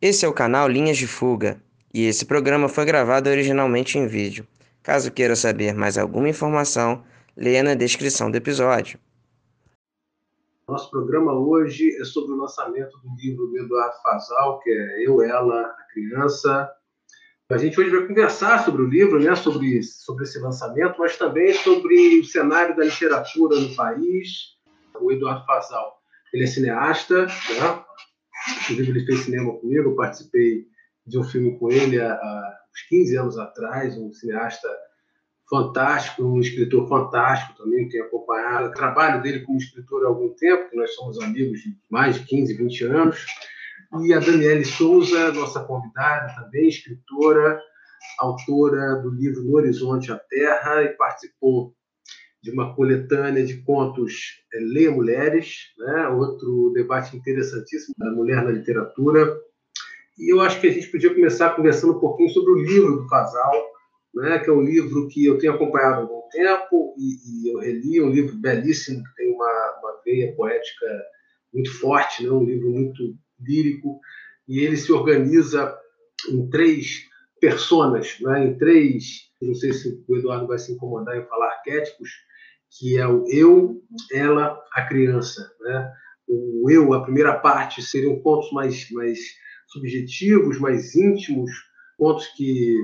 Esse 0.00 0.26
é 0.26 0.28
o 0.28 0.32
canal 0.32 0.68
Linhas 0.68 0.98
de 0.98 1.06
Fuga 1.06 1.58
e 1.92 2.04
esse 2.04 2.26
programa 2.26 2.68
foi 2.68 2.84
gravado 2.84 3.30
originalmente 3.30 3.96
em 3.96 4.06
vídeo. 4.06 4.46
Caso 4.82 5.10
queira 5.10 5.34
saber 5.34 5.72
mais 5.72 5.96
alguma 5.96 6.28
informação, 6.28 7.02
leia 7.34 7.62
na 7.62 7.74
descrição 7.74 8.30
do 8.30 8.36
episódio. 8.36 8.98
Nosso 10.68 10.90
programa 10.90 11.32
hoje 11.32 11.96
é 11.98 12.04
sobre 12.04 12.32
o 12.32 12.36
lançamento 12.36 12.98
do 12.98 13.16
livro 13.16 13.46
do 13.46 13.58
Eduardo 13.58 13.94
Fazal, 14.02 14.60
que 14.60 14.68
é 14.68 15.06
Eu, 15.06 15.22
Ela, 15.22 15.62
a 15.62 15.86
Criança. 15.90 16.70
A 17.48 17.56
gente 17.56 17.80
hoje 17.80 17.88
vai 17.88 18.06
conversar 18.06 18.66
sobre 18.66 18.82
o 18.82 18.88
livro, 18.88 19.18
né, 19.18 19.34
sobre, 19.34 19.82
sobre 19.82 20.24
esse 20.24 20.38
lançamento, 20.38 20.96
mas 20.98 21.16
também 21.16 21.54
sobre 21.54 22.20
o 22.20 22.24
cenário 22.24 22.76
da 22.76 22.84
literatura 22.84 23.58
no 23.58 23.74
país. 23.74 24.56
O 25.00 25.10
Eduardo 25.10 25.46
Fazal, 25.46 26.02
ele 26.34 26.44
é 26.44 26.46
cineasta, 26.46 27.24
né? 27.24 27.86
Inclusive, 28.48 28.90
ele 28.90 29.06
fez 29.06 29.20
cinema 29.20 29.52
comigo, 29.58 29.90
eu 29.90 29.96
participei 29.96 30.66
de 31.06 31.18
um 31.18 31.24
filme 31.24 31.58
com 31.58 31.70
ele 31.70 32.00
há, 32.00 32.12
há 32.12 32.58
uns 32.70 32.82
15 32.88 33.16
anos 33.16 33.38
atrás, 33.38 33.96
um 33.96 34.12
cineasta 34.12 34.68
fantástico, 35.48 36.24
um 36.24 36.40
escritor 36.40 36.88
fantástico 36.88 37.62
também, 37.62 37.88
tenho 37.88 38.04
acompanhado 38.04 38.68
o 38.68 38.72
trabalho 38.72 39.22
dele 39.22 39.40
como 39.40 39.58
escritor 39.58 40.04
há 40.04 40.08
algum 40.08 40.30
tempo, 40.30 40.70
que 40.70 40.76
nós 40.76 40.94
somos 40.94 41.20
amigos 41.20 41.60
de 41.60 41.76
mais 41.88 42.16
de 42.16 42.24
15, 42.24 42.54
20 42.54 42.84
anos. 42.84 43.26
E 44.02 44.12
a 44.12 44.18
Daniele 44.18 44.64
Souza, 44.64 45.32
nossa 45.32 45.62
convidada 45.64 46.34
também, 46.34 46.68
escritora, 46.68 47.60
autora 48.18 48.96
do 48.96 49.10
livro 49.10 49.44
No 49.44 49.56
Horizonte 49.56 50.12
a 50.12 50.18
Terra, 50.18 50.82
e 50.82 50.88
participou 50.96 51.72
de 52.42 52.50
uma 52.50 52.74
coletânea 52.74 53.44
de 53.44 53.62
contos 53.62 54.42
é, 54.52 54.58
Leia 54.60 54.90
Mulheres, 54.90 55.72
né? 55.78 56.08
outro 56.08 56.72
debate 56.74 57.16
interessantíssimo 57.16 57.94
da 57.98 58.10
mulher 58.10 58.42
na 58.44 58.50
literatura. 58.50 59.36
E 60.18 60.32
eu 60.32 60.40
acho 60.40 60.60
que 60.60 60.66
a 60.66 60.72
gente 60.72 60.88
podia 60.88 61.12
começar 61.12 61.56
conversando 61.56 61.96
um 61.96 62.00
pouquinho 62.00 62.30
sobre 62.30 62.52
o 62.52 62.62
livro 62.62 62.96
do 62.96 63.06
casal, 63.06 63.52
né? 64.14 64.38
que 64.38 64.48
é 64.48 64.52
um 64.52 64.62
livro 64.62 65.08
que 65.08 65.24
eu 65.24 65.38
tenho 65.38 65.54
acompanhado 65.54 65.94
há 65.94 65.98
algum 65.98 66.28
tempo 66.30 66.94
e, 66.98 67.48
e 67.48 67.52
eu 67.52 67.58
reli, 67.58 68.00
um 68.00 68.10
livro 68.10 68.36
belíssimo, 68.36 69.02
que 69.02 69.14
tem 69.16 69.32
uma, 69.32 69.78
uma 69.80 70.00
veia 70.04 70.34
poética 70.34 70.86
muito 71.52 71.72
forte, 71.78 72.24
né? 72.24 72.30
um 72.30 72.44
livro 72.44 72.70
muito 72.70 73.16
lírico, 73.40 74.00
e 74.48 74.60
ele 74.60 74.76
se 74.76 74.92
organiza 74.92 75.76
em 76.30 76.48
três 76.48 77.06
personas, 77.40 78.18
né? 78.20 78.46
em 78.46 78.58
três, 78.58 79.30
não 79.40 79.54
sei 79.54 79.72
se 79.72 80.02
o 80.08 80.16
Eduardo 80.16 80.46
vai 80.46 80.58
se 80.58 80.72
incomodar 80.72 81.16
em 81.16 81.26
falar 81.26 81.48
arquétipos, 81.48 82.10
que 82.78 82.98
é 82.98 83.06
o 83.06 83.24
eu, 83.28 83.82
ela, 84.12 84.58
a 84.72 84.82
criança. 84.82 85.50
Né? 85.60 85.92
O 86.28 86.70
eu, 86.70 86.92
a 86.92 87.02
primeira 87.02 87.38
parte, 87.38 87.82
seriam 87.82 88.20
pontos 88.20 88.50
mais, 88.52 88.90
mais 88.90 89.18
subjetivos, 89.68 90.58
mais 90.58 90.94
íntimos, 90.94 91.50
pontos 91.98 92.26
que, 92.36 92.76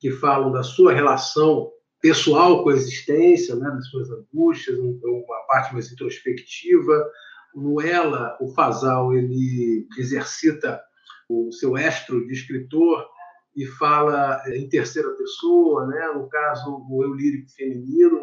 que 0.00 0.10
falam 0.10 0.50
da 0.50 0.62
sua 0.62 0.92
relação 0.92 1.70
pessoal 2.00 2.62
com 2.62 2.70
a 2.70 2.74
existência, 2.74 3.54
né? 3.54 3.70
das 3.70 3.88
suas 3.88 4.10
angústias, 4.10 4.78
uma 4.78 5.46
parte 5.46 5.72
mais 5.72 5.90
introspectiva. 5.92 7.10
No 7.54 7.80
ela, 7.80 8.36
o 8.40 8.48
Fasal, 8.48 9.14
ele 9.14 9.86
exercita 9.98 10.80
o 11.28 11.52
seu 11.52 11.76
estro 11.76 12.26
de 12.26 12.32
escritor 12.32 13.06
e 13.54 13.66
fala 13.66 14.42
em 14.48 14.68
terceira 14.68 15.10
pessoa, 15.10 15.86
né? 15.86 16.12
no 16.14 16.28
caso, 16.28 16.84
o 16.88 17.04
eu 17.04 17.14
lírico 17.14 17.50
feminino, 17.52 18.20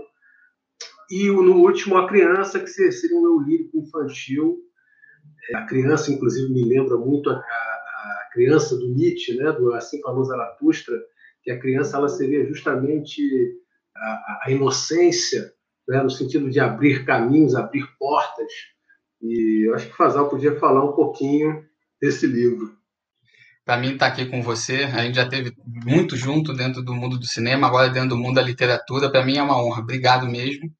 e 1.10 1.28
no 1.28 1.56
último, 1.56 1.98
a 1.98 2.08
criança, 2.08 2.60
que 2.60 2.68
seria 2.68 3.18
um 3.18 3.26
eu 3.26 3.40
lírico 3.40 3.80
infantil. 3.80 4.60
É, 5.50 5.58
a 5.58 5.66
criança, 5.66 6.12
inclusive, 6.12 6.54
me 6.54 6.64
lembra 6.64 6.98
muito 6.98 7.32
a, 7.32 7.36
a 7.36 8.30
criança 8.32 8.78
do 8.78 8.88
Nietzsche, 8.90 9.36
né? 9.36 9.52
do 9.52 9.74
Assim 9.74 10.00
Falou 10.02 10.24
Zaratustra, 10.24 10.96
que 11.42 11.50
a 11.50 11.60
criança 11.60 11.98
ela 11.98 12.08
seria 12.08 12.46
justamente 12.46 13.24
a, 13.96 14.42
a 14.44 14.52
inocência, 14.52 15.52
né? 15.88 16.04
no 16.04 16.12
sentido 16.12 16.48
de 16.48 16.60
abrir 16.60 17.04
caminhos, 17.06 17.56
abrir 17.56 17.88
portas. 17.98 18.52
E 19.20 19.68
eu 19.68 19.74
acho 19.74 19.88
que 19.88 19.94
o 19.94 19.98
Fazal 19.98 20.30
podia 20.30 20.60
falar 20.60 20.86
um 20.86 20.94
pouquinho 20.94 21.66
desse 22.00 22.28
livro. 22.28 22.79
Para 23.70 23.78
mim, 23.78 23.94
estar 23.94 24.08
tá 24.08 24.14
aqui 24.14 24.26
com 24.26 24.42
você, 24.42 24.78
a 24.86 25.04
gente 25.04 25.14
já 25.14 25.30
teve 25.30 25.54
muito 25.64 26.18
junto 26.18 26.56
dentro 26.56 26.82
do 26.82 26.92
mundo 26.92 27.20
do 27.20 27.28
cinema, 27.28 27.68
agora 27.68 27.88
dentro 27.88 28.10
do 28.10 28.18
mundo 28.18 28.34
da 28.34 28.42
literatura, 28.42 29.12
para 29.12 29.24
mim 29.24 29.38
é 29.38 29.44
uma 29.44 29.64
honra. 29.64 29.84
Obrigado 29.84 30.28
mesmo. 30.28 30.72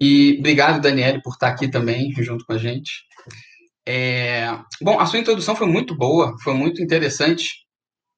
E 0.00 0.36
obrigado, 0.38 0.80
Daniele, 0.80 1.20
por 1.20 1.32
estar 1.32 1.48
aqui 1.48 1.68
também 1.68 2.12
junto 2.18 2.46
com 2.46 2.52
a 2.52 2.58
gente. 2.58 2.92
É... 3.84 4.56
Bom, 4.80 5.00
a 5.00 5.06
sua 5.06 5.18
introdução 5.18 5.56
foi 5.56 5.66
muito 5.66 5.96
boa, 5.96 6.36
foi 6.44 6.54
muito 6.54 6.80
interessante 6.80 7.66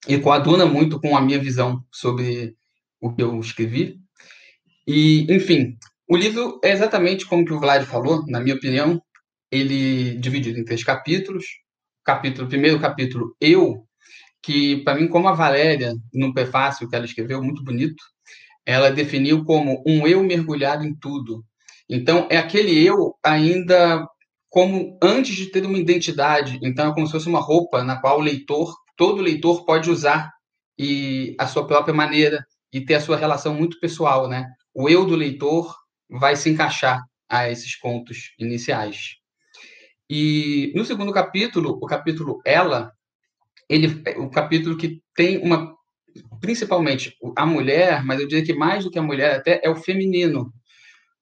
e 0.07 0.19
coaduna 0.19 0.67
muito 0.67 1.01
com 1.01 1.17
a 1.17 1.23
minha 1.23 1.39
visão 1.39 1.83
sobre 1.91 2.55
o 3.01 3.11
que 3.11 3.23
eu 3.23 3.41
escrevi. 3.41 3.97
E, 4.87 5.27
enfim, 5.35 5.79
o 6.07 6.15
livro 6.15 6.61
é 6.63 6.73
exatamente 6.73 7.25
como 7.25 7.43
que 7.43 7.55
o 7.55 7.59
Vlad 7.59 7.87
falou, 7.87 8.23
na 8.27 8.39
minha 8.39 8.55
opinião, 8.55 9.01
ele 9.51 10.11
é 10.11 10.15
dividido 10.17 10.61
em 10.61 10.65
três 10.67 10.85
capítulos. 10.85 11.47
Capítulo, 12.05 12.47
primeiro 12.47 12.79
capítulo, 12.79 13.35
eu, 13.41 13.87
que 14.45 14.83
para 14.85 14.99
mim, 14.99 15.09
como 15.09 15.29
a 15.29 15.33
Valéria, 15.33 15.95
no 16.13 16.33
prefácio 16.35 16.89
que 16.89 16.95
ela 16.97 17.05
escreveu, 17.05 17.43
muito 17.43 17.65
bonito, 17.65 18.03
ela 18.67 18.91
definiu 18.91 19.45
como 19.45 19.83
um 19.87 20.07
eu 20.07 20.23
mergulhado 20.23 20.85
em 20.85 20.95
tudo, 20.95 21.45
então, 21.89 22.27
é 22.31 22.37
aquele 22.37 22.83
eu 22.85 23.15
ainda 23.23 24.07
como 24.49 24.99
antes 25.03 25.35
de 25.35 25.47
ter 25.47 25.67
uma 25.67 25.79
identidade. 25.79 26.59
Então, 26.63 26.91
é 26.91 26.95
como 26.95 27.07
se 27.07 27.13
fosse 27.13 27.29
uma 27.29 27.41
roupa 27.41 27.83
na 27.83 28.01
qual 28.01 28.19
o 28.19 28.23
leitor, 28.23 28.75
todo 28.97 29.21
leitor 29.21 29.65
pode 29.65 29.91
usar 29.91 30.33
e 30.79 31.35
a 31.39 31.47
sua 31.47 31.67
própria 31.67 31.95
maneira 31.95 32.45
e 32.73 32.81
ter 32.81 32.95
a 32.95 33.01
sua 33.01 33.17
relação 33.17 33.55
muito 33.55 33.81
pessoal, 33.81 34.29
né? 34.29 34.47
O 34.73 34.89
eu 34.89 35.05
do 35.05 35.17
leitor 35.17 35.75
vai 36.09 36.37
se 36.37 36.51
encaixar 36.51 37.03
a 37.29 37.51
esses 37.51 37.77
contos 37.77 38.33
iniciais. 38.39 39.17
E 40.09 40.73
no 40.75 40.85
segundo 40.85 41.13
capítulo, 41.13 41.79
o 41.83 41.87
capítulo 41.87 42.41
Ela, 42.45 42.93
ele 43.69 44.03
o 44.19 44.29
capítulo 44.29 44.77
que 44.77 45.01
tem 45.15 45.39
uma 45.39 45.75
principalmente 46.41 47.17
a 47.37 47.45
mulher, 47.45 48.05
mas 48.05 48.21
eu 48.21 48.29
diria 48.29 48.45
que 48.45 48.53
mais 48.53 48.85
do 48.85 48.91
que 48.91 48.99
a 48.99 49.03
mulher 49.03 49.37
até 49.37 49.61
é 49.65 49.71
o 49.71 49.77
feminino, 49.77 50.53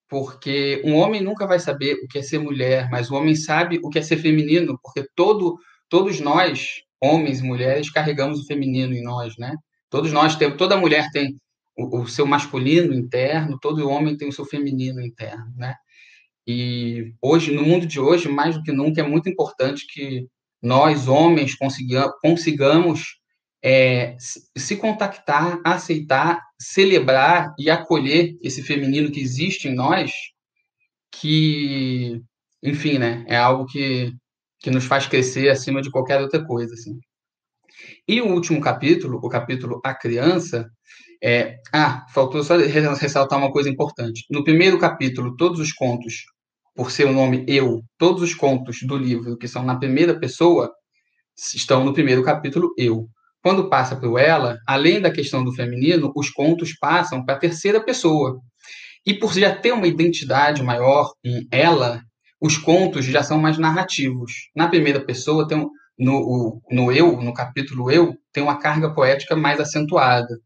porque 0.08 0.82
um 0.84 0.96
homem 0.96 1.22
nunca 1.22 1.46
vai 1.46 1.58
saber 1.58 1.94
o 1.94 2.08
que 2.08 2.18
é 2.18 2.22
ser 2.22 2.38
mulher, 2.38 2.90
mas 2.90 3.10
o 3.10 3.14
homem 3.14 3.34
sabe 3.34 3.80
o 3.82 3.88
que 3.88 3.98
é 3.98 4.02
ser 4.02 4.18
feminino, 4.18 4.78
porque 4.82 5.08
todo, 5.14 5.56
todos 5.88 6.20
nós, 6.20 6.82
homens 7.00 7.40
e 7.40 7.44
mulheres, 7.44 7.90
carregamos 7.90 8.40
o 8.40 8.46
feminino 8.46 8.92
em 8.94 9.02
nós, 9.02 9.36
né? 9.38 9.56
Todos 9.88 10.12
nós 10.12 10.36
temos, 10.36 10.58
toda 10.58 10.76
mulher 10.76 11.10
tem 11.12 11.34
o, 11.76 12.00
o 12.02 12.08
seu 12.08 12.26
masculino 12.26 12.92
interno, 12.92 13.58
todo 13.58 13.88
homem 13.88 14.16
tem 14.16 14.28
o 14.28 14.32
seu 14.32 14.44
feminino 14.44 15.00
interno, 15.00 15.50
né? 15.56 15.74
E 16.46 17.14
hoje, 17.22 17.52
no 17.52 17.62
mundo 17.62 17.86
de 17.86 18.00
hoje, 18.00 18.28
mais 18.28 18.56
do 18.56 18.62
que 18.62 18.72
nunca, 18.72 19.00
é 19.00 19.04
muito 19.04 19.28
importante 19.28 19.86
que 19.86 20.26
nós, 20.62 21.08
homens, 21.08 21.56
consigamos 22.20 23.18
é, 23.62 24.16
se 24.18 24.76
contactar, 24.76 25.60
aceitar, 25.64 26.40
celebrar 26.58 27.54
e 27.58 27.70
acolher 27.70 28.36
esse 28.42 28.62
feminino 28.62 29.10
que 29.10 29.20
existe 29.20 29.68
em 29.68 29.74
nós, 29.74 30.12
que, 31.10 32.20
enfim, 32.62 32.98
né, 32.98 33.24
é 33.28 33.36
algo 33.36 33.66
que, 33.66 34.12
que 34.60 34.70
nos 34.70 34.84
faz 34.84 35.06
crescer 35.06 35.48
acima 35.48 35.82
de 35.82 35.90
qualquer 35.90 36.20
outra 36.20 36.44
coisa, 36.44 36.74
assim. 36.74 36.98
E 38.06 38.20
o 38.20 38.32
último 38.32 38.60
capítulo, 38.60 39.18
o 39.22 39.28
capítulo 39.28 39.80
A 39.84 39.94
Criança, 39.94 40.70
é... 41.22 41.56
Ah, 41.72 42.04
faltou 42.12 42.42
só 42.42 42.56
ressaltar 42.56 43.38
uma 43.38 43.52
coisa 43.52 43.68
importante. 43.68 44.24
No 44.30 44.44
primeiro 44.44 44.78
capítulo, 44.78 45.36
todos 45.36 45.60
os 45.60 45.72
contos, 45.72 46.24
por 46.74 46.90
ser 46.90 47.06
o 47.06 47.12
nome 47.12 47.44
Eu, 47.48 47.82
todos 47.98 48.22
os 48.22 48.34
contos 48.34 48.78
do 48.82 48.96
livro 48.96 49.36
que 49.36 49.48
são 49.48 49.62
na 49.62 49.78
primeira 49.78 50.18
pessoa, 50.18 50.70
estão 51.54 51.84
no 51.84 51.92
primeiro 51.92 52.22
capítulo 52.22 52.72
Eu. 52.76 53.06
Quando 53.42 53.68
passa 53.68 53.96
para 53.96 54.08
o 54.08 54.18
ela, 54.18 54.56
além 54.66 55.00
da 55.00 55.10
questão 55.10 55.42
do 55.44 55.52
feminino, 55.52 56.12
os 56.14 56.30
contos 56.30 56.76
passam 56.78 57.24
para 57.24 57.34
a 57.34 57.38
terceira 57.38 57.82
pessoa. 57.84 58.38
E 59.04 59.14
por 59.14 59.34
já 59.34 59.54
ter 59.54 59.72
uma 59.72 59.86
identidade 59.86 60.62
maior 60.62 61.12
em 61.24 61.46
ela, 61.50 62.00
os 62.40 62.56
contos 62.56 63.04
já 63.04 63.22
são 63.22 63.38
mais 63.38 63.58
narrativos. 63.58 64.32
Na 64.54 64.68
primeira 64.68 65.04
pessoa, 65.04 65.46
tem 65.46 65.58
um, 65.58 65.68
no, 65.98 66.60
no 66.70 66.92
eu, 66.92 67.20
no 67.20 67.34
capítulo 67.34 67.90
eu, 67.90 68.14
tem 68.32 68.42
uma 68.42 68.58
carga 68.58 68.94
poética 68.94 69.34
mais 69.34 69.58
acentuada. 69.60 70.38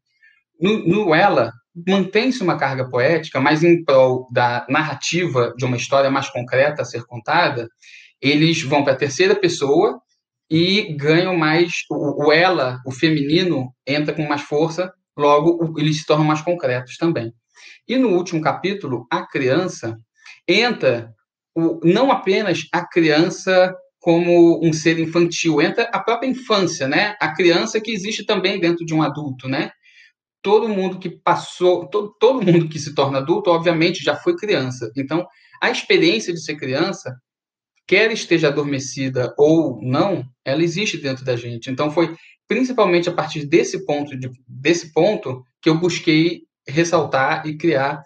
No, 0.58 0.86
no 0.86 1.14
ela, 1.14 1.52
mantém-se 1.86 2.42
uma 2.42 2.56
carga 2.56 2.88
poética, 2.88 3.40
mas 3.40 3.62
em 3.62 3.84
prol 3.84 4.26
da 4.32 4.66
narrativa 4.68 5.52
de 5.56 5.64
uma 5.64 5.76
história 5.76 6.10
mais 6.10 6.30
concreta 6.30 6.82
a 6.82 6.84
ser 6.84 7.04
contada, 7.04 7.68
eles 8.20 8.62
vão 8.62 8.82
para 8.82 8.94
a 8.94 8.96
terceira 8.96 9.34
pessoa 9.34 10.00
e 10.50 10.94
ganham 10.96 11.36
mais 11.36 11.72
o, 11.90 12.26
o, 12.26 12.32
ela, 12.32 12.80
o 12.86 12.90
feminino, 12.90 13.72
entra 13.86 14.14
com 14.14 14.26
mais 14.26 14.42
força, 14.42 14.92
logo 15.16 15.74
eles 15.78 15.98
se 15.98 16.06
tornam 16.06 16.24
mais 16.24 16.40
concretos 16.40 16.96
também. 16.96 17.32
E 17.86 17.96
no 17.96 18.08
último 18.10 18.40
capítulo, 18.40 19.06
a 19.10 19.26
criança 19.26 19.98
entra 20.48 21.12
o, 21.54 21.80
não 21.84 22.10
apenas 22.10 22.60
a 22.72 22.86
criança 22.86 23.74
como 24.00 24.64
um 24.64 24.72
ser 24.72 24.98
infantil, 25.00 25.60
entra 25.60 25.90
a 25.92 25.98
própria 25.98 26.28
infância, 26.28 26.86
né? 26.86 27.16
A 27.20 27.34
criança 27.34 27.80
que 27.80 27.90
existe 27.90 28.24
também 28.24 28.60
dentro 28.60 28.86
de 28.86 28.94
um 28.94 29.02
adulto, 29.02 29.48
né? 29.48 29.70
Todo 30.46 30.68
mundo 30.68 31.00
que 31.00 31.10
passou, 31.10 31.88
todo, 31.88 32.14
todo 32.20 32.40
mundo 32.46 32.68
que 32.68 32.78
se 32.78 32.94
torna 32.94 33.18
adulto, 33.18 33.50
obviamente, 33.50 34.04
já 34.04 34.14
foi 34.14 34.36
criança. 34.36 34.88
Então, 34.96 35.26
a 35.60 35.70
experiência 35.70 36.32
de 36.32 36.40
ser 36.40 36.54
criança, 36.54 37.12
quer 37.84 38.12
esteja 38.12 38.46
adormecida 38.46 39.34
ou 39.36 39.80
não, 39.82 40.24
ela 40.44 40.62
existe 40.62 40.98
dentro 40.98 41.24
da 41.24 41.34
gente. 41.34 41.68
Então, 41.68 41.90
foi 41.90 42.14
principalmente 42.46 43.08
a 43.08 43.12
partir 43.12 43.44
desse 43.44 43.84
ponto, 43.84 44.16
de, 44.16 44.30
desse 44.46 44.92
ponto 44.92 45.42
que 45.60 45.68
eu 45.68 45.80
busquei 45.80 46.42
ressaltar 46.68 47.44
e 47.44 47.58
criar 47.58 48.00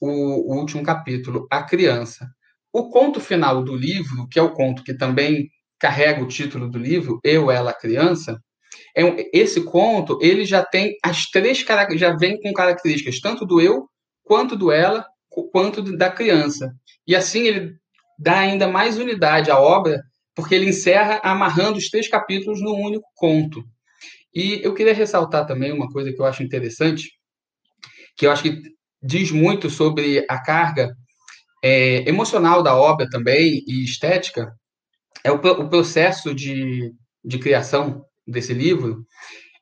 o, 0.00 0.08
o 0.50 0.58
último 0.58 0.82
capítulo, 0.82 1.46
a 1.50 1.62
criança. 1.62 2.26
O 2.72 2.88
conto 2.88 3.20
final 3.20 3.62
do 3.62 3.76
livro, 3.76 4.26
que 4.30 4.38
é 4.38 4.42
o 4.42 4.54
conto 4.54 4.82
que 4.82 4.94
também 4.94 5.50
carrega 5.78 6.22
o 6.22 6.26
título 6.26 6.70
do 6.70 6.78
livro, 6.78 7.20
Eu, 7.22 7.50
Ela, 7.50 7.74
Criança, 7.74 8.40
é 8.96 9.02
esse 9.32 9.64
conto 9.64 10.18
ele 10.20 10.44
já 10.44 10.64
tem 10.64 10.96
as 11.02 11.26
três 11.26 11.64
já 11.96 12.16
vem 12.16 12.40
com 12.40 12.52
características 12.52 13.20
tanto 13.20 13.46
do 13.46 13.60
eu 13.60 13.86
quanto 14.22 14.56
do 14.56 14.70
ela 14.70 15.06
quanto 15.50 15.82
da 15.96 16.10
criança. 16.10 16.74
E 17.06 17.16
assim 17.16 17.42
ele 17.42 17.74
dá 18.18 18.38
ainda 18.38 18.68
mais 18.68 18.98
unidade 18.98 19.50
à 19.50 19.58
obra 19.58 20.02
porque 20.34 20.54
ele 20.54 20.68
encerra 20.68 21.20
amarrando 21.22 21.78
os 21.78 21.88
três 21.88 22.08
capítulos 22.08 22.60
num 22.60 22.80
único 22.80 23.06
conto. 23.14 23.62
E 24.34 24.60
eu 24.62 24.74
queria 24.74 24.94
ressaltar 24.94 25.46
também 25.46 25.72
uma 25.72 25.88
coisa 25.88 26.12
que 26.12 26.20
eu 26.20 26.24
acho 26.24 26.42
interessante 26.42 27.10
que 28.16 28.26
eu 28.26 28.30
acho 28.30 28.42
que 28.42 28.62
diz 29.02 29.30
muito 29.30 29.70
sobre 29.70 30.24
a 30.28 30.40
carga 30.40 30.94
é, 31.62 32.08
emocional 32.08 32.62
da 32.62 32.76
obra 32.76 33.08
também 33.08 33.62
e 33.66 33.84
estética 33.84 34.52
é 35.24 35.30
o, 35.30 35.36
o 35.36 35.68
processo 35.68 36.34
de, 36.34 36.92
de 37.24 37.38
criação 37.38 38.04
desse 38.26 38.52
livro, 38.52 39.04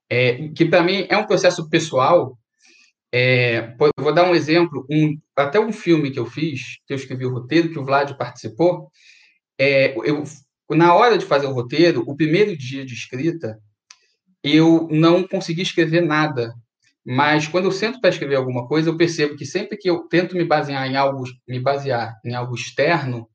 é, 0.09 0.49
que 0.49 0.65
para 0.65 0.83
mim 0.83 1.07
é 1.09 1.17
um 1.17 1.27
processo 1.27 1.69
pessoal. 1.69 2.37
É, 3.12 3.75
vou 3.99 4.15
dar 4.15 4.29
um 4.29 4.35
exemplo, 4.35 4.87
um, 4.91 5.19
até 5.37 5.59
um 5.59 5.73
filme 5.73 6.11
que 6.11 6.19
eu 6.19 6.27
fiz, 6.27 6.79
que 6.87 6.93
eu 6.93 6.97
escrevi 6.97 7.27
o 7.27 7.33
roteiro, 7.33 7.71
que 7.71 7.79
o 7.79 7.85
Vlad 7.85 8.12
participou. 8.17 8.91
É, 9.59 9.95
eu, 9.99 10.25
na 10.71 10.95
hora 10.95 11.19
de 11.19 11.27
fazer 11.27 11.47
o 11.47 11.53
roteiro, 11.53 12.05
o 12.07 12.17
primeiro 12.17 12.57
dia 12.57 12.85
de 12.85 12.95
escrita, 12.95 13.59
eu 14.43 14.89
não 14.91 15.27
consegui 15.27 15.62
escrever 15.62 16.03
nada. 16.03 16.55
Mas 17.05 17.49
quando 17.49 17.65
eu 17.65 17.73
sento 17.73 18.01
para 18.01 18.11
escrever 18.11 18.37
alguma 18.37 18.67
coisa, 18.69 18.91
eu 18.91 18.97
percebo 18.97 19.37
que 19.37 19.47
sempre 19.47 19.77
que 19.77 19.89
eu 19.89 20.07
tento 20.09 20.37
me 20.37 20.45
basear 20.45 20.87
em 20.87 20.97
algo, 20.97 21.25
me 21.49 21.59
basear 21.59 22.15
em 22.25 22.35
algo 22.35 22.55
externo, 22.55 23.29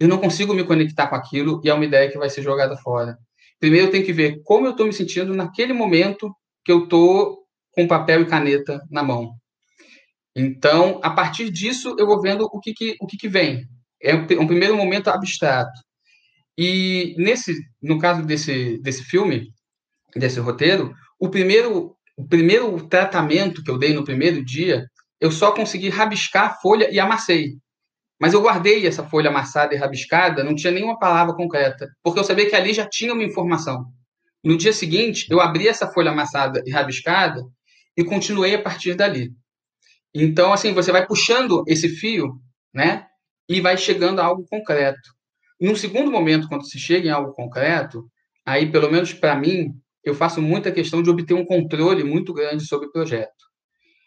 eu 0.00 0.08
não 0.08 0.18
consigo 0.18 0.54
me 0.54 0.64
conectar 0.64 1.06
com 1.06 1.14
aquilo 1.14 1.60
e 1.64 1.68
é 1.68 1.74
uma 1.74 1.84
ideia 1.84 2.10
que 2.10 2.18
vai 2.18 2.28
ser 2.28 2.42
jogada 2.42 2.76
fora. 2.76 3.16
Primeiro 3.64 3.86
eu 3.86 3.90
tenho 3.90 4.04
que 4.04 4.12
ver 4.12 4.42
como 4.44 4.66
eu 4.66 4.72
estou 4.72 4.84
me 4.84 4.92
sentindo 4.92 5.34
naquele 5.34 5.72
momento 5.72 6.30
que 6.62 6.70
eu 6.70 6.84
estou 6.84 7.38
com 7.70 7.88
papel 7.88 8.20
e 8.20 8.26
caneta 8.26 8.78
na 8.90 9.02
mão. 9.02 9.32
Então, 10.36 11.00
a 11.02 11.08
partir 11.08 11.48
disso, 11.48 11.96
eu 11.98 12.06
vou 12.06 12.20
vendo 12.20 12.44
o 12.52 12.60
que, 12.60 12.74
que 12.74 12.94
o 13.00 13.06
que, 13.06 13.16
que 13.16 13.26
vem. 13.26 13.66
É 14.02 14.14
um 14.14 14.46
primeiro 14.46 14.76
momento 14.76 15.08
abstrato. 15.08 15.72
E 16.58 17.14
nesse, 17.16 17.54
no 17.82 17.98
caso 17.98 18.22
desse, 18.22 18.76
desse 18.82 19.02
filme, 19.02 19.48
desse 20.14 20.38
roteiro, 20.40 20.92
o 21.18 21.30
primeiro, 21.30 21.96
o 22.18 22.28
primeiro 22.28 22.86
tratamento 22.86 23.64
que 23.64 23.70
eu 23.70 23.78
dei 23.78 23.94
no 23.94 24.04
primeiro 24.04 24.44
dia, 24.44 24.84
eu 25.18 25.32
só 25.32 25.52
consegui 25.52 25.88
rabiscar 25.88 26.50
a 26.50 26.54
folha 26.56 26.90
e 26.92 27.00
amassei. 27.00 27.54
Mas 28.20 28.32
eu 28.32 28.40
guardei 28.40 28.86
essa 28.86 29.04
folha 29.04 29.30
amassada 29.30 29.74
e 29.74 29.78
rabiscada, 29.78 30.44
não 30.44 30.54
tinha 30.54 30.72
nenhuma 30.72 30.98
palavra 30.98 31.34
concreta, 31.34 31.88
porque 32.02 32.18
eu 32.18 32.24
sabia 32.24 32.48
que 32.48 32.54
ali 32.54 32.72
já 32.72 32.88
tinha 32.88 33.12
uma 33.12 33.24
informação. 33.24 33.84
No 34.42 34.56
dia 34.56 34.72
seguinte, 34.72 35.26
eu 35.30 35.40
abri 35.40 35.66
essa 35.66 35.90
folha 35.90 36.10
amassada 36.10 36.62
e 36.66 36.70
rabiscada 36.70 37.42
e 37.96 38.04
continuei 38.04 38.54
a 38.54 38.62
partir 38.62 38.94
dali. 38.94 39.32
Então, 40.14 40.52
assim, 40.52 40.72
você 40.72 40.92
vai 40.92 41.06
puxando 41.06 41.64
esse 41.66 41.88
fio, 41.88 42.34
né? 42.72 43.06
E 43.48 43.60
vai 43.60 43.76
chegando 43.76 44.20
a 44.20 44.24
algo 44.24 44.46
concreto. 44.48 45.14
No 45.60 45.76
segundo 45.76 46.10
momento, 46.10 46.48
quando 46.48 46.66
se 46.66 46.78
chega 46.78 47.08
em 47.08 47.10
algo 47.10 47.32
concreto, 47.32 48.04
aí, 48.44 48.70
pelo 48.70 48.90
menos 48.90 49.12
para 49.12 49.34
mim, 49.34 49.72
eu 50.04 50.14
faço 50.14 50.40
muita 50.40 50.70
questão 50.70 51.02
de 51.02 51.10
obter 51.10 51.34
um 51.34 51.44
controle 51.44 52.04
muito 52.04 52.32
grande 52.32 52.66
sobre 52.66 52.86
o 52.86 52.92
projeto. 52.92 53.32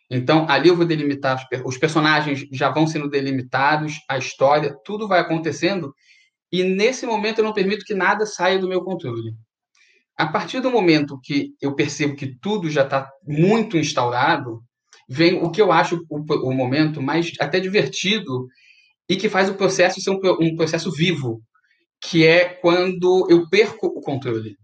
Então, 0.10 0.46
ali 0.50 0.70
eu 0.70 0.76
vou 0.76 0.86
delimitar, 0.86 1.46
os 1.66 1.78
personagens 1.78 2.46
já 2.52 2.70
vão 2.70 2.88
sendo 2.88 3.10
delimitados, 3.10 4.00
a 4.10 4.18
história, 4.18 4.76
tudo 4.86 5.08
vai 5.08 5.20
acontecendo, 5.20 5.94
e 6.52 6.64
nesse 6.64 7.06
momento 7.06 7.40
eu 7.40 7.46
não 7.46 7.54
permito 7.54 7.84
que 7.84 7.94
nada 7.94 8.26
saia 8.26 8.58
do 8.58 8.70
meu 8.70 8.82
controle. 8.84 9.34
A 10.18 10.26
partir 10.26 10.62
do 10.62 10.72
momento 10.72 11.20
que 11.22 11.54
eu 11.62 11.76
percebo 11.76 12.16
que 12.16 12.36
tudo 12.40 12.70
já 12.70 12.84
está 12.84 13.08
muito 13.28 13.78
instaurado, 13.78 14.64
vem 15.10 15.44
o 15.44 15.52
que 15.52 15.62
eu 15.62 15.72
acho 15.72 16.04
o, 16.10 16.50
o, 16.50 16.54
momento 16.54 17.02
mais 17.02 17.32
até 17.40 17.60
divertido 17.60 18.48
e 19.10 19.16
que 19.16 19.30
faz 19.30 19.50
o 19.50 19.56
processo 19.56 20.02
ser 20.02 20.10
um, 20.10 20.20
um 20.42 20.56
processo 20.56 20.92
vivo, 20.92 21.42
que 22.02 22.26
é 22.26 22.46
quando 22.46 23.28
eu 23.30 23.48
perco 23.50 23.88
o 23.88 24.02
controle. 24.02 24.56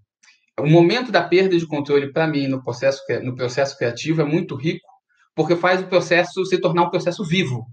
O 0.60 0.68
momento 0.68 1.12
da 1.12 1.22
perda 1.22 1.58
de 1.58 1.68
controle, 1.68 2.12
para 2.12 2.28
mim, 2.28 2.48
no 2.48 2.64
processo, 2.64 3.02
no 3.24 3.36
processo 3.36 3.78
criativo, 3.78 4.22
é 4.22 4.26
muito 4.26 4.56
rico, 4.56 4.88
porque 5.36 5.56
faz 5.56 5.82
o 5.82 5.88
processo 5.88 6.46
se 6.46 6.60
tornar 6.60 6.84
um 6.84 6.90
processo 6.90 7.26
vivo. 7.26 7.66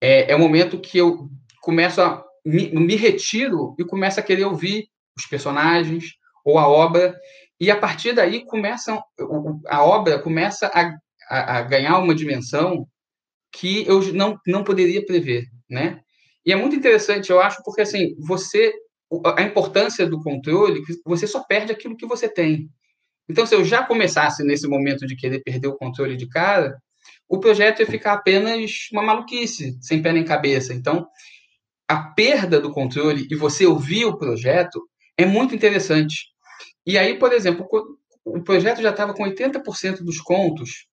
É, 0.00 0.32
é 0.32 0.36
o 0.36 0.38
momento 0.38 0.80
que 0.80 0.98
eu 0.98 1.28
começo 1.60 2.00
a 2.00 2.24
me, 2.44 2.70
me 2.70 2.94
retiro 2.94 3.74
e 3.78 3.84
começo 3.84 4.20
a 4.20 4.22
querer 4.22 4.44
ouvir 4.44 4.88
os 5.16 5.26
personagens 5.26 6.04
ou 6.44 6.58
a 6.58 6.68
obra 6.68 7.18
e 7.58 7.70
a 7.70 7.76
partir 7.76 8.12
daí 8.12 8.44
começa 8.44 9.02
a 9.66 9.84
obra 9.84 10.18
começa 10.18 10.70
a, 10.72 10.92
a, 11.28 11.58
a, 11.58 11.62
ganhar 11.62 11.98
uma 11.98 12.14
dimensão 12.14 12.86
que 13.50 13.86
eu 13.86 14.12
não, 14.12 14.38
não 14.46 14.62
poderia 14.62 15.04
prever, 15.04 15.44
né? 15.68 16.00
E 16.44 16.52
é 16.52 16.56
muito 16.56 16.76
interessante, 16.76 17.30
eu 17.30 17.40
acho, 17.40 17.62
porque 17.64 17.80
assim 17.80 18.14
você 18.20 18.72
a 19.36 19.42
importância 19.42 20.06
do 20.06 20.20
controle, 20.20 20.82
você 21.04 21.26
só 21.26 21.42
perde 21.42 21.72
aquilo 21.72 21.96
que 21.96 22.06
você 22.06 22.28
tem. 22.28 22.68
Então, 23.28 23.44
se 23.46 23.54
eu 23.54 23.64
já 23.64 23.84
começasse 23.84 24.44
nesse 24.44 24.68
momento 24.68 25.06
de 25.06 25.16
querer 25.16 25.40
perder 25.40 25.68
o 25.68 25.76
controle 25.76 26.16
de 26.16 26.28
cara, 26.28 26.76
o 27.28 27.38
projeto 27.40 27.80
ia 27.80 27.86
ficar 27.86 28.12
apenas 28.12 28.88
uma 28.92 29.02
maluquice, 29.02 29.76
sem 29.80 30.00
pé 30.00 30.12
nem 30.12 30.24
cabeça. 30.24 30.72
Então, 30.72 31.06
a 31.88 31.96
perda 31.96 32.60
do 32.60 32.72
controle 32.72 33.26
e 33.30 33.34
você 33.34 33.66
ouvir 33.66 34.04
o 34.04 34.16
projeto 34.16 34.88
é 35.16 35.26
muito 35.26 35.54
interessante. 35.54 36.26
E 36.84 36.96
aí, 36.96 37.18
por 37.18 37.32
exemplo, 37.32 37.66
o 38.24 38.42
projeto 38.42 38.80
já 38.80 38.90
estava 38.90 39.14
com 39.14 39.24
80% 39.24 40.02
dos 40.02 40.20
contos 40.20 40.86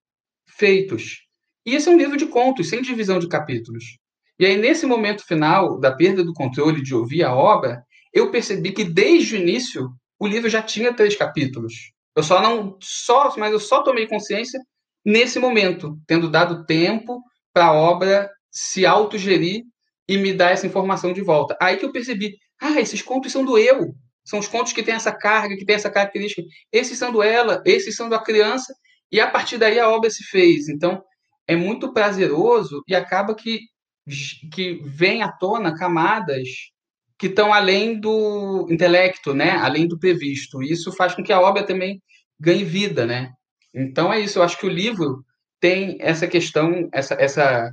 feitos. 0.47 1.23
E 1.65 1.75
esse 1.75 1.87
é 1.87 1.91
um 1.91 1.97
livro 1.97 2.17
de 2.17 2.25
contos, 2.25 2.69
sem 2.69 2.81
divisão 2.81 3.19
de 3.19 3.27
capítulos. 3.27 3.97
E 4.39 4.45
aí, 4.45 4.57
nesse 4.57 4.85
momento 4.85 5.25
final 5.25 5.79
da 5.79 5.91
perda 5.91 6.23
do 6.23 6.33
controle 6.33 6.81
de 6.81 6.93
ouvir 6.93 7.23
a 7.23 7.33
obra, 7.33 7.83
eu 8.11 8.31
percebi 8.31 8.71
que 8.71 8.83
desde 8.83 9.35
o 9.35 9.39
início 9.39 9.89
o 10.19 10.27
livro 10.27 10.49
já 10.49 10.61
tinha 10.61 10.93
três 10.93 11.15
capítulos. 11.15 11.92
Eu 12.15 12.24
só 12.24 12.41
não 12.41 12.77
só, 12.79 13.34
mas 13.38 13.51
eu 13.51 13.60
só 13.60 13.84
tomei 13.84 14.08
consciência 14.08 14.60
nesse 15.05 15.39
momento, 15.39 15.98
tendo 16.08 16.29
dado 16.29 16.65
tempo 16.65 17.22
para 17.53 17.65
a 17.67 17.74
obra 17.74 18.29
se 18.51 18.86
autogerir 18.86 19.63
e 20.08 20.17
me 20.17 20.34
dar 20.34 20.51
essa 20.51 20.67
informação 20.67 21.13
de 21.13 21.22
volta. 21.22 21.58
Aí 21.62 21.77
que 21.77 21.86
eu 21.86 21.91
percebi, 21.91 22.36
ah, 22.62 22.79
esses 22.79 23.01
contos 23.01 23.32
são 23.32 23.43
do 23.43 23.58
eu. 23.58 23.93
São 24.25 24.39
os 24.39 24.48
contos 24.48 24.72
que 24.72 24.84
têm 24.84 24.93
essa 24.93 25.12
carga, 25.12 25.55
que 25.55 25.65
têm 25.65 25.75
essa 25.75 25.91
característica. 25.91 26.41
Esses 26.72 26.98
são 26.98 27.12
do 27.12 27.22
ela, 27.22 27.62
esses 27.65 27.96
são 27.96 28.08
da 28.08 28.20
criança. 28.20 28.74
E 29.12 29.20
a 29.20 29.29
partir 29.29 29.58
daí 29.58 29.79
a 29.79 29.89
obra 29.89 30.10
se 30.10 30.24
fez. 30.24 30.70
Então, 30.70 31.03
é 31.48 31.55
muito 31.55 31.93
prazeroso 31.93 32.84
e 32.88 32.96
acaba 32.96 33.36
que, 33.36 33.60
que 34.53 34.82
vem 34.86 35.22
à 35.22 35.32
tona 35.32 35.75
camadas 35.75 36.48
que 37.23 37.27
estão 37.27 37.53
além 37.53 37.97
do 37.97 38.67
intelecto, 38.69 39.33
né? 39.33 39.51
além 39.51 39.87
do 39.87 39.97
previsto. 39.97 40.61
Isso 40.61 40.91
faz 40.91 41.15
com 41.15 41.23
que 41.23 41.31
a 41.31 41.39
obra 41.39 41.63
também 41.65 42.01
ganhe 42.37 42.65
vida, 42.65 43.05
né? 43.05 43.31
Então 43.73 44.11
é 44.11 44.19
isso. 44.19 44.39
Eu 44.39 44.43
acho 44.43 44.57
que 44.57 44.65
o 44.65 44.69
livro 44.69 45.23
tem 45.57 45.95
essa 46.01 46.27
questão, 46.27 46.89
essa, 46.91 47.13
essa, 47.13 47.71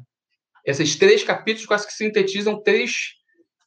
esses 0.64 0.94
três 0.94 1.24
capítulos 1.24 1.66
quase 1.66 1.84
que 1.84 1.92
sintetizam 1.92 2.62
três 2.62 2.92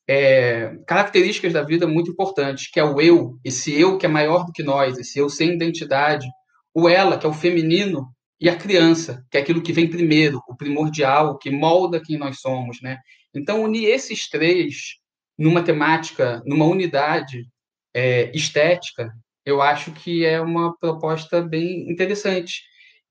é, 0.08 0.74
características 0.88 1.52
da 1.52 1.64
vida 1.64 1.86
muito 1.86 2.12
importantes, 2.12 2.72
que 2.72 2.80
é 2.80 2.84
o 2.86 3.02
eu, 3.02 3.38
esse 3.44 3.78
eu 3.78 3.98
que 3.98 4.06
é 4.06 4.10
maior 4.10 4.46
do 4.46 4.54
que 4.54 4.64
nós, 4.64 4.98
esse 4.98 5.20
eu 5.20 5.28
sem 5.28 5.54
identidade, 5.54 6.26
o 6.74 6.88
ela, 6.88 7.18
que 7.18 7.26
é 7.26 7.30
o 7.30 7.34
feminino, 7.34 8.08
e 8.40 8.48
a 8.48 8.56
criança, 8.56 9.22
que 9.30 9.38
é 9.38 9.42
aquilo 9.42 9.62
que 9.62 9.74
vem 9.74 9.90
primeiro, 9.90 10.42
o 10.48 10.56
primordial, 10.56 11.38
que 11.38 11.52
molda 11.52 12.02
quem 12.02 12.18
nós 12.18 12.40
somos, 12.40 12.82
né? 12.82 13.00
Então 13.36 13.62
unir 13.62 13.90
esses 13.90 14.30
três 14.30 15.03
numa 15.38 15.64
temática, 15.64 16.42
numa 16.46 16.66
unidade 16.66 17.46
é, 17.94 18.32
estética, 18.36 19.12
eu 19.46 19.62
acho 19.62 19.92
que 19.92 20.26
é 20.26 20.40
uma 20.40 20.76
proposta 20.78 21.42
bem 21.42 21.90
interessante. 21.92 22.62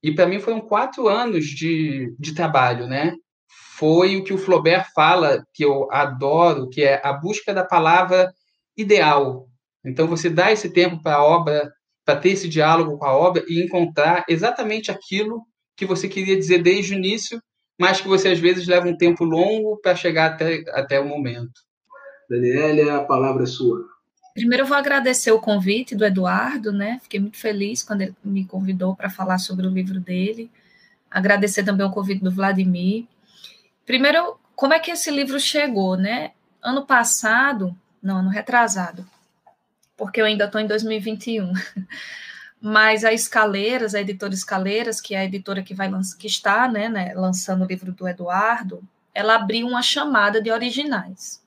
E 0.03 0.15
para 0.15 0.27
mim 0.27 0.41
foram 0.41 0.61
quatro 0.61 1.09
anos 1.09 1.45
de, 1.47 2.15
de 2.19 2.35
trabalho, 2.35 2.87
né? 2.87 3.15
Foi 3.77 4.17
o 4.17 4.25
que 4.25 4.33
o 4.33 4.39
Flaubert 4.39 4.87
fala, 4.95 5.45
que 5.55 5.65
eu 5.65 5.91
adoro, 5.93 6.69
que 6.69 6.83
é 6.83 7.01
a 7.05 7.13
busca 7.13 7.53
da 7.53 7.65
palavra 7.65 8.33
ideal. 8.77 9.49
Então, 9.85 10.07
você 10.07 10.31
dá 10.31 10.53
esse 10.53 10.73
tempo 10.73 11.03
para 11.03 11.17
a 11.17 11.25
obra, 11.25 11.71
para 12.05 12.19
ter 12.19 12.31
esse 12.31 12.49
diálogo 12.49 12.99
com 12.99 13.05
a 13.05 13.17
obra 13.17 13.45
e 13.49 13.63
encontrar 13.63 14.25
exatamente 14.29 14.91
aquilo 14.91 15.43
que 15.77 15.87
você 15.87 16.09
queria 16.09 16.37
dizer 16.37 16.63
desde 16.63 16.95
o 16.95 16.99
início, 16.99 17.41
mas 17.79 18.01
que 18.01 18.09
você 18.09 18.29
às 18.29 18.39
vezes 18.39 18.67
leva 18.67 18.89
um 18.89 18.97
tempo 18.97 19.25
longo 19.25 19.79
para 19.81 19.97
chegar 19.97 20.33
até, 20.33 20.63
até 20.71 21.01
o 21.01 21.07
momento. 21.07 21.61
Daniela, 22.33 22.97
a 22.97 23.05
palavra 23.05 23.43
é 23.43 23.47
sua. 23.47 23.87
Primeiro 24.33 24.63
eu 24.63 24.67
vou 24.67 24.77
agradecer 24.77 25.31
o 25.31 25.41
convite 25.41 25.95
do 25.95 26.05
Eduardo, 26.05 26.73
né? 26.73 26.99
Fiquei 27.03 27.21
muito 27.21 27.37
feliz 27.37 27.83
quando 27.83 28.01
ele 28.01 28.15
me 28.25 28.47
convidou 28.47 28.97
para 28.97 29.11
falar 29.11 29.37
sobre 29.37 29.67
o 29.67 29.71
livro 29.71 30.01
dele. 30.01 30.51
Agradecer 31.11 31.63
também 31.63 31.87
o 31.87 31.91
convite 31.91 32.25
do 32.25 32.31
Vladimir. 32.31 33.05
Primeiro, 33.85 34.39
como 34.57 34.73
é 34.73 34.79
que 34.79 34.91
esse 34.91 35.11
livro 35.11 35.39
chegou, 35.39 35.99
né? 35.99 36.31
Ano 36.63 36.87
passado, 36.87 37.77
não, 38.03 38.19
ano 38.19 38.31
retrasado, 38.31 39.05
porque 39.95 40.21
eu 40.21 40.25
ainda 40.25 40.47
estou 40.47 40.61
em 40.61 40.67
2021. 40.67 41.53
Mas 42.59 43.05
a 43.05 43.13
Escaleiras, 43.13 43.95
a 43.95 44.01
editora 44.01 44.33
Escaleiras, 44.33 45.01
que 45.01 45.15
é 45.15 45.19
a 45.19 45.25
editora 45.25 45.63
que 45.63 45.75
vai 45.75 45.91
que 46.19 46.29
está, 46.29 46.69
né, 46.69 46.89
né, 46.89 47.13
lançando 47.15 47.65
o 47.65 47.67
livro 47.67 47.93
do 47.93 48.07
Eduardo, 48.09 48.83
ela 49.13 49.35
abriu 49.35 49.67
uma 49.67 49.83
chamada 49.83 50.41
de 50.41 50.51
originais. 50.51 51.42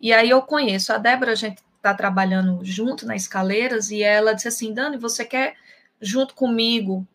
E 0.00 0.12
aí 0.12 0.30
eu 0.30 0.42
conheço 0.42 0.92
a 0.92 0.98
Débora, 0.98 1.32
a 1.32 1.34
gente 1.34 1.62
está 1.76 1.94
trabalhando 1.94 2.60
junto 2.64 3.06
na 3.06 3.16
Escaleiras, 3.16 3.90
e 3.90 4.02
ela 4.02 4.32
disse 4.32 4.48
assim: 4.48 4.72
Dani, 4.72 4.96
você 4.96 5.24
quer, 5.24 5.56
junto 6.00 6.34
comigo, 6.34 7.06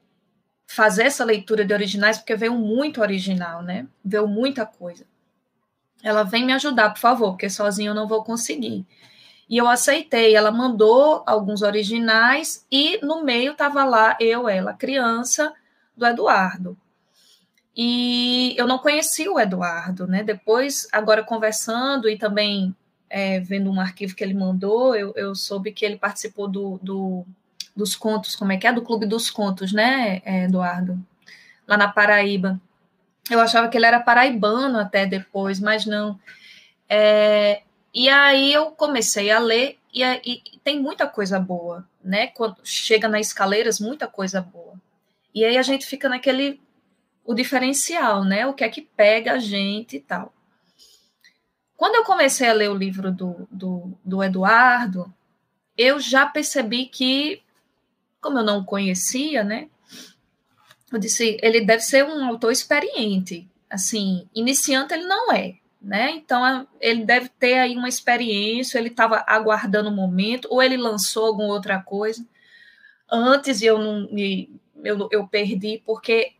fazer 0.67 1.03
essa 1.03 1.23
leitura 1.23 1.63
de 1.65 1.73
originais? 1.73 2.17
Porque 2.17 2.35
veio 2.35 2.53
muito 2.55 3.01
original, 3.01 3.61
né? 3.61 3.87
Veio 4.03 4.27
muita 4.27 4.65
coisa. 4.65 5.05
Ela 6.03 6.23
vem 6.23 6.45
me 6.45 6.53
ajudar, 6.53 6.89
por 6.89 6.99
favor, 6.99 7.31
porque 7.31 7.49
sozinha 7.49 7.91
eu 7.91 7.95
não 7.95 8.07
vou 8.07 8.23
conseguir. 8.23 8.85
E 9.49 9.57
eu 9.57 9.67
aceitei. 9.67 10.35
Ela 10.35 10.51
mandou 10.51 11.23
alguns 11.25 11.61
originais 11.61 12.65
e 12.71 12.99
no 13.05 13.23
meio 13.23 13.53
estava 13.53 13.85
lá 13.85 14.17
eu, 14.19 14.49
ela, 14.49 14.73
criança 14.73 15.53
do 15.95 16.05
Eduardo. 16.05 16.77
E 17.75 18.53
eu 18.57 18.67
não 18.67 18.77
conhecia 18.77 19.31
o 19.31 19.39
Eduardo, 19.39 20.05
né? 20.05 20.23
Depois, 20.23 20.87
agora 20.91 21.23
conversando 21.23 22.07
e 22.07 22.17
também 22.17 22.75
é, 23.09 23.39
vendo 23.39 23.71
um 23.71 23.79
arquivo 23.79 24.15
que 24.15 24.23
ele 24.23 24.33
mandou, 24.33 24.95
eu, 24.95 25.13
eu 25.15 25.35
soube 25.35 25.71
que 25.71 25.85
ele 25.85 25.97
participou 25.97 26.47
do, 26.47 26.79
do, 26.81 27.25
dos 27.75 27.95
contos, 27.95 28.35
como 28.35 28.51
é 28.51 28.57
que 28.57 28.67
é? 28.67 28.73
Do 28.73 28.81
Clube 28.81 29.05
dos 29.05 29.29
Contos, 29.29 29.71
né, 29.71 30.21
é, 30.25 30.43
Eduardo? 30.45 30.99
Lá 31.67 31.77
na 31.77 31.87
Paraíba. 31.87 32.59
Eu 33.29 33.39
achava 33.39 33.69
que 33.69 33.77
ele 33.77 33.85
era 33.85 33.99
paraibano 33.99 34.79
até 34.79 35.05
depois, 35.05 35.59
mas 35.59 35.85
não. 35.85 36.19
É, 36.89 37.61
e 37.93 38.09
aí 38.09 38.51
eu 38.51 38.71
comecei 38.71 39.31
a 39.31 39.39
ler 39.39 39.77
e, 39.93 40.03
e, 40.03 40.41
tem 40.63 40.79
muita 40.79 41.07
coisa 41.07 41.39
boa, 41.39 41.87
né? 42.03 42.27
Quando 42.27 42.57
chega 42.63 43.07
nas 43.07 43.27
escaleiras, 43.27 43.79
muita 43.79 44.07
coisa 44.07 44.41
boa. 44.41 44.73
E 45.33 45.45
aí 45.45 45.57
a 45.57 45.61
gente 45.61 45.85
fica 45.85 46.09
naquele 46.09 46.59
o 47.25 47.33
diferencial, 47.33 48.23
né? 48.23 48.45
O 48.45 48.53
que 48.53 48.63
é 48.63 48.69
que 48.69 48.81
pega 48.81 49.33
a 49.33 49.39
gente 49.39 49.97
e 49.97 49.99
tal. 49.99 50.33
Quando 51.75 51.95
eu 51.95 52.03
comecei 52.03 52.47
a 52.47 52.53
ler 52.53 52.69
o 52.69 52.75
livro 52.75 53.11
do, 53.11 53.47
do, 53.51 53.93
do 54.03 54.23
Eduardo, 54.23 55.13
eu 55.77 55.99
já 55.99 56.25
percebi 56.25 56.85
que, 56.85 57.41
como 58.21 58.39
eu 58.39 58.43
não 58.43 58.59
o 58.59 58.65
conhecia, 58.65 59.43
né? 59.43 59.69
Eu 60.91 60.99
disse, 60.99 61.37
ele 61.41 61.61
deve 61.61 61.81
ser 61.81 62.05
um 62.05 62.25
autor 62.25 62.51
experiente. 62.51 63.47
Assim, 63.69 64.29
iniciante 64.35 64.93
ele 64.93 65.05
não 65.05 65.31
é, 65.31 65.55
né? 65.81 66.11
Então 66.11 66.67
ele 66.79 67.03
deve 67.03 67.27
ter 67.29 67.57
aí 67.57 67.75
uma 67.75 67.89
experiência, 67.89 68.77
ele 68.77 68.89
estava 68.89 69.23
aguardando 69.27 69.89
o 69.89 69.91
um 69.91 69.95
momento, 69.95 70.47
ou 70.51 70.61
ele 70.61 70.77
lançou 70.77 71.25
alguma 71.25 71.53
outra 71.53 71.81
coisa 71.81 72.23
antes 73.13 73.61
eu 73.61 73.77
não 73.77 74.11
me 74.11 74.49
eu, 74.83 75.07
eu 75.11 75.27
perdi 75.27 75.81
porque 75.85 76.33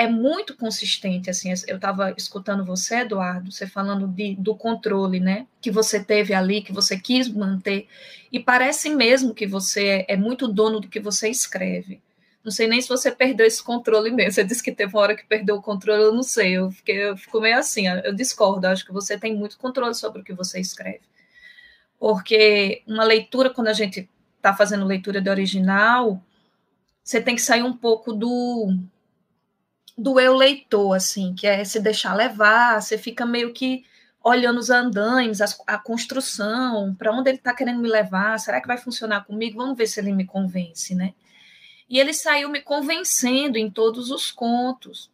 é 0.00 0.08
muito 0.08 0.56
consistente, 0.56 1.28
assim, 1.28 1.52
eu 1.68 1.76
estava 1.76 2.14
escutando 2.16 2.64
você, 2.64 3.00
Eduardo, 3.00 3.52
você 3.52 3.66
falando 3.66 4.08
de, 4.08 4.34
do 4.34 4.54
controle, 4.54 5.20
né, 5.20 5.46
que 5.60 5.70
você 5.70 6.02
teve 6.02 6.32
ali, 6.32 6.62
que 6.62 6.72
você 6.72 6.98
quis 6.98 7.28
manter, 7.28 7.86
e 8.32 8.40
parece 8.40 8.88
mesmo 8.88 9.34
que 9.34 9.46
você 9.46 9.86
é, 10.08 10.14
é 10.14 10.16
muito 10.16 10.48
dono 10.48 10.80
do 10.80 10.88
que 10.88 10.98
você 10.98 11.28
escreve. 11.28 12.00
Não 12.42 12.50
sei 12.50 12.66
nem 12.66 12.80
se 12.80 12.88
você 12.88 13.12
perdeu 13.12 13.46
esse 13.46 13.62
controle 13.62 14.10
mesmo. 14.10 14.32
Você 14.32 14.42
disse 14.42 14.62
que 14.62 14.72
teve 14.72 14.94
uma 14.94 15.02
hora 15.02 15.14
que 15.14 15.26
perdeu 15.26 15.56
o 15.56 15.62
controle, 15.62 16.02
eu 16.04 16.14
não 16.14 16.22
sei. 16.22 16.52
Eu, 16.56 16.70
fiquei, 16.70 16.96
eu 16.96 17.14
fico 17.14 17.38
meio 17.38 17.58
assim, 17.58 17.86
eu 17.86 18.14
discordo. 18.14 18.66
Acho 18.66 18.86
que 18.86 18.92
você 18.94 19.18
tem 19.18 19.36
muito 19.36 19.58
controle 19.58 19.94
sobre 19.94 20.22
o 20.22 20.24
que 20.24 20.32
você 20.32 20.58
escreve. 20.58 21.02
Porque 21.98 22.82
uma 22.86 23.04
leitura, 23.04 23.50
quando 23.50 23.68
a 23.68 23.74
gente 23.74 24.08
está 24.38 24.54
fazendo 24.54 24.86
leitura 24.86 25.20
de 25.20 25.28
original, 25.28 26.18
você 27.04 27.20
tem 27.20 27.34
que 27.34 27.42
sair 27.42 27.62
um 27.62 27.76
pouco 27.76 28.10
do 28.14 28.74
do 29.96 30.18
eu 30.18 30.34
leitor, 30.34 30.96
assim, 30.96 31.34
que 31.34 31.46
é 31.46 31.64
se 31.64 31.80
deixar 31.80 32.14
levar, 32.14 32.80
você 32.80 32.96
fica 32.96 33.26
meio 33.26 33.52
que 33.52 33.84
olhando 34.22 34.58
os 34.58 34.70
andaimes, 34.70 35.40
a, 35.40 35.46
a 35.66 35.78
construção, 35.78 36.94
para 36.94 37.12
onde 37.12 37.30
ele 37.30 37.38
está 37.38 37.54
querendo 37.54 37.80
me 37.80 37.88
levar, 37.88 38.38
será 38.38 38.60
que 38.60 38.66
vai 38.66 38.76
funcionar 38.76 39.24
comigo? 39.24 39.58
Vamos 39.58 39.76
ver 39.76 39.86
se 39.86 39.98
ele 40.00 40.12
me 40.12 40.26
convence, 40.26 40.94
né? 40.94 41.14
E 41.88 41.98
ele 41.98 42.12
saiu 42.12 42.48
me 42.48 42.60
convencendo 42.60 43.58
em 43.58 43.70
todos 43.70 44.10
os 44.10 44.30
contos. 44.30 45.10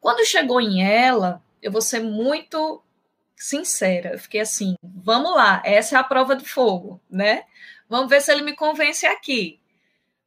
Quando 0.00 0.24
chegou 0.24 0.60
em 0.60 0.82
ela, 0.82 1.42
eu 1.60 1.72
vou 1.72 1.80
ser 1.80 2.00
muito 2.00 2.82
sincera, 3.34 4.12
eu 4.12 4.18
fiquei 4.18 4.40
assim, 4.40 4.76
vamos 4.82 5.34
lá, 5.34 5.62
essa 5.64 5.96
é 5.96 5.98
a 5.98 6.04
prova 6.04 6.36
de 6.36 6.44
fogo, 6.44 7.00
né? 7.10 7.44
Vamos 7.88 8.08
ver 8.08 8.20
se 8.20 8.30
ele 8.32 8.42
me 8.42 8.54
convence 8.54 9.06
aqui. 9.06 9.58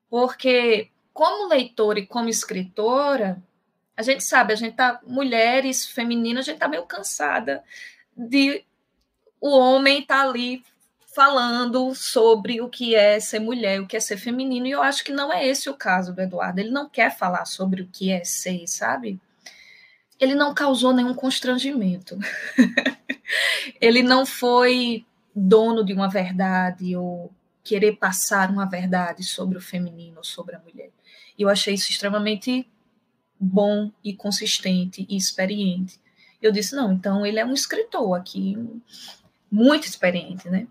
Porque 0.10 0.90
como 1.14 1.48
leitora 1.48 2.00
e 2.00 2.08
como 2.08 2.30
escritora, 2.30 3.42
a 4.00 4.02
gente 4.02 4.24
sabe, 4.24 4.54
a 4.54 4.56
gente 4.56 4.78
tá, 4.78 5.02
mulheres 5.06 5.86
femininas, 5.86 6.48
a 6.48 6.52
gente 6.52 6.60
tá 6.60 6.70
meio 6.70 6.86
cansada 6.86 7.62
de 8.16 8.64
o 9.42 9.50
homem 9.50 10.02
tá 10.06 10.22
ali 10.22 10.64
falando 11.14 11.94
sobre 11.94 12.62
o 12.62 12.70
que 12.70 12.96
é 12.96 13.20
ser 13.20 13.40
mulher, 13.40 13.82
o 13.82 13.86
que 13.86 13.98
é 13.98 14.00
ser 14.00 14.16
feminino, 14.16 14.66
e 14.66 14.72
eu 14.72 14.82
acho 14.82 15.04
que 15.04 15.12
não 15.12 15.34
é 15.34 15.46
esse 15.46 15.70
o 15.70 15.74
caso 15.74 16.14
do 16.14 16.22
Eduardo. 16.22 16.62
Ele 16.62 16.72
não 16.72 16.88
quer 16.88 17.14
falar 17.14 17.44
sobre 17.44 17.82
o 17.82 17.90
que 17.92 18.10
é 18.10 18.24
ser, 18.24 18.66
sabe? 18.68 19.20
Ele 20.18 20.34
não 20.34 20.54
causou 20.54 20.94
nenhum 20.94 21.14
constrangimento. 21.14 22.18
ele 23.82 24.02
não 24.02 24.26
foi 24.26 25.06
dono 25.36 25.84
de 25.84 25.92
uma 25.92 26.08
verdade 26.08 26.96
ou 26.96 27.34
querer 27.66 27.98
passar 27.98 28.50
uma 28.50 28.66
verdade 28.66 29.26
sobre 29.26 29.58
o 29.58 29.62
feminino, 29.62 30.24
sobre 30.24 30.56
a 30.56 30.60
mulher. 30.60 30.90
E 31.38 31.42
eu 31.42 31.50
achei 31.50 31.74
isso 31.74 31.92
extremamente 31.92 32.66
bom 33.40 33.92
e 34.04 34.14
consistente 34.14 35.06
e 35.10 35.16
experiente. 35.16 36.00
Eu 36.42 36.52
disse, 36.52 36.76
não, 36.76 36.94
então 36.94 37.26
ele 37.26 37.40
é 37.40 37.46
um 37.46 37.54
escritor 37.54 38.18
aqui, 38.18 38.58
muito 39.52 39.86
experiente, 39.86 40.50
né? 40.50 40.68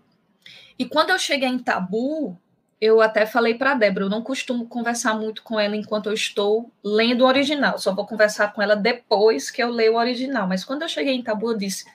E 0.77 0.85
quando 0.85 1.09
eu 1.09 1.19
cheguei 1.19 1.49
em 1.49 1.59
Tabu, 1.59 2.37
eu 2.79 3.01
até 3.01 3.25
falei 3.25 3.55
para 3.55 3.71
a 3.71 3.75
Débora, 3.75 4.05
eu 4.05 4.09
não 4.09 4.21
costumo 4.21 4.67
conversar 4.67 5.13
muito 5.15 5.43
com 5.43 5.59
ela 5.59 5.75
enquanto 5.75 6.07
eu 6.07 6.13
estou 6.13 6.71
lendo 6.83 7.21
o 7.21 7.27
original, 7.27 7.77
só 7.77 7.93
vou 7.93 8.05
conversar 8.05 8.53
com 8.53 8.61
ela 8.61 8.75
depois 8.75 9.51
que 9.51 9.61
eu 9.61 9.69
leio 9.69 9.93
o 9.93 9.97
original. 9.97 10.47
Mas 10.47 10.63
quando 10.63 10.83
eu 10.83 10.87
cheguei 10.89 11.13
em 11.13 11.23
Tabu, 11.23 11.51
eu 11.51 11.57
disse, 11.57 11.85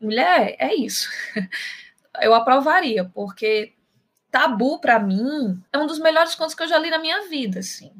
mulher, 0.00 0.54
é 0.58 0.74
isso. 0.74 1.08
eu 2.22 2.32
aprovaria, 2.32 3.04
porque 3.04 3.72
Tabu, 4.30 4.78
para 4.78 4.98
mim, 5.00 5.60
é 5.72 5.78
um 5.78 5.86
dos 5.86 5.98
melhores 5.98 6.34
contos 6.34 6.54
que 6.54 6.62
eu 6.62 6.68
já 6.68 6.78
li 6.78 6.90
na 6.90 6.98
minha 6.98 7.28
vida, 7.28 7.58
assim 7.58 7.92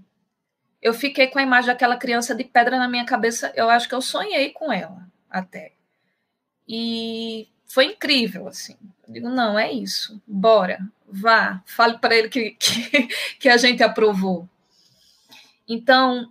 eu 0.85 0.93
fiquei 0.93 1.29
com 1.29 1.39
a 1.39 1.43
imagem 1.43 1.69
daquela 1.69 1.97
criança 1.97 2.35
de 2.35 2.45
pedra 2.45 2.79
na 2.79 2.87
minha 2.87 3.07
cabeça. 3.07 3.51
Eu 3.57 3.71
acho 3.71 3.89
que 3.89 3.95
eu 3.95 4.03
sonhei 4.03 4.51
com 4.51 4.71
ela 4.71 5.09
até. 5.31 5.73
E 6.69 7.49
foi 7.67 7.87
incrível, 7.87 8.47
assim. 8.47 8.77
Eu 9.09 9.15
digo, 9.15 9.31
não, 9.31 9.59
é 9.59 9.73
isso. 9.73 10.21
Bora, 10.27 10.79
vá, 11.09 11.63
fale 11.65 11.97
para 11.97 12.15
ele 12.15 12.29
que, 12.29 12.51
que, 12.61 13.09
que 13.41 13.49
a 13.49 13.57
gente 13.57 13.83
aprovou. 13.83 14.47
Então, 15.67 16.31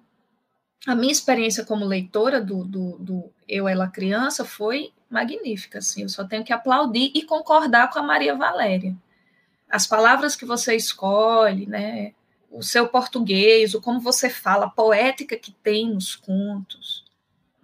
a 0.86 0.94
minha 0.94 1.12
experiência 1.12 1.66
como 1.66 1.84
leitora 1.84 2.40
do, 2.40 2.64
do, 2.64 2.98
do, 3.00 3.34
Eu, 3.50 3.68
Ela, 3.68 3.88
Criança 3.88 4.46
foi 4.46 4.94
magnífica, 5.10 5.80
assim. 5.80 6.04
Eu 6.04 6.10
só 6.10 6.26
tenho 6.26 6.44
que 6.44 6.54
aplaudir 6.54 7.12
e 7.16 7.24
concordar 7.24 7.90
com 7.90 7.98
a 7.98 8.04
Maria 8.04 8.36
Valéria. 8.36 8.96
As 9.68 9.88
palavras 9.88 10.36
que 10.36 10.46
você 10.46 10.76
escolhe, 10.76 11.66
né? 11.66 12.14
O 12.54 12.62
seu 12.62 12.88
português, 12.88 13.74
o 13.74 13.82
como 13.82 14.00
você 14.00 14.30
fala, 14.30 14.66
a 14.66 14.70
poética 14.70 15.36
que 15.36 15.52
tem 15.52 15.92
nos 15.92 16.16
contos. 16.16 17.04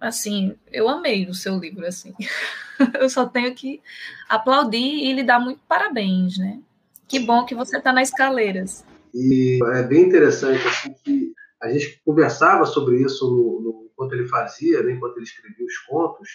Assim, 0.00 0.56
eu 0.72 0.88
amei 0.88 1.28
o 1.28 1.34
seu 1.34 1.58
livro, 1.58 1.86
assim. 1.86 2.14
eu 2.98 3.08
só 3.08 3.26
tenho 3.26 3.54
que 3.54 3.80
aplaudir 4.28 4.78
e 4.78 5.12
lhe 5.12 5.22
dar 5.22 5.38
muito 5.38 5.60
parabéns, 5.68 6.38
né? 6.38 6.60
Que 7.06 7.20
bom 7.20 7.44
que 7.44 7.54
você 7.54 7.78
está 7.78 7.92
nas 7.92 8.08
escaleiras. 8.08 8.84
E 9.14 9.58
é 9.74 9.82
bem 9.82 10.04
interessante, 10.04 10.66
assim, 10.66 10.94
que 11.04 11.32
a 11.60 11.70
gente 11.70 12.00
conversava 12.04 12.64
sobre 12.64 13.02
isso 13.02 13.28
no, 13.30 13.60
no, 13.60 13.90
enquanto 13.92 14.12
ele 14.14 14.28
fazia, 14.28 14.82
né, 14.82 14.92
enquanto 14.92 15.16
ele 15.16 15.24
escrevia 15.24 15.66
os 15.66 15.78
contos, 15.78 16.28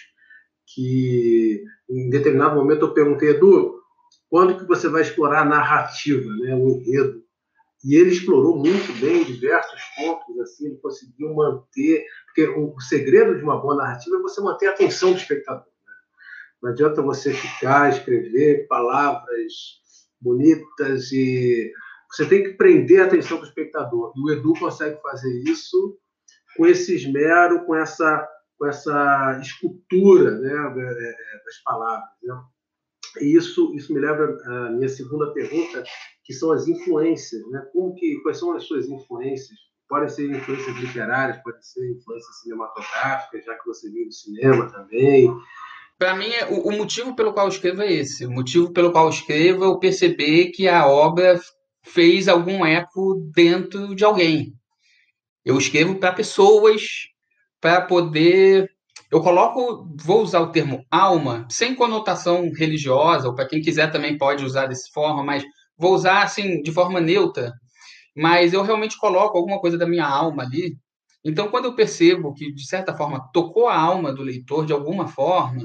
que 0.66 1.64
em 1.88 2.08
determinado 2.10 2.54
momento 2.54 2.86
eu 2.86 2.94
perguntei, 2.94 3.30
Edu, 3.30 3.80
quando 4.28 4.58
que 4.58 4.66
você 4.66 4.88
vai 4.88 5.02
explorar 5.02 5.42
a 5.42 5.44
narrativa, 5.44 6.30
né, 6.36 6.54
o 6.54 6.68
enredo. 6.68 7.25
E 7.84 7.94
ele 7.94 8.10
explorou 8.10 8.56
muito 8.56 8.92
bem 9.00 9.24
diversos 9.24 9.80
pontos, 9.96 10.40
assim, 10.40 10.66
ele 10.66 10.78
conseguiu 10.78 11.34
manter, 11.34 12.04
porque 12.26 12.48
o 12.48 12.80
segredo 12.80 13.36
de 13.36 13.42
uma 13.42 13.60
boa 13.60 13.76
narrativa 13.76 14.16
é 14.16 14.20
você 14.20 14.40
manter 14.40 14.66
a 14.66 14.70
atenção 14.70 15.12
do 15.12 15.18
espectador. 15.18 15.64
Né? 15.64 15.92
Não 16.62 16.70
adianta 16.70 17.02
você 17.02 17.32
ficar, 17.32 17.90
escrever 17.90 18.66
palavras 18.66 19.52
bonitas 20.20 21.12
e 21.12 21.70
você 22.10 22.26
tem 22.26 22.42
que 22.42 22.54
prender 22.54 23.02
a 23.02 23.06
atenção 23.06 23.38
do 23.38 23.44
espectador. 23.44 24.12
E 24.16 24.20
o 24.20 24.32
Edu 24.32 24.54
consegue 24.54 25.00
fazer 25.02 25.32
isso 25.42 25.98
com 26.56 26.66
esse 26.66 26.94
esmero, 26.94 27.64
com 27.66 27.74
essa, 27.74 28.26
com 28.58 28.66
essa 28.66 29.38
escultura 29.42 30.38
né, 30.38 30.50
é, 30.50 31.08
é, 31.08 31.44
das 31.44 31.62
palavras. 31.62 32.08
Né? 32.22 32.34
E 33.20 33.36
isso, 33.36 33.72
isso 33.74 33.92
me 33.92 34.00
leva 34.00 34.36
à 34.44 34.70
minha 34.70 34.88
segunda 34.88 35.32
pergunta, 35.32 35.84
que 36.24 36.32
são 36.32 36.52
as 36.52 36.66
influências. 36.66 37.42
Né? 37.50 37.62
Como 37.72 37.94
que, 37.94 38.20
quais 38.22 38.38
são 38.38 38.52
as 38.52 38.64
suas 38.64 38.88
influências? 38.88 39.58
Podem 39.88 40.08
ser 40.08 40.30
influências 40.30 40.76
literárias, 40.76 41.40
podem 41.42 41.62
ser 41.62 41.90
influências 41.92 42.40
cinematográficas, 42.42 43.44
já 43.44 43.54
que 43.54 43.66
você 43.66 43.90
viu 43.90 44.06
do 44.06 44.12
cinema 44.12 44.70
também. 44.70 45.32
Para 45.98 46.14
mim, 46.14 46.28
é, 46.28 46.46
o, 46.46 46.68
o, 46.68 46.72
motivo 46.72 47.14
pelo 47.14 47.32
qual 47.32 47.46
eu 47.46 47.50
escrevo 47.50 47.82
é 47.82 47.92
esse. 47.92 48.26
O 48.26 48.30
motivo 48.30 48.72
pelo 48.72 48.92
qual 48.92 49.04
eu 49.04 49.10
escrevo 49.10 49.64
é 49.64 49.66
eu 49.66 49.78
perceber 49.78 50.50
que 50.50 50.68
a 50.68 50.86
obra 50.86 51.40
fez 51.82 52.28
algum 52.28 52.66
eco 52.66 53.14
dentro 53.34 53.94
de 53.94 54.04
alguém. 54.04 54.52
Eu 55.44 55.56
escrevo 55.56 55.98
para 55.98 56.12
pessoas, 56.12 56.82
para 57.60 57.80
poder. 57.80 58.68
Eu 59.10 59.22
coloco, 59.22 59.88
vou 60.04 60.22
usar 60.22 60.40
o 60.40 60.50
termo 60.50 60.84
alma, 60.90 61.46
sem 61.50 61.74
conotação 61.74 62.50
religiosa, 62.52 63.28
ou 63.28 63.34
para 63.34 63.46
quem 63.46 63.60
quiser 63.60 63.90
também 63.92 64.18
pode 64.18 64.44
usar 64.44 64.66
dessa 64.66 64.88
forma, 64.92 65.22
mas 65.22 65.44
vou 65.78 65.94
usar 65.94 66.22
assim, 66.22 66.60
de 66.62 66.72
forma 66.72 67.00
neutra. 67.00 67.52
Mas 68.16 68.52
eu 68.52 68.62
realmente 68.62 68.98
coloco 68.98 69.36
alguma 69.38 69.60
coisa 69.60 69.78
da 69.78 69.86
minha 69.86 70.06
alma 70.06 70.42
ali. 70.44 70.76
Então, 71.24 71.48
quando 71.50 71.66
eu 71.66 71.74
percebo 71.74 72.34
que, 72.34 72.52
de 72.52 72.66
certa 72.66 72.96
forma, 72.96 73.20
tocou 73.32 73.68
a 73.68 73.78
alma 73.78 74.12
do 74.12 74.22
leitor 74.22 74.66
de 74.66 74.72
alguma 74.72 75.08
forma, 75.08 75.62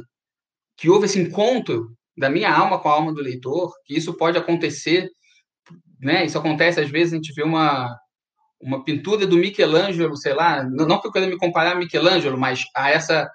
que 0.78 0.90
houve 0.90 1.06
esse 1.06 1.20
encontro 1.20 1.88
da 2.18 2.30
minha 2.30 2.54
alma 2.54 2.80
com 2.80 2.90
a 2.90 2.94
alma 2.94 3.14
do 3.14 3.22
leitor, 3.22 3.72
que 3.86 3.96
isso 3.96 4.16
pode 4.16 4.38
acontecer, 4.38 5.10
né? 6.00 6.26
Isso 6.26 6.38
acontece 6.38 6.80
às 6.80 6.90
vezes 6.90 7.14
a 7.14 7.16
gente 7.18 7.34
vê 7.34 7.44
uma 7.44 7.96
uma 8.62 8.84
pintura 8.84 9.26
do 9.26 9.38
Michelangelo, 9.38 10.16
sei 10.16 10.34
lá, 10.34 10.64
não 10.64 11.00
que 11.00 11.08
eu 11.08 11.12
queira 11.12 11.28
me 11.28 11.38
comparar 11.38 11.72
a 11.72 11.76
Michelangelo, 11.76 12.38
mas 12.38 12.64
a 12.76 12.90
essa, 12.90 13.30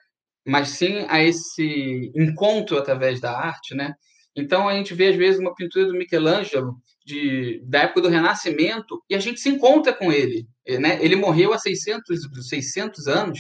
mas 0.47 0.69
sim 0.71 1.05
a 1.09 1.23
esse 1.23 2.13
encontro 2.15 2.79
através 2.79 3.21
da 3.21 3.37
arte, 3.37 3.75
né? 3.75 3.95
Então 4.35 4.69
a 4.69 4.75
gente 4.75 4.95
vê 4.95 5.09
às 5.09 5.17
vezes 5.17 5.41
uma 5.41 5.55
pintura 5.55 5.87
do 5.87 5.95
Michelangelo 5.95 6.77
de, 7.05 7.63
da 7.65 7.83
época 7.83 8.03
do 8.03 8.09
Renascimento 8.09 9.03
e 9.09 9.15
a 9.15 9.19
gente 9.19 9.41
se 9.41 9.49
encontra 9.49 9.93
com 9.93 10.13
ele, 10.13 10.47
né? 10.81 10.99
Ele 11.03 11.17
morreu 11.17 11.53
há 11.53 11.59
600, 11.59 12.21
600 12.49 13.07
anos 13.09 13.39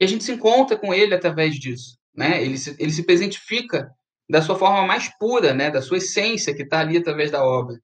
e 0.00 0.04
a 0.04 0.08
gente 0.08 0.24
se 0.24 0.32
encontra 0.32 0.76
com 0.76 0.92
ele 0.92 1.14
através 1.14 1.54
disso, 1.54 1.96
né? 2.14 2.42
Ele 2.42 2.58
se, 2.58 2.74
ele 2.78 2.90
se 2.90 3.04
presentifica 3.04 3.90
da 4.28 4.42
sua 4.42 4.56
forma 4.56 4.86
mais 4.86 5.08
pura, 5.18 5.54
né? 5.54 5.70
Da 5.70 5.82
sua 5.82 5.98
essência 5.98 6.54
que 6.54 6.62
está 6.62 6.80
ali 6.80 6.96
através 6.96 7.30
da 7.30 7.44
obra. 7.44 7.78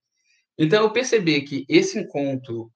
Então, 0.58 0.82
eu 0.82 0.90
percebi 0.90 1.42
que 1.42 1.64
esse 1.68 1.98
encontro 1.98 2.68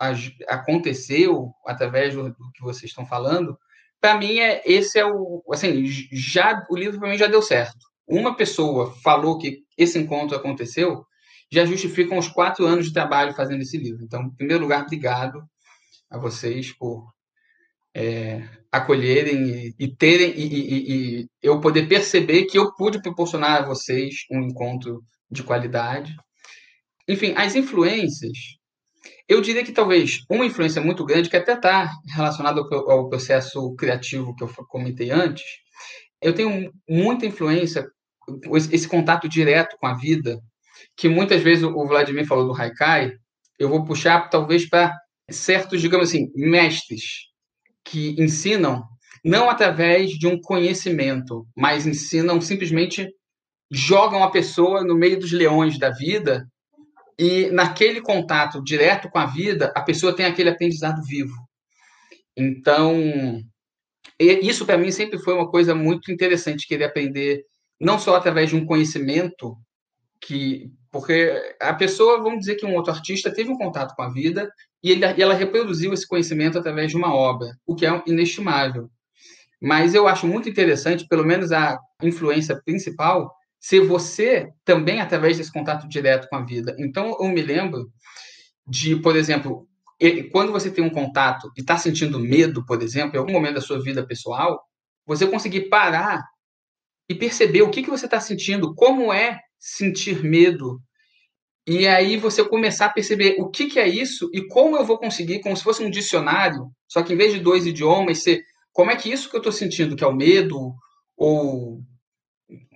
aconteceu 0.46 1.52
através 1.66 2.14
do, 2.14 2.28
do 2.30 2.52
que 2.54 2.62
vocês 2.62 2.90
estão 2.90 3.04
falando. 3.04 3.58
Para 4.00 4.16
mim, 4.16 4.38
é, 4.38 4.62
esse 4.64 4.98
é 5.00 5.04
o. 5.04 5.42
Assim, 5.52 5.84
já, 6.12 6.64
o 6.70 6.76
livro 6.76 7.00
para 7.00 7.08
mim 7.08 7.18
já 7.18 7.26
deu 7.26 7.42
certo. 7.42 7.84
Uma 8.06 8.36
pessoa 8.36 8.94
falou 9.02 9.36
que 9.36 9.64
esse 9.76 9.98
encontro 9.98 10.36
aconteceu, 10.36 11.04
já 11.50 11.64
justificam 11.64 12.18
os 12.18 12.28
quatro 12.28 12.66
anos 12.66 12.86
de 12.86 12.92
trabalho 12.92 13.34
fazendo 13.34 13.62
esse 13.62 13.76
livro. 13.76 14.04
Então, 14.04 14.22
em 14.22 14.30
primeiro 14.36 14.62
lugar, 14.62 14.82
obrigado 14.82 15.42
a 16.08 16.18
vocês 16.18 16.72
por 16.72 17.12
é, 17.94 18.48
acolherem 18.70 19.48
e, 19.48 19.74
e 19.78 19.96
terem 19.96 20.30
e, 20.36 20.46
e, 20.46 21.20
e, 21.20 21.28
eu 21.42 21.60
poder 21.60 21.88
perceber 21.88 22.44
que 22.44 22.58
eu 22.58 22.72
pude 22.74 23.02
proporcionar 23.02 23.62
a 23.62 23.66
vocês 23.66 24.24
um 24.30 24.40
encontro 24.40 25.02
de 25.30 25.42
qualidade 25.42 26.14
enfim, 27.08 27.34
as 27.36 27.54
influências, 27.54 28.36
eu 29.28 29.40
diria 29.40 29.64
que 29.64 29.72
talvez 29.72 30.20
uma 30.30 30.44
influência 30.44 30.80
muito 30.80 31.04
grande, 31.04 31.28
que 31.28 31.36
até 31.36 31.54
está 31.54 31.90
relacionada 32.14 32.60
ao, 32.60 32.90
ao 32.90 33.08
processo 33.08 33.74
criativo 33.74 34.34
que 34.34 34.44
eu 34.44 34.48
comentei 34.68 35.10
antes, 35.10 35.44
eu 36.20 36.34
tenho 36.34 36.70
muita 36.88 37.26
influência, 37.26 37.86
esse 38.70 38.86
contato 38.86 39.28
direto 39.28 39.76
com 39.78 39.86
a 39.86 39.94
vida, 39.94 40.38
que 40.96 41.08
muitas 41.08 41.42
vezes 41.42 41.64
o 41.64 41.86
Vladimir 41.86 42.26
falou 42.26 42.46
do 42.46 42.60
Haikai, 42.60 43.12
eu 43.58 43.68
vou 43.68 43.84
puxar 43.84 44.28
talvez 44.28 44.68
para 44.68 44.94
certos, 45.30 45.80
digamos 45.80 46.08
assim, 46.08 46.28
mestres 46.34 47.02
que 47.84 48.14
ensinam 48.18 48.84
não 49.24 49.48
através 49.48 50.10
de 50.10 50.26
um 50.26 50.40
conhecimento, 50.40 51.46
mas 51.56 51.86
ensinam 51.86 52.40
simplesmente 52.40 53.08
jogam 53.70 54.22
a 54.22 54.30
pessoa 54.30 54.84
no 54.84 54.96
meio 54.96 55.18
dos 55.18 55.32
leões 55.32 55.78
da 55.78 55.90
vida 55.90 56.46
e 57.22 57.52
naquele 57.52 58.00
contato 58.00 58.60
direto 58.60 59.08
com 59.08 59.16
a 59.16 59.26
vida, 59.26 59.72
a 59.76 59.80
pessoa 59.80 60.12
tem 60.12 60.26
aquele 60.26 60.50
aprendizado 60.50 61.00
vivo. 61.04 61.32
Então, 62.36 63.40
isso 64.18 64.66
para 64.66 64.76
mim 64.76 64.90
sempre 64.90 65.20
foi 65.20 65.32
uma 65.32 65.48
coisa 65.48 65.72
muito 65.72 66.10
interessante, 66.10 66.66
querer 66.66 66.86
aprender 66.86 67.44
não 67.80 67.96
só 67.96 68.16
através 68.16 68.50
de 68.50 68.56
um 68.56 68.66
conhecimento 68.66 69.56
que 70.20 70.72
porque 70.90 71.32
a 71.60 71.72
pessoa, 71.72 72.20
vamos 72.20 72.40
dizer 72.40 72.56
que 72.56 72.66
um 72.66 72.74
outro 72.74 72.92
artista 72.92 73.32
teve 73.32 73.50
um 73.50 73.56
contato 73.56 73.94
com 73.94 74.02
a 74.02 74.10
vida 74.10 74.50
e, 74.82 74.90
ele, 74.90 75.06
e 75.06 75.22
ela 75.22 75.32
reproduziu 75.32 75.92
esse 75.92 76.06
conhecimento 76.06 76.58
através 76.58 76.90
de 76.90 76.96
uma 76.96 77.14
obra, 77.14 77.56
o 77.64 77.76
que 77.76 77.86
é 77.86 78.02
inestimável. 78.04 78.90
Mas 79.60 79.94
eu 79.94 80.08
acho 80.08 80.26
muito 80.26 80.48
interessante, 80.48 81.06
pelo 81.06 81.24
menos 81.24 81.52
a 81.52 81.78
influência 82.02 82.60
principal, 82.64 83.32
ser 83.62 83.80
você 83.86 84.52
também 84.64 85.00
através 85.00 85.38
desse 85.38 85.52
contato 85.52 85.88
direto 85.88 86.28
com 86.28 86.34
a 86.34 86.44
vida. 86.44 86.74
Então, 86.80 87.16
eu 87.20 87.28
me 87.28 87.40
lembro 87.40 87.88
de, 88.66 88.96
por 88.96 89.14
exemplo, 89.14 89.68
quando 90.32 90.50
você 90.50 90.68
tem 90.68 90.82
um 90.82 90.90
contato 90.90 91.48
e 91.56 91.60
está 91.60 91.78
sentindo 91.78 92.18
medo, 92.18 92.66
por 92.66 92.82
exemplo, 92.82 93.14
em 93.14 93.20
algum 93.20 93.32
momento 93.32 93.54
da 93.54 93.60
sua 93.60 93.80
vida 93.80 94.04
pessoal, 94.04 94.60
você 95.06 95.28
conseguir 95.28 95.68
parar 95.68 96.24
e 97.08 97.14
perceber 97.14 97.62
o 97.62 97.70
que, 97.70 97.84
que 97.84 97.90
você 97.90 98.06
está 98.06 98.18
sentindo, 98.18 98.74
como 98.74 99.12
é 99.12 99.38
sentir 99.60 100.24
medo. 100.24 100.80
E 101.64 101.86
aí 101.86 102.16
você 102.16 102.44
começar 102.44 102.86
a 102.86 102.92
perceber 102.92 103.36
o 103.38 103.48
que, 103.48 103.66
que 103.66 103.78
é 103.78 103.86
isso 103.86 104.28
e 104.34 104.44
como 104.48 104.76
eu 104.76 104.84
vou 104.84 104.98
conseguir, 104.98 105.40
como 105.40 105.56
se 105.56 105.62
fosse 105.62 105.84
um 105.84 105.90
dicionário, 105.90 106.66
só 106.88 107.00
que 107.00 107.12
em 107.12 107.16
vez 107.16 107.32
de 107.32 107.38
dois 107.38 107.64
idiomas, 107.64 108.24
ser 108.24 108.42
como 108.72 108.90
é 108.90 108.96
que 108.96 109.12
isso 109.12 109.30
que 109.30 109.36
eu 109.36 109.38
estou 109.38 109.52
sentindo, 109.52 109.94
que 109.94 110.02
é 110.02 110.06
o 110.06 110.16
medo, 110.16 110.74
ou 111.16 111.80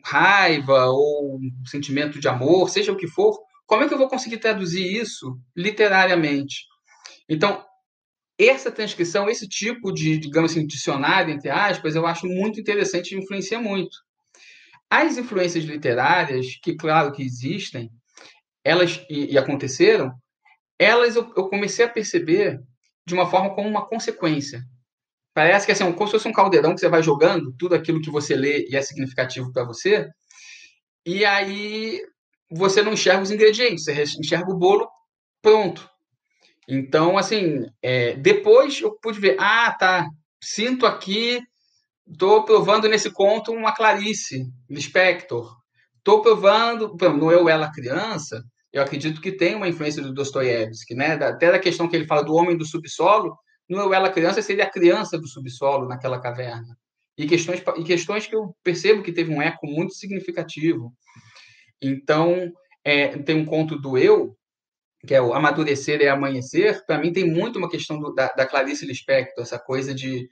raiva 0.07 0.87
ou 0.87 1.37
um 1.37 1.66
sentimento 1.66 2.21
de 2.21 2.29
amor, 2.29 2.71
seja 2.71 2.92
o 2.92 2.97
que 2.97 3.09
for, 3.09 3.37
como 3.66 3.83
é 3.83 3.88
que 3.88 3.95
eu 3.95 3.99
vou 3.99 4.09
conseguir 4.09 4.38
traduzir 4.38 4.87
isso 4.87 5.37
literariamente? 5.57 6.64
Então, 7.29 7.64
essa 8.38 8.71
transcrição, 8.71 9.29
esse 9.29 9.49
tipo 9.49 9.92
de, 9.92 10.16
digamos 10.19 10.53
assim, 10.53 10.64
dicionário, 10.64 11.35
entre 11.35 11.51
aspas, 11.51 11.97
eu 11.97 12.07
acho 12.07 12.27
muito 12.27 12.61
interessante 12.61 13.12
e 13.12 13.19
influencia 13.19 13.59
muito. 13.59 13.97
As 14.88 15.19
influências 15.19 15.64
literárias, 15.64 16.47
que 16.62 16.77
claro 16.77 17.11
que 17.11 17.25
existem, 17.25 17.90
elas 18.62 19.05
e, 19.11 19.33
e 19.33 19.38
aconteceram, 19.38 20.12
elas 20.79 21.16
eu, 21.16 21.33
eu 21.37 21.49
comecei 21.49 21.85
a 21.85 21.88
perceber 21.88 22.61
de 23.05 23.14
uma 23.14 23.29
forma 23.29 23.53
como 23.57 23.69
uma 23.69 23.85
consequência. 23.85 24.62
Parece 25.37 25.66
que 25.66 25.72
assim, 25.72 25.92
como 25.92 26.07
se 26.07 26.12
fosse 26.12 26.27
um 26.27 26.33
caldeirão 26.33 26.75
que 26.75 26.81
você 26.81 26.88
vai 26.88 27.03
jogando 27.03 27.53
tudo 27.59 27.75
aquilo 27.75 28.01
que 28.01 28.11
você 28.11 28.35
lê 28.35 28.66
e 28.70 28.75
é 28.75 28.81
significativo 28.81 29.53
para 29.53 29.64
você, 29.64 30.09
e 31.05 31.27
aí 31.27 32.01
você 32.51 32.81
não 32.81 32.94
enxerga 32.94 33.20
os 33.20 33.31
ingredientes, 33.31 33.85
você 33.85 34.03
enxerga 34.18 34.51
o 34.51 34.57
bolo 34.57 34.88
pronto. 35.42 35.87
Então, 36.66 37.18
assim, 37.18 37.66
é, 37.83 38.16
depois 38.16 38.81
eu 38.81 38.99
pude 38.99 39.20
ver, 39.20 39.37
ah, 39.38 39.70
tá, 39.79 40.07
sinto 40.42 40.87
aqui, 40.87 41.38
estou 42.11 42.42
provando 42.46 42.88
nesse 42.88 43.11
conto 43.11 43.53
uma 43.53 43.75
Clarice 43.75 44.46
Lispector. 44.70 45.55
Estou 45.99 46.22
provando, 46.22 46.96
no 47.14 47.31
Eu, 47.31 47.46
Ela, 47.46 47.70
Criança, 47.70 48.42
eu 48.72 48.83
acredito 48.83 49.20
que 49.20 49.33
tem 49.33 49.55
uma 49.55 49.68
influência 49.68 50.03
do 50.03 50.14
Dostoiévski, 50.14 50.94
né? 50.94 51.12
Até 51.22 51.53
da 51.53 51.59
questão 51.59 51.87
que 51.87 51.94
ele 51.94 52.07
fala 52.07 52.25
do 52.25 52.33
homem 52.33 52.57
do 52.57 52.64
subsolo, 52.64 53.37
no 53.69 53.79
Eu 53.79 53.93
Ela 53.93 54.11
Criança 54.11 54.41
seria 54.43 54.65
a 54.65 54.71
criança 54.71 55.19
do 55.19 55.27
subsolo 55.27 55.87
naquela 55.87 56.21
caverna. 56.21 56.77
E 57.19 57.27
questões, 57.27 57.63
e 57.79 57.85
questões 57.85 58.27
que 58.27 58.37
eu 58.37 58.55
percebo 58.63 59.03
que 59.03 59.13
teve 59.13 59.33
um 59.33 59.41
eco 59.41 59.67
muito 59.67 59.95
significativo. 59.95 60.93
Então, 61.81 62.53
é, 62.85 63.19
tem 63.19 63.37
um 63.37 63.45
conto 63.45 63.79
do 63.79 63.97
Eu, 63.97 64.37
que 65.07 65.15
é 65.15 65.21
o 65.21 65.33
Amadurecer 65.33 66.01
e 66.01 66.09
Amanhecer, 66.09 66.85
para 66.87 66.99
mim 66.99 67.13
tem 67.13 67.29
muito 67.29 67.59
uma 67.59 67.71
questão 67.71 67.99
do, 67.99 68.13
da, 68.13 68.29
da 68.33 68.47
Clarice 68.47 68.87
Lispector, 68.87 69.43
essa 69.43 69.59
coisa 69.59 69.95
de 69.95 70.29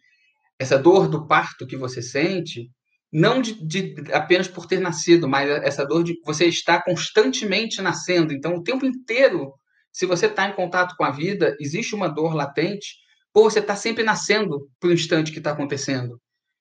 essa 0.59 0.79
dor 0.79 1.09
do 1.09 1.27
parto 1.27 1.67
que 1.67 1.77
você 1.77 2.01
sente, 2.01 2.71
não 3.13 3.41
de, 3.41 3.55
de, 3.65 3.95
apenas 4.13 4.49
por 4.49 4.67
ter 4.67 4.81
nascido, 4.81 5.29
mas 5.29 5.49
essa 5.49 5.85
dor 5.85 6.03
de 6.03 6.19
você 6.25 6.47
estar 6.47 6.83
constantemente 6.83 7.81
nascendo. 7.81 8.33
Então, 8.33 8.55
o 8.57 8.63
tempo 8.63 8.85
inteiro, 8.85 9.53
se 9.93 10.07
você 10.07 10.27
está 10.27 10.49
em 10.49 10.53
contato 10.53 10.97
com 10.97 11.05
a 11.05 11.11
vida, 11.11 11.57
existe 11.61 11.95
uma 11.95 12.09
dor 12.09 12.35
latente, 12.35 12.97
ou 13.35 13.51
você 13.51 13.59
está 13.59 13.75
sempre 13.75 14.05
nascendo 14.05 14.69
para 14.81 14.91
o 14.91 14.93
instante 14.93 15.33
que 15.33 15.39
está 15.39 15.51
acontecendo. 15.51 16.21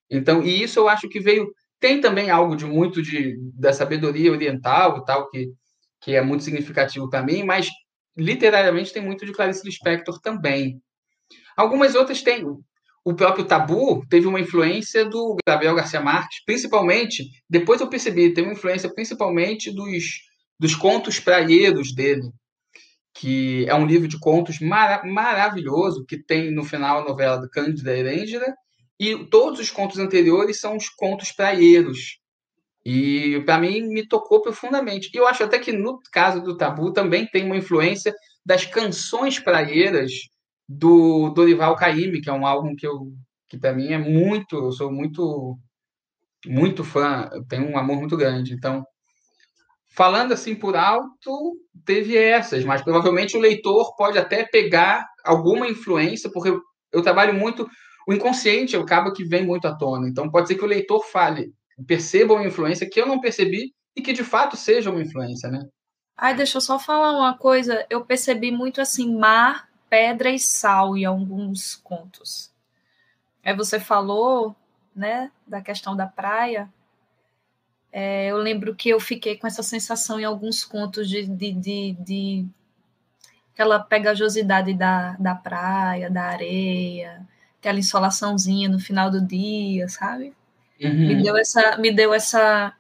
Então, 0.10 0.44
e 0.44 0.64
isso 0.64 0.80
eu 0.80 0.90
acho 0.90 1.08
que 1.08 1.20
veio 1.20 1.54
tem 1.80 2.02
também 2.02 2.30
algo 2.30 2.56
de 2.56 2.66
muito 2.66 3.02
de 3.02 3.38
da 3.54 3.74
sabedoria 3.74 4.32
oriental 4.32 4.98
e 4.98 5.06
tal 5.06 5.30
que 5.30 5.52
que 6.02 6.14
é 6.16 6.22
muito 6.22 6.44
significativo 6.44 7.10
para 7.10 7.24
mim, 7.24 7.44
mas 7.44 7.70
literariamente 8.18 8.92
tem 8.92 9.02
muito 9.02 9.26
de 9.26 9.32
Clarice 9.32 9.66
Lispector 9.66 10.20
também. 10.20 10.82
Algumas 11.56 11.96
outras 11.96 12.22
têm. 12.22 12.46
O 13.06 13.14
próprio 13.14 13.46
Tabu 13.46 14.06
teve 14.10 14.28
uma 14.28 14.40
influência 14.40 15.06
do 15.06 15.38
Gabriel 15.46 15.76
Garcia 15.76 16.02
Marques, 16.02 16.44
principalmente, 16.46 17.26
depois 17.50 17.82
eu 17.82 17.90
percebi, 17.90 18.34
teve 18.34 18.48
uma 18.48 18.54
influência 18.54 18.94
principalmente 18.94 19.72
dos, 19.72 20.04
dos 20.60 20.76
contos 20.76 21.20
praieiros 21.20 21.94
dele, 21.94 22.30
que 23.14 23.66
é 23.68 23.76
um 23.76 23.86
livro 23.86 24.08
de 24.08 24.20
contos 24.20 24.60
mara 24.60 25.04
maravilhoso, 25.06 26.06
que 26.06 26.18
tem 26.18 26.52
no 26.52 26.64
final 26.64 27.02
a 27.02 27.06
novela 27.06 27.38
do 27.38 27.50
Cândida 27.50 27.96
Erendira, 27.96 28.56
e 29.00 29.26
todos 29.26 29.60
os 29.60 29.70
contos 29.70 30.00
anteriores 30.00 30.60
são 30.60 30.76
os 30.76 30.90
contos 30.90 31.32
praieiros. 31.32 32.20
E 32.86 33.42
para 33.46 33.60
mim 33.60 33.82
me 33.88 34.08
tocou 34.08 34.42
profundamente. 34.42 35.10
E 35.14 35.18
eu 35.18 35.28
acho 35.28 35.44
até 35.44 35.58
que 35.60 35.72
no 35.72 36.00
caso 36.12 36.42
do 36.42 36.58
Tabu 36.58 36.92
também 36.92 37.26
tem 37.28 37.46
uma 37.46 37.58
influência 37.58 38.14
das 38.46 38.66
canções 38.66 39.40
praieiras 39.40 40.12
do 40.68 41.30
Dorival 41.30 41.76
Caymmi, 41.76 42.22
que 42.22 42.30
é 42.30 42.34
um 42.34 42.46
álbum 42.46 42.76
que 42.76 42.88
eu 42.88 43.14
que 43.48 43.58
para 43.58 43.74
mim 43.74 43.94
é 43.94 44.00
muito, 44.00 44.56
eu 44.58 44.72
sou 44.72 44.92
muito 44.92 45.58
muito 46.46 46.84
fã, 46.84 47.30
tenho 47.48 47.70
um 47.70 47.78
amor 47.78 47.98
muito 47.98 48.18
grande. 48.18 48.54
Então, 48.54 48.86
falando 49.96 50.34
assim 50.34 50.56
por 50.56 50.76
alto, 50.76 51.58
teve 51.86 52.18
essas, 52.18 52.64
mas 52.66 52.82
provavelmente 52.82 53.38
o 53.38 53.40
leitor 53.40 53.96
pode 53.96 54.18
até 54.18 54.44
pegar 54.44 55.06
alguma 55.24 55.68
influência, 55.68 56.30
porque 56.32 56.50
eu, 56.50 56.62
eu 56.92 57.02
trabalho 57.02 57.34
muito 57.34 57.68
o 58.08 58.14
inconsciente 58.14 58.76
acaba 58.76 59.14
que 59.14 59.24
vem 59.24 59.46
muito 59.46 59.68
à 59.68 59.76
tona. 59.76 60.08
Então, 60.08 60.30
pode 60.30 60.48
ser 60.48 60.56
que 60.56 60.64
o 60.64 60.68
leitor 60.68 61.06
fale, 61.06 61.54
perceba 61.88 62.34
uma 62.34 62.46
influência 62.46 62.90
que 62.90 63.00
eu 63.00 63.06
não 63.06 63.20
percebi 63.20 63.74
e 63.96 64.02
que 64.02 64.14
de 64.14 64.24
fato 64.24 64.58
seja 64.58 64.90
uma 64.90 65.02
influência, 65.02 65.50
né? 65.50 65.66
Ai, 66.18 66.36
deixa 66.36 66.58
eu 66.58 66.62
só 66.62 66.78
falar 66.78 67.18
uma 67.18 67.38
coisa. 67.38 67.86
Eu 67.90 68.06
percebi 68.06 68.52
muito 68.52 68.82
assim, 68.82 69.16
mar, 69.16 69.70
pedra 69.90 70.30
e 70.30 70.40
sal 70.40 70.98
em 70.98 71.06
alguns 71.06 71.76
contos. 71.76 72.52
Aí 73.44 73.56
você 73.56 73.80
falou, 73.80 74.56
né, 74.96 75.32
da 75.48 75.62
questão 75.62 75.96
da 75.96 76.06
praia. 76.06 76.72
É, 77.96 78.26
eu 78.32 78.38
lembro 78.38 78.74
que 78.74 78.90
eu 78.90 79.00
fiquei 79.00 79.38
com 79.38 79.46
essa 79.46 79.62
sensação 79.62 80.20
em 80.20 80.24
alguns 80.24 80.66
contos 80.66 81.08
de, 81.08 81.28
de, 81.28 81.54
de, 81.54 81.96
de 82.00 82.46
aquela 83.54 83.80
pegajosidade 83.80 84.74
da, 84.74 85.16
da 85.20 85.36
praia, 85.36 86.10
da 86.10 86.24
areia, 86.24 87.22
aquela 87.60 87.78
insolaçãozinha 87.78 88.68
no 88.68 88.80
final 88.80 89.12
do 89.12 89.22
dia, 89.22 89.88
sabe? 89.88 90.34
Uhum. 90.82 91.08
Me 91.08 91.22
deu 91.22 91.38
essa, 91.38 91.78
me 91.78 91.92
deu 91.92 92.12
essa, 92.12 92.74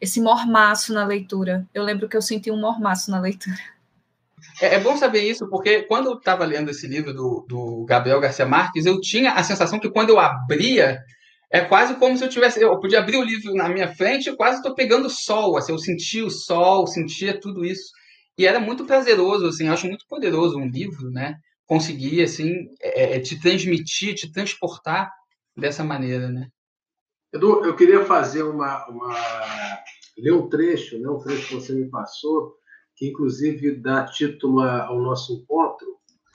esse 0.00 0.20
mormaço 0.20 0.94
na 0.94 1.04
leitura. 1.04 1.66
Eu 1.74 1.82
lembro 1.82 2.08
que 2.08 2.16
eu 2.16 2.22
senti 2.22 2.48
um 2.48 2.60
mormaço 2.60 3.10
na 3.10 3.18
leitura. 3.18 3.58
É, 4.62 4.76
é 4.76 4.78
bom 4.78 4.96
saber 4.96 5.28
isso, 5.28 5.48
porque 5.48 5.82
quando 5.82 6.06
eu 6.06 6.14
estava 6.14 6.44
lendo 6.44 6.70
esse 6.70 6.86
livro 6.86 7.12
do, 7.12 7.44
do 7.48 7.84
Gabriel 7.86 8.20
Garcia 8.20 8.46
Marques, 8.46 8.86
eu 8.86 9.00
tinha 9.00 9.32
a 9.32 9.42
sensação 9.42 9.80
que 9.80 9.90
quando 9.90 10.10
eu 10.10 10.20
abria, 10.20 11.02
é 11.54 11.64
quase 11.64 11.94
como 11.96 12.16
se 12.16 12.24
eu 12.24 12.28
tivesse. 12.28 12.60
Eu 12.60 12.78
podia 12.80 12.98
abrir 12.98 13.16
o 13.16 13.24
livro 13.24 13.54
na 13.54 13.68
minha 13.68 13.94
frente 13.94 14.28
e 14.28 14.36
quase 14.36 14.58
estou 14.58 14.74
pegando 14.74 15.08
sol. 15.08 15.56
Assim, 15.56 15.72
eu 15.72 15.78
sentia 15.78 16.24
o 16.24 16.30
sol, 16.30 16.86
sentia 16.86 17.38
tudo 17.40 17.64
isso. 17.64 17.90
E 18.36 18.46
era 18.46 18.58
muito 18.58 18.84
prazeroso, 18.84 19.46
assim, 19.46 19.68
acho 19.68 19.86
muito 19.86 20.04
poderoso 20.08 20.58
um 20.58 20.68
livro, 20.68 21.10
né? 21.10 21.36
conseguir 21.66 22.22
assim 22.22 22.68
é, 22.80 23.16
é, 23.16 23.20
te 23.20 23.40
transmitir, 23.40 24.14
te 24.14 24.30
transportar 24.30 25.10
dessa 25.56 25.84
maneira, 25.84 26.28
né? 26.28 26.48
Edu, 27.32 27.64
eu 27.64 27.74
queria 27.74 28.04
fazer 28.04 28.42
uma, 28.42 28.86
uma 28.88 29.14
ler 30.16 30.32
um 30.32 30.48
trecho, 30.48 30.98
né, 30.98 31.08
um 31.08 31.18
trecho 31.18 31.48
que 31.48 31.54
você 31.54 31.72
me 31.72 31.88
passou, 31.88 32.54
que 32.96 33.08
inclusive 33.08 33.80
dá 33.80 34.04
título 34.04 34.60
ao 34.60 35.00
nosso 35.00 35.32
encontro, 35.32 35.86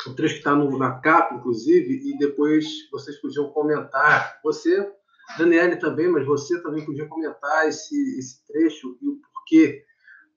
um 0.08 0.14
trecho 0.14 0.36
que 0.36 0.40
está 0.40 0.56
na 0.56 1.00
capa, 1.00 1.36
inclusive, 1.36 2.10
e 2.10 2.18
depois 2.18 2.66
vocês 2.92 3.20
podiam 3.22 3.50
comentar. 3.52 4.40
Você, 4.44 4.90
Daniele 5.38 5.78
também, 5.78 6.10
mas 6.10 6.26
você 6.26 6.62
também 6.62 6.86
podia 6.86 7.08
comentar 7.08 7.68
esse, 7.68 8.18
esse 8.18 8.46
trecho 8.46 8.98
e 9.02 9.08
o 9.08 9.22
porquê 9.22 9.84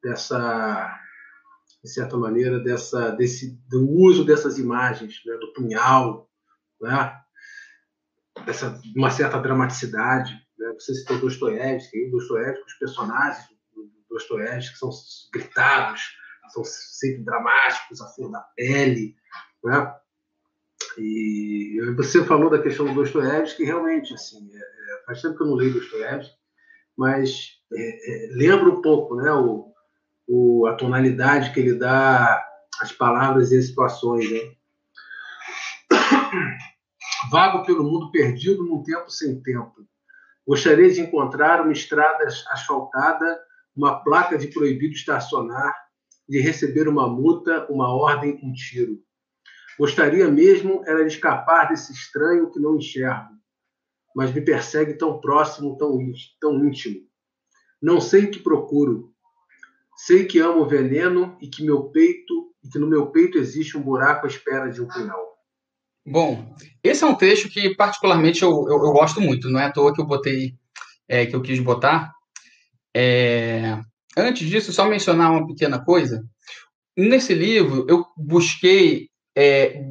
dessa 0.03 0.99
de 1.83 1.91
certa 1.91 2.17
maneira, 2.17 2.61
dessa, 2.61 3.11
desse, 3.11 3.61
do 3.69 3.91
uso 3.91 4.25
dessas 4.25 4.57
imagens, 4.57 5.21
né, 5.27 5.37
do 5.37 5.53
punhal, 5.53 6.31
né, 6.81 7.21
dessa 8.47 8.81
uma 8.95 9.11
certa 9.11 9.41
dramaticidade. 9.41 10.33
Né? 10.57 10.73
Você 10.75 10.95
citou 10.95 11.19
Dostoiévski, 11.19 12.11
Dostoiévski, 12.11 12.65
os 12.65 12.75
personagens 12.75 13.49
do 13.75 13.91
Dostoiévski 14.09 14.79
são 14.79 14.91
gritados, 15.33 16.03
são 16.53 16.65
sempre 16.65 17.25
dramáticos, 17.25 18.01
a 18.01 18.09
flor 18.09 18.31
da 18.31 18.41
pele. 18.57 19.17
Né? 19.65 19.95
E 20.99 21.81
você 21.97 22.25
falou 22.25 22.51
da 22.51 22.63
questão 22.63 22.87
do 22.87 22.95
Dostoiévski, 22.95 23.59
que 23.59 23.65
realmente, 23.65 24.15
assim, 24.15 24.51
é, 24.53 24.59
é, 24.59 25.05
faz 25.07 25.23
tempo 25.23 25.37
que 25.37 25.43
eu 25.43 25.47
não 25.47 25.55
leio 25.55 25.73
Dostoiévski, 25.73 26.35
mas 26.97 27.59
é, 27.73 27.79
é, 27.81 28.29
lembra 28.33 28.69
um 28.69 28.83
pouco 28.83 29.17
né, 29.17 29.33
o, 29.33 29.73
o, 30.27 30.67
a 30.67 30.75
tonalidade 30.75 31.53
que 31.53 31.61
ele 31.61 31.75
dá 31.75 32.45
às 32.81 32.93
palavras 32.93 33.53
e 33.53 33.59
às 33.59 33.67
situações. 33.67 34.31
Né? 34.31 34.39
Vago 37.31 37.65
pelo 37.65 37.85
mundo 37.85 38.11
perdido 38.11 38.65
num 38.65 38.83
tempo 38.83 39.11
sem 39.11 39.41
tempo. 39.43 39.87
Gostaria 40.47 40.91
de 40.91 41.01
encontrar 41.01 41.63
uma 41.63 41.73
estrada 41.73 42.25
asfaltada, 42.51 43.41
uma 43.75 44.03
placa 44.03 44.37
de 44.37 44.49
proibido 44.49 44.95
estacionar, 44.95 45.73
de 46.29 46.41
receber 46.41 46.89
uma 46.89 47.09
multa, 47.09 47.67
uma 47.71 47.95
ordem, 47.95 48.41
um 48.43 48.53
tiro. 48.53 49.03
Gostaria 49.79 50.29
mesmo 50.31 50.83
era 50.87 51.05
de 51.05 51.15
escapar 51.15 51.69
desse 51.69 51.93
estranho 51.93 52.51
que 52.51 52.61
não 52.61 52.77
enxergo, 52.77 53.31
mas 54.15 54.33
me 54.33 54.41
persegue 54.41 54.95
tão 54.95 55.21
próximo, 55.21 55.77
tão, 55.77 55.99
tão 56.41 56.65
íntimo. 56.67 57.01
Não 57.81 58.01
sei 58.01 58.27
o 58.27 58.31
que 58.31 58.39
procuro, 58.39 59.13
Sei 60.05 60.25
que 60.25 60.41
amo 60.41 60.63
o 60.63 60.69
veneno 60.69 61.37
e 61.41 61.49
que 61.49 61.63
meu 61.63 61.85
peito 61.85 62.53
e 62.65 62.69
que 62.69 62.79
no 62.79 62.89
meu 62.89 63.13
peito 63.13 63.39
existe 63.39 63.77
um 63.77 63.83
buraco 63.83 64.27
à 64.27 64.29
espera 64.29 64.69
de 64.69 64.81
um 64.81 64.89
punhal. 64.89 65.33
Bom, 66.05 66.55
esse 66.83 67.05
é 67.05 67.07
um 67.07 67.15
trecho 67.15 67.49
que 67.49 67.77
particularmente 67.77 68.43
eu, 68.43 68.51
eu, 68.51 68.85
eu 68.85 68.93
gosto 68.93 69.21
muito. 69.21 69.49
Não 69.49 69.61
é 69.61 69.67
à 69.67 69.73
toa 69.73 69.95
que 69.95 70.01
eu 70.01 70.07
botei, 70.07 70.55
é, 71.09 71.27
que 71.27 71.37
eu 71.37 71.43
quis 71.43 71.61
botar. 71.61 72.13
É... 72.93 73.79
Antes 74.17 74.49
disso, 74.49 74.73
só 74.73 74.89
mencionar 74.89 75.31
uma 75.31 75.47
pequena 75.47 75.79
coisa. 75.85 76.25
Nesse 76.97 77.33
livro, 77.33 77.87
eu 77.89 78.05
busquei 78.17 79.09
é, 79.37 79.85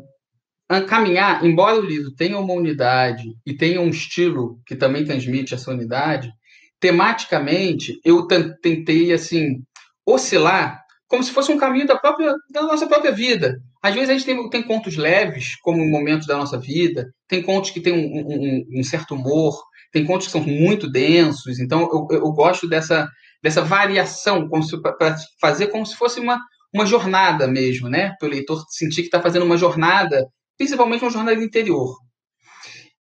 caminhar, 0.88 1.46
embora 1.46 1.78
o 1.78 1.86
livro 1.86 2.14
tenha 2.16 2.38
uma 2.38 2.54
unidade 2.54 3.24
e 3.46 3.54
tenha 3.54 3.82
um 3.82 3.90
estilo 3.90 4.60
que 4.66 4.76
também 4.76 5.04
transmite 5.04 5.54
essa 5.54 5.72
unidade, 5.72 6.32
tematicamente 6.80 8.00
eu 8.04 8.28
tentei 8.62 9.12
assim 9.12 9.62
oscilar 10.06 10.82
como 11.08 11.22
se 11.22 11.32
fosse 11.32 11.52
um 11.52 11.58
caminho 11.58 11.86
da, 11.86 11.98
própria, 11.98 12.34
da 12.50 12.62
nossa 12.62 12.88
própria 12.88 13.12
vida. 13.12 13.62
Às 13.84 13.94
vezes 13.94 14.10
a 14.10 14.14
gente 14.14 14.26
tem, 14.26 14.50
tem 14.50 14.64
contos 14.64 14.96
leves, 14.96 15.58
como 15.62 15.86
momentos 15.86 16.26
da 16.26 16.38
nossa 16.38 16.58
vida, 16.58 17.14
tem 17.28 17.42
contos 17.42 17.70
que 17.70 17.82
têm 17.82 17.92
um, 17.92 17.98
um, 17.98 18.80
um 18.80 18.84
certo 18.84 19.14
humor, 19.14 19.62
tem 19.92 20.06
contos 20.06 20.28
que 20.28 20.32
são 20.32 20.42
muito 20.42 20.90
densos, 20.90 21.60
então 21.60 21.82
eu, 21.82 22.18
eu 22.18 22.32
gosto 22.32 22.66
dessa, 22.66 23.10
dessa 23.44 23.62
variação, 23.62 24.50
para 24.82 25.18
fazer 25.42 25.68
como 25.68 25.86
se 25.86 25.98
fosse 25.98 26.22
uma, 26.22 26.40
uma 26.74 26.86
jornada 26.86 27.48
mesmo, 27.48 27.90
né? 27.90 28.16
Para 28.20 28.28
o 28.28 28.32
leitor 28.32 28.64
sentir 28.70 29.02
que 29.02 29.08
está 29.08 29.22
fazendo 29.22 29.46
uma 29.46 29.58
jornada, 29.58 30.26
principalmente 30.58 31.04
uma 31.04 31.12
jornada 31.12 31.44
interior. 31.44 31.98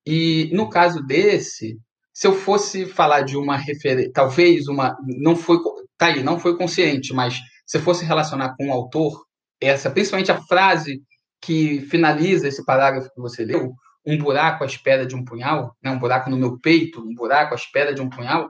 E 0.06 0.50
no 0.52 0.68
caso 0.70 1.02
desse, 1.02 1.76
se 2.12 2.26
eu 2.26 2.34
fosse 2.34 2.86
falar 2.86 3.22
de 3.22 3.36
uma 3.36 3.56
referência, 3.56 4.10
talvez 4.12 4.68
uma. 4.68 4.96
Não 5.06 5.36
foi 5.36 5.58
tá 5.98 6.06
aí, 6.06 6.22
não 6.22 6.38
foi 6.38 6.56
consciente, 6.56 7.12
mas 7.12 7.38
se 7.66 7.78
fosse 7.78 8.04
relacionar 8.04 8.54
com 8.56 8.68
o 8.68 8.72
autor, 8.72 9.24
essa, 9.60 9.90
principalmente 9.90 10.32
a 10.32 10.40
frase 10.42 11.02
que 11.40 11.80
finaliza 11.82 12.48
esse 12.48 12.64
parágrafo 12.64 13.10
que 13.12 13.20
você 13.20 13.44
leu, 13.44 13.72
um 14.06 14.16
buraco 14.16 14.64
à 14.64 14.66
espera 14.66 15.04
de 15.06 15.14
um 15.14 15.24
punhal, 15.24 15.76
né, 15.82 15.90
um 15.90 15.98
buraco 15.98 16.30
no 16.30 16.36
meu 16.36 16.58
peito, 16.58 17.00
um 17.00 17.14
buraco 17.14 17.52
à 17.52 17.56
espera 17.56 17.92
de 17.92 18.00
um 18.00 18.08
punhal, 18.08 18.48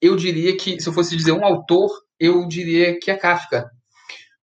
eu 0.00 0.14
diria 0.14 0.56
que, 0.56 0.80
se 0.80 0.88
eu 0.88 0.92
fosse 0.92 1.16
dizer 1.16 1.32
um 1.32 1.44
autor, 1.44 1.90
eu 2.20 2.46
diria 2.46 2.98
que 2.98 3.10
é 3.10 3.16
Kafka. 3.16 3.68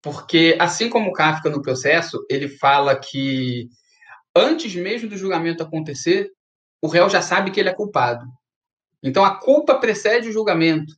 Porque, 0.03 0.57
assim 0.59 0.89
como 0.89 1.13
Kafka 1.13 1.51
no 1.51 1.63
processo, 1.63 2.25
ele 2.31 2.49
fala 2.49 2.99
que 2.99 3.69
antes 4.35 4.75
mesmo 4.75 5.09
do 5.09 5.17
julgamento 5.17 5.63
acontecer, 5.63 6.31
o 6.83 6.89
réu 6.89 7.09
já 7.09 7.21
sabe 7.21 7.51
que 7.51 7.61
ele 7.61 7.69
é 7.69 7.75
culpado. 7.75 8.25
Então 9.03 9.25
a 9.25 9.39
culpa 9.39 9.79
precede 9.79 10.29
o 10.29 10.33
julgamento. 10.33 10.95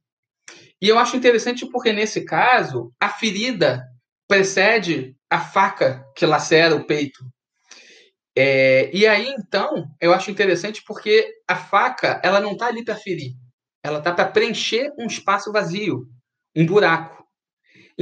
E 0.81 0.89
eu 0.89 0.99
acho 0.99 1.17
interessante 1.17 1.67
porque 1.67 1.93
nesse 1.93 2.25
caso 2.25 2.93
a 3.01 3.09
ferida 3.09 3.85
precede 4.29 5.17
a 5.31 5.41
faca 5.41 6.05
que 6.17 6.27
lacera 6.27 6.75
o 6.75 6.87
peito. 6.87 7.25
É, 8.37 8.91
e 8.95 9.07
aí 9.07 9.29
então 9.39 9.87
eu 10.01 10.13
acho 10.13 10.31
interessante 10.31 10.83
porque 10.87 11.33
a 11.47 11.55
faca 11.55 12.21
ela 12.25 12.41
não 12.41 12.53
está 12.53 12.67
ali 12.67 12.83
para 12.85 12.97
ferir, 12.97 13.35
ela 13.83 13.99
está 13.99 14.13
para 14.13 14.31
preencher 14.31 14.91
um 14.99 15.07
espaço 15.07 15.53
vazio, 15.53 16.07
um 16.57 16.65
buraco. 16.65 17.22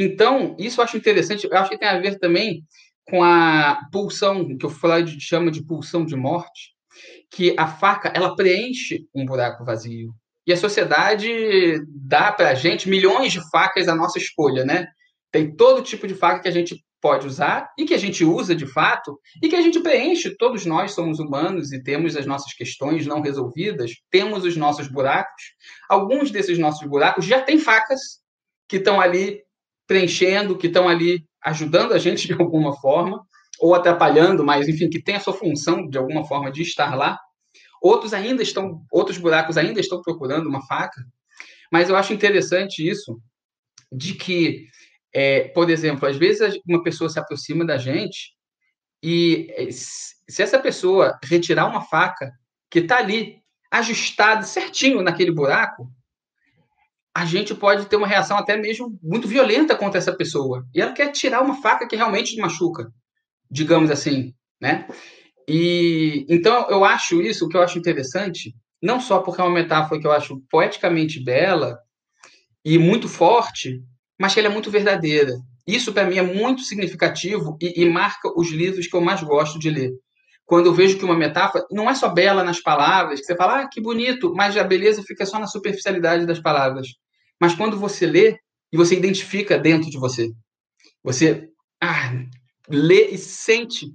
Então 0.03 0.57
isso 0.59 0.81
eu 0.81 0.85
acho 0.85 0.97
interessante. 0.97 1.47
Eu 1.47 1.57
acho 1.59 1.71
que 1.71 1.79
tem 1.79 1.89
a 1.89 2.01
ver 2.01 2.19
também 2.19 2.65
com 3.07 3.23
a 3.23 3.81
pulsão 3.93 4.57
que 4.57 4.65
o 4.65 4.71
Freud 4.71 5.21
chama 5.21 5.51
de 5.51 5.63
pulsão 5.63 6.07
de 6.07 6.17
morte, 6.17 6.75
que 7.31 7.55
a 7.59 7.67
faca 7.67 8.11
ela 8.15 8.35
preenche 8.35 9.07
um 9.15 9.27
buraco 9.27 9.65
vazio. 9.65 10.15
E 10.47 10.53
a 10.53 10.57
sociedade 10.57 11.29
dá 11.87 12.33
para 12.33 12.51
a 12.51 12.55
gente 12.55 12.89
milhões 12.89 13.33
de 13.33 13.41
facas 13.51 13.89
à 13.89 13.95
nossa 13.95 14.19
escolha, 14.19 14.65
né? 14.65 14.87
Tem 15.31 15.55
todo 15.55 15.83
tipo 15.83 16.09
de 16.09 16.15
faca 16.15 16.41
que 16.41 16.49
a 16.49 16.53
gente 16.53 16.83
pode 17.01 17.27
usar 17.27 17.71
e 17.79 17.85
que 17.85 17.95
a 17.95 17.99
gente 17.99 18.25
usa 18.25 18.55
de 18.55 18.67
fato 18.67 19.19
e 19.43 19.49
que 19.49 19.57
a 19.57 19.61
gente 19.61 19.81
preenche. 19.81 20.37
Todos 20.37 20.65
nós 20.65 20.93
somos 20.93 21.19
humanos 21.19 21.73
e 21.73 21.83
temos 21.83 22.17
as 22.17 22.27
nossas 22.27 22.55
questões 22.55 23.07
não 23.07 23.21
resolvidas, 23.21 23.93
temos 24.11 24.45
os 24.45 24.57
nossos 24.57 24.89
buracos. 24.89 25.43
Alguns 25.89 26.31
desses 26.31 26.59
nossos 26.59 26.89
buracos 26.89 27.27
já 27.27 27.43
têm 27.43 27.59
facas 27.59 28.01
que 28.69 28.77
estão 28.77 29.01
ali 29.01 29.43
preenchendo, 29.91 30.57
que 30.57 30.69
estão 30.69 30.89
ali 30.89 31.27
ajudando 31.43 31.93
a 31.93 31.99
gente 31.99 32.29
de 32.29 32.33
alguma 32.33 32.77
forma 32.77 33.21
ou 33.59 33.75
atrapalhando, 33.75 34.45
mas 34.45 34.69
enfim, 34.69 34.89
que 34.89 35.03
tem 35.03 35.17
a 35.17 35.21
sua 35.21 35.33
função 35.33 35.89
de 35.89 35.99
alguma 35.99 36.25
forma 36.25 36.53
de 36.53 36.63
estar 36.63 36.95
lá. 36.95 37.19
Outros 37.83 38.15
ainda 38.15 38.41
estão, 38.41 38.85
outros 38.93 39.19
buracos 39.19 39.59
ainda 39.59 39.81
estão 39.81 40.01
procurando 40.01 40.49
uma 40.49 40.65
faca. 40.65 41.05
Mas 41.73 41.89
eu 41.89 41.97
acho 41.97 42.13
interessante 42.13 42.89
isso 42.89 43.21
de 43.91 44.15
que, 44.15 44.69
é, 45.13 45.49
por 45.49 45.69
exemplo, 45.69 46.09
às 46.09 46.17
vezes 46.17 46.57
uma 46.65 46.85
pessoa 46.85 47.11
se 47.11 47.19
aproxima 47.19 47.67
da 47.67 47.77
gente 47.77 48.33
e 49.03 49.49
é, 49.57 49.73
se 49.73 50.41
essa 50.41 50.61
pessoa 50.61 51.19
retirar 51.25 51.67
uma 51.67 51.83
faca 51.83 52.31
que 52.71 52.79
está 52.79 52.99
ali 52.99 53.41
ajustada 53.73 54.45
certinho 54.45 55.03
naquele 55.03 55.33
buraco, 55.33 55.91
a 57.15 57.25
gente 57.25 57.55
pode 57.55 57.87
ter 57.87 57.97
uma 57.97 58.07
reação 58.07 58.37
até 58.37 58.57
mesmo 58.57 58.99
muito 59.03 59.27
violenta 59.27 59.77
contra 59.77 59.99
essa 59.99 60.17
pessoa. 60.17 60.65
E 60.75 60.81
ela 60.81 60.93
quer 60.93 61.11
tirar 61.11 61.43
uma 61.43 61.61
faca 61.61 61.87
que 61.87 61.97
realmente 61.97 62.37
machuca, 62.37 62.91
digamos 63.51 63.91
assim, 63.91 64.33
né? 64.61 64.87
E 65.49 66.25
então 66.29 66.69
eu 66.71 66.85
acho 66.85 67.21
isso, 67.21 67.45
o 67.45 67.49
que 67.49 67.57
eu 67.57 67.63
acho 67.63 67.79
interessante, 67.79 68.55
não 68.81 69.01
só 69.01 69.19
porque 69.19 69.41
é 69.41 69.45
uma 69.45 69.53
metáfora 69.53 70.01
que 70.01 70.07
eu 70.07 70.13
acho 70.13 70.41
poeticamente 70.49 71.23
bela 71.23 71.79
e 72.65 72.79
muito 72.79 73.09
forte, 73.09 73.83
mas 74.19 74.33
que 74.33 74.41
ela 74.41 74.49
é 74.49 74.53
muito 74.53 74.71
verdadeira. 74.71 75.33
Isso 75.67 75.93
para 75.93 76.05
mim 76.05 76.19
é 76.19 76.23
muito 76.23 76.63
significativo 76.63 77.57
e, 77.61 77.83
e, 77.83 77.89
marca 77.89 78.33
os 78.37 78.51
livros 78.51 78.87
que 78.87 78.97
eu 78.97 79.01
mais 79.01 79.23
gosto 79.23 79.59
de 79.59 79.71
ler. 79.71 79.93
Quando 80.51 80.67
eu 80.67 80.75
vejo 80.75 80.99
que 80.99 81.05
uma 81.05 81.17
metáfora 81.17 81.65
não 81.71 81.89
é 81.89 81.95
só 81.95 82.09
bela 82.09 82.43
nas 82.43 82.61
palavras, 82.61 83.21
que 83.21 83.27
você 83.27 83.37
fala, 83.37 83.61
ah, 83.61 83.69
que 83.69 83.81
bonito, 83.81 84.35
mas 84.35 84.57
a 84.57 84.65
beleza 84.65 85.01
fica 85.01 85.25
só 85.25 85.39
na 85.39 85.47
superficialidade 85.47 86.27
das 86.27 86.41
palavras. 86.41 86.89
Mas 87.41 87.55
quando 87.55 87.79
você 87.79 88.05
lê 88.05 88.37
e 88.73 88.77
você 88.77 88.97
identifica 88.97 89.57
dentro 89.57 89.89
de 89.89 89.97
você, 89.97 90.29
você 91.05 91.49
ah, 91.81 92.25
lê 92.69 93.11
e 93.11 93.17
sente 93.17 93.95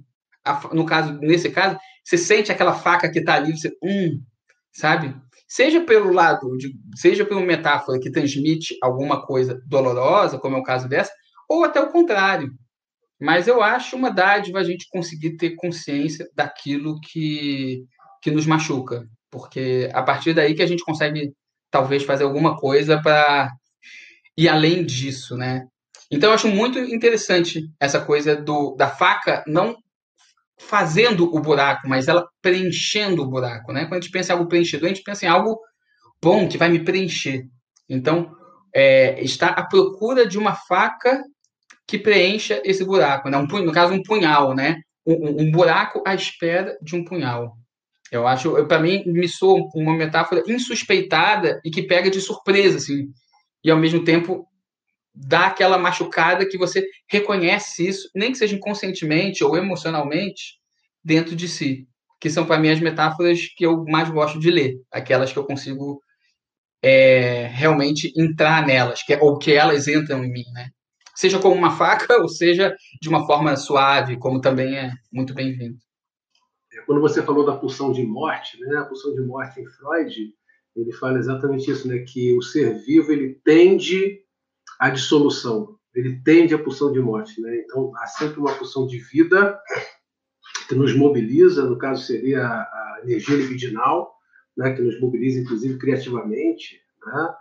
no 0.72 0.86
caso, 0.86 1.12
nesse 1.18 1.50
caso, 1.50 1.76
você 2.02 2.16
sente 2.16 2.50
aquela 2.50 2.72
faca 2.72 3.10
que 3.10 3.18
está 3.18 3.34
ali, 3.34 3.54
você, 3.54 3.70
hum, 3.82 4.22
sabe? 4.72 5.14
Seja 5.46 5.82
pelo 5.82 6.10
lado, 6.10 6.56
de, 6.56 6.74
seja 6.94 7.26
por 7.26 7.36
uma 7.36 7.44
metáfora 7.44 8.00
que 8.00 8.10
transmite 8.10 8.78
alguma 8.82 9.26
coisa 9.26 9.60
dolorosa, 9.66 10.38
como 10.38 10.56
é 10.56 10.58
o 10.58 10.62
caso 10.62 10.88
dessa, 10.88 11.12
ou 11.50 11.64
até 11.64 11.82
o 11.82 11.90
contrário. 11.90 12.50
Mas 13.20 13.48
eu 13.48 13.62
acho 13.62 13.96
uma 13.96 14.10
dádiva 14.10 14.58
a 14.58 14.64
gente 14.64 14.86
conseguir 14.90 15.36
ter 15.36 15.54
consciência 15.56 16.28
daquilo 16.34 17.00
que, 17.00 17.84
que 18.22 18.30
nos 18.30 18.46
machuca, 18.46 19.06
porque 19.30 19.88
a 19.92 20.02
partir 20.02 20.34
daí 20.34 20.54
que 20.54 20.62
a 20.62 20.66
gente 20.66 20.84
consegue 20.84 21.32
talvez 21.70 22.04
fazer 22.04 22.24
alguma 22.24 22.56
coisa 22.56 23.00
para 23.00 23.50
ir 24.36 24.48
além 24.48 24.84
disso, 24.84 25.36
né? 25.36 25.66
Então 26.10 26.30
eu 26.30 26.34
acho 26.34 26.48
muito 26.48 26.78
interessante 26.78 27.68
essa 27.80 28.00
coisa 28.00 28.36
do, 28.36 28.76
da 28.76 28.88
faca 28.88 29.42
não 29.46 29.76
fazendo 30.58 31.24
o 31.34 31.40
buraco, 31.40 31.88
mas 31.88 32.08
ela 32.08 32.26
preenchendo 32.40 33.22
o 33.22 33.28
buraco, 33.28 33.72
né? 33.72 33.82
Quando 33.84 33.94
a 33.94 34.00
gente 34.00 34.10
pensa 34.10 34.32
em 34.32 34.36
algo 34.36 34.48
preenchedor, 34.48 34.86
a 34.86 34.94
gente 34.94 35.02
pensa 35.02 35.26
em 35.26 35.28
algo 35.28 35.58
bom 36.22 36.48
que 36.48 36.58
vai 36.58 36.68
me 36.68 36.84
preencher. 36.84 37.46
Então, 37.88 38.34
é, 38.74 39.22
está 39.22 39.48
à 39.48 39.66
procura 39.66 40.26
de 40.26 40.38
uma 40.38 40.54
faca 40.54 41.22
que 41.86 41.98
preencha 41.98 42.60
esse 42.64 42.84
buraco, 42.84 43.28
né? 43.28 43.38
Um, 43.38 43.46
no 43.46 43.72
caso, 43.72 43.94
um 43.94 44.02
punhal, 44.02 44.54
né? 44.54 44.80
Um, 45.06 45.42
um 45.42 45.50
buraco 45.50 46.02
à 46.06 46.14
espera 46.14 46.76
de 46.82 46.96
um 46.96 47.04
punhal. 47.04 47.56
Eu 48.10 48.26
acho, 48.26 48.64
para 48.66 48.80
mim, 48.80 49.02
me 49.06 49.28
soa 49.28 49.60
uma 49.74 49.94
metáfora 49.96 50.42
insuspeitada 50.46 51.60
e 51.64 51.70
que 51.70 51.82
pega 51.82 52.10
de 52.10 52.20
surpresa, 52.20 52.78
assim. 52.78 53.08
E 53.64 53.70
ao 53.70 53.78
mesmo 53.78 54.04
tempo 54.04 54.46
dá 55.14 55.46
aquela 55.46 55.78
machucada 55.78 56.46
que 56.46 56.58
você 56.58 56.86
reconhece 57.08 57.86
isso, 57.88 58.08
nem 58.14 58.32
que 58.32 58.38
seja 58.38 58.54
inconscientemente 58.54 59.42
ou 59.42 59.56
emocionalmente, 59.56 60.56
dentro 61.02 61.34
de 61.34 61.48
si. 61.48 61.86
Que 62.20 62.30
são, 62.30 62.46
para 62.46 62.58
mim, 62.58 62.68
as 62.70 62.80
metáforas 62.80 63.40
que 63.56 63.64
eu 63.64 63.84
mais 63.84 64.10
gosto 64.10 64.38
de 64.38 64.50
ler, 64.50 64.74
aquelas 64.92 65.32
que 65.32 65.38
eu 65.38 65.44
consigo 65.44 66.00
é, 66.82 67.46
realmente 67.46 68.12
entrar 68.16 68.66
nelas, 68.66 69.02
que, 69.02 69.14
é, 69.14 69.18
ou 69.20 69.38
que 69.38 69.52
elas 69.52 69.88
entram 69.88 70.24
em 70.24 70.30
mim, 70.30 70.44
né? 70.52 70.68
Seja 71.16 71.38
como 71.38 71.54
uma 71.54 71.76
faca, 71.76 72.06
ou 72.20 72.28
seja 72.28 72.76
de 73.00 73.08
uma 73.08 73.26
forma 73.26 73.56
suave, 73.56 74.18
como 74.18 74.40
também 74.40 74.76
é 74.76 74.92
muito 75.12 75.34
bem-vindo. 75.34 75.78
É, 76.72 76.82
quando 76.82 77.00
você 77.00 77.22
falou 77.22 77.44
da 77.44 77.56
pulsão 77.56 77.90
de 77.90 78.02
morte, 78.02 78.60
né? 78.60 78.76
A 78.76 78.84
pulsão 78.84 79.14
de 79.14 79.22
morte 79.22 79.60
em 79.60 79.66
Freud, 79.66 80.34
ele 80.76 80.92
fala 80.92 81.18
exatamente 81.18 81.70
isso, 81.70 81.88
né? 81.88 81.98
Que 82.00 82.36
o 82.36 82.42
ser 82.42 82.78
vivo 82.84 83.10
ele 83.10 83.40
tende 83.42 84.22
a 84.78 84.90
dissolução, 84.90 85.78
ele 85.94 86.20
tende 86.22 86.54
à 86.54 86.58
pulsão 86.58 86.92
de 86.92 87.00
morte. 87.00 87.40
Né? 87.40 87.62
Então, 87.64 87.92
há 87.96 88.06
sempre 88.06 88.38
uma 88.38 88.52
pulsão 88.52 88.86
de 88.86 88.98
vida 88.98 89.58
que 90.68 90.74
nos 90.74 90.94
mobiliza, 90.94 91.64
no 91.64 91.78
caso 91.78 92.04
seria 92.04 92.46
a 92.46 93.00
energia 93.02 93.36
libidinal, 93.36 94.14
né, 94.56 94.72
que 94.74 94.82
nos 94.82 95.00
mobiliza, 95.00 95.40
inclusive, 95.40 95.78
criativamente. 95.78 96.80
Né? 97.04 97.34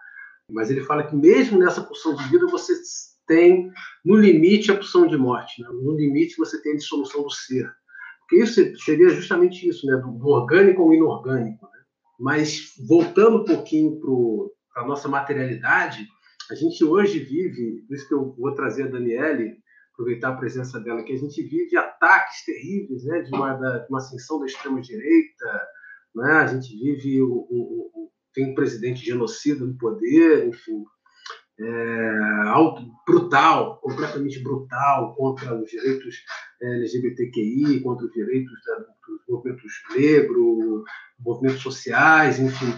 Mas 0.51 0.69
ele 0.69 0.81
fala 0.81 1.05
que 1.05 1.15
mesmo 1.15 1.57
nessa 1.57 1.83
pulsão 1.83 2.15
de 2.15 2.23
vida, 2.29 2.47
você 2.47 2.73
tem, 3.27 3.71
no 4.03 4.15
limite, 4.15 4.71
a 4.71 4.75
pulsão 4.75 5.07
de 5.07 5.17
morte. 5.17 5.61
Né? 5.61 5.67
No 5.69 5.95
limite, 5.95 6.37
você 6.37 6.61
tem 6.61 6.73
a 6.73 6.77
dissolução 6.77 7.23
do 7.23 7.31
ser. 7.31 7.69
Porque 8.21 8.43
isso 8.43 8.77
seria 8.79 9.09
justamente 9.09 9.67
isso, 9.67 9.85
né? 9.85 9.97
do 9.97 10.27
orgânico 10.27 10.81
ao 10.81 10.93
inorgânico. 10.93 11.65
Né? 11.65 11.79
Mas, 12.19 12.73
voltando 12.87 13.37
um 13.37 13.45
pouquinho 13.45 13.99
para 13.99 14.83
a 14.83 14.87
nossa 14.87 15.07
materialidade, 15.07 16.07
a 16.49 16.55
gente 16.55 16.83
hoje 16.83 17.19
vive, 17.19 17.83
por 17.87 17.95
isso 17.95 18.07
que 18.07 18.13
eu 18.13 18.35
vou 18.37 18.53
trazer 18.53 18.83
a 18.83 18.87
Daniele, 18.87 19.57
aproveitar 19.93 20.29
a 20.29 20.37
presença 20.37 20.79
dela, 20.79 21.03
que 21.03 21.13
a 21.13 21.17
gente 21.17 21.41
vive 21.41 21.75
ataques 21.77 22.43
terríveis 22.45 23.03
né, 23.05 23.21
de, 23.21 23.33
uma, 23.33 23.53
de 23.55 23.87
uma 23.89 23.99
ascensão 23.99 24.39
da 24.39 24.45
extrema-direita, 24.45 25.67
né? 26.13 26.31
a 26.33 26.47
gente 26.47 26.75
vive, 26.77 27.21
o, 27.21 27.31
o, 27.31 27.91
o, 27.93 28.11
tem 28.33 28.51
um 28.51 28.55
presidente 28.55 29.03
genocida 29.03 29.65
no 29.65 29.77
poder, 29.77 30.47
enfim, 30.47 30.83
brutal, 33.07 33.79
completamente 33.81 34.39
brutal 34.43 35.15
contra 35.15 35.55
os 35.55 35.69
direitos 35.69 36.15
é, 36.61 36.75
LGBTQI, 36.75 37.81
contra 37.81 38.05
os 38.05 38.11
direitos 38.11 38.53
da, 38.65 38.75
dos 38.75 39.21
movimentos 39.29 39.71
negros, 39.95 40.83
movimentos 41.19 41.61
sociais, 41.61 42.39
enfim 42.39 42.73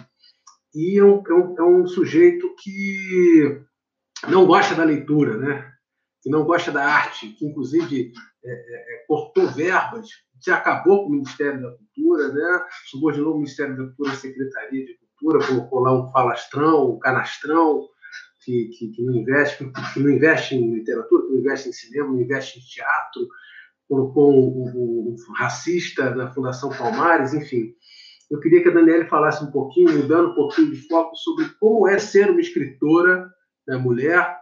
e 0.77 0.99
é 0.99 1.03
um, 1.03 1.23
é 1.27 1.33
um, 1.33 1.55
é 1.57 1.63
um 1.63 1.87
sujeito 1.87 2.53
que 2.61 3.61
não 4.29 4.45
gosta 4.45 4.75
da 4.75 4.83
leitura, 4.83 5.35
né? 5.35 5.73
que 6.21 6.29
não 6.29 6.45
gosta 6.45 6.71
da 6.71 6.85
arte, 6.85 7.29
que 7.29 7.45
inclusive 7.45 8.11
é, 8.45 8.49
é, 8.51 8.95
é 8.95 9.05
cortou 9.07 9.47
verbas, 9.47 10.07
que 10.39 10.51
acabou 10.51 11.03
com 11.03 11.09
o 11.09 11.11
Ministério 11.13 11.61
da 11.61 11.71
Cultura, 11.71 12.31
né? 12.31 12.65
subordinou 12.91 13.33
o 13.33 13.37
Ministério 13.37 13.75
da 13.75 13.85
Cultura 13.85 14.11
à 14.11 14.15
Secretaria 14.15 14.85
de 14.85 14.99
Cultura, 14.99 15.47
colocou 15.47 15.79
lá 15.79 15.99
um 15.99 16.11
falastrão, 16.11 16.91
um 16.91 16.99
canastrão, 16.99 17.87
que, 18.47 18.69
que, 18.69 18.87
que, 18.91 19.01
não 19.03 19.13
investe, 19.13 19.71
que 19.93 19.99
não 19.99 20.09
investe 20.09 20.55
em 20.55 20.73
literatura, 20.73 21.25
que 21.25 21.33
não 21.33 21.39
investe 21.39 21.67
em 21.67 21.73
cinema, 21.73 22.07
não 22.07 22.21
investe 22.21 22.59
em 22.59 22.61
teatro, 22.61 23.27
colocou 23.89 24.33
um 24.33 25.15
racista 25.35 26.15
na 26.15 26.33
Fundação 26.33 26.69
Palmares, 26.69 27.33
enfim 27.33 27.75
eu 28.29 28.39
queria 28.39 28.61
que 28.61 28.69
a 28.69 28.73
Daniela 28.73 29.05
falasse 29.05 29.43
um 29.43 29.51
pouquinho, 29.51 29.97
mudando 29.97 30.31
um 30.31 30.35
pouquinho 30.35 30.71
de 30.71 30.87
foco, 30.87 31.15
sobre 31.15 31.49
como 31.59 31.87
é 31.87 31.97
ser 31.97 32.29
uma 32.29 32.41
escritora 32.41 33.33
né, 33.67 33.77
mulher 33.77 34.37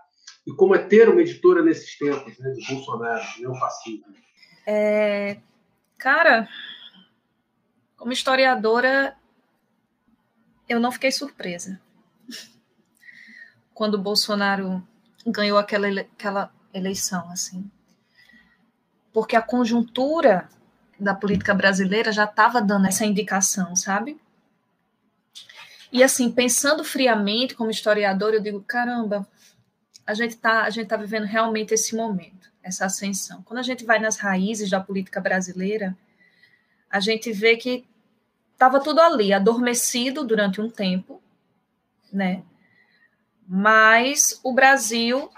e 0.45 0.51
como 0.53 0.75
é 0.75 0.79
ter 0.79 1.07
uma 1.07 1.21
editora 1.21 1.61
nesses 1.61 1.97
tempos 1.97 2.37
né, 2.39 2.51
de 2.51 2.65
Bolsonaro, 2.67 3.23
neofascismo. 3.39 4.05
É, 4.65 5.37
cara, 5.97 6.49
como 7.95 8.11
historiadora, 8.11 9.15
eu 10.67 10.79
não 10.79 10.91
fiquei 10.91 11.11
surpresa. 11.11 11.79
Quando 13.75 13.95
o 13.95 14.01
Bolsonaro 14.01 14.81
ganhou 15.27 15.59
aquela, 15.59 15.87
aquela 15.87 16.51
eleição, 16.73 17.29
assim. 17.29 17.69
Porque 19.13 19.35
a 19.35 19.41
conjuntura 19.41 20.49
da 20.99 21.13
política 21.13 21.53
brasileira 21.53 22.11
já 22.11 22.23
estava 22.23 22.61
dando 22.61 22.87
essa 22.87 23.05
indicação, 23.05 23.75
sabe? 23.75 24.19
E 25.91 26.01
assim, 26.03 26.31
pensando 26.31 26.83
friamente 26.83 27.53
como 27.53 27.69
historiador, 27.69 28.33
eu 28.33 28.41
digo, 28.41 28.61
caramba, 28.61 29.27
a 30.07 30.13
gente 30.13 30.37
tá, 30.37 30.63
a 30.63 30.69
gente 30.69 30.87
tá 30.87 30.97
vivendo 30.97 31.25
realmente 31.25 31.73
esse 31.73 31.95
momento, 31.95 32.49
essa 32.63 32.85
ascensão. 32.85 33.41
Quando 33.43 33.59
a 33.59 33.63
gente 33.63 33.85
vai 33.85 33.99
nas 33.99 34.17
raízes 34.17 34.69
da 34.69 34.79
política 34.79 35.19
brasileira, 35.19 35.97
a 36.89 36.99
gente 36.99 37.31
vê 37.31 37.57
que 37.57 37.85
estava 38.53 38.79
tudo 38.79 39.01
ali, 39.01 39.33
adormecido 39.33 40.23
durante 40.23 40.61
um 40.61 40.69
tempo, 40.69 41.21
né? 42.11 42.41
Mas 43.47 44.39
o 44.43 44.53
Brasil, 44.53 45.29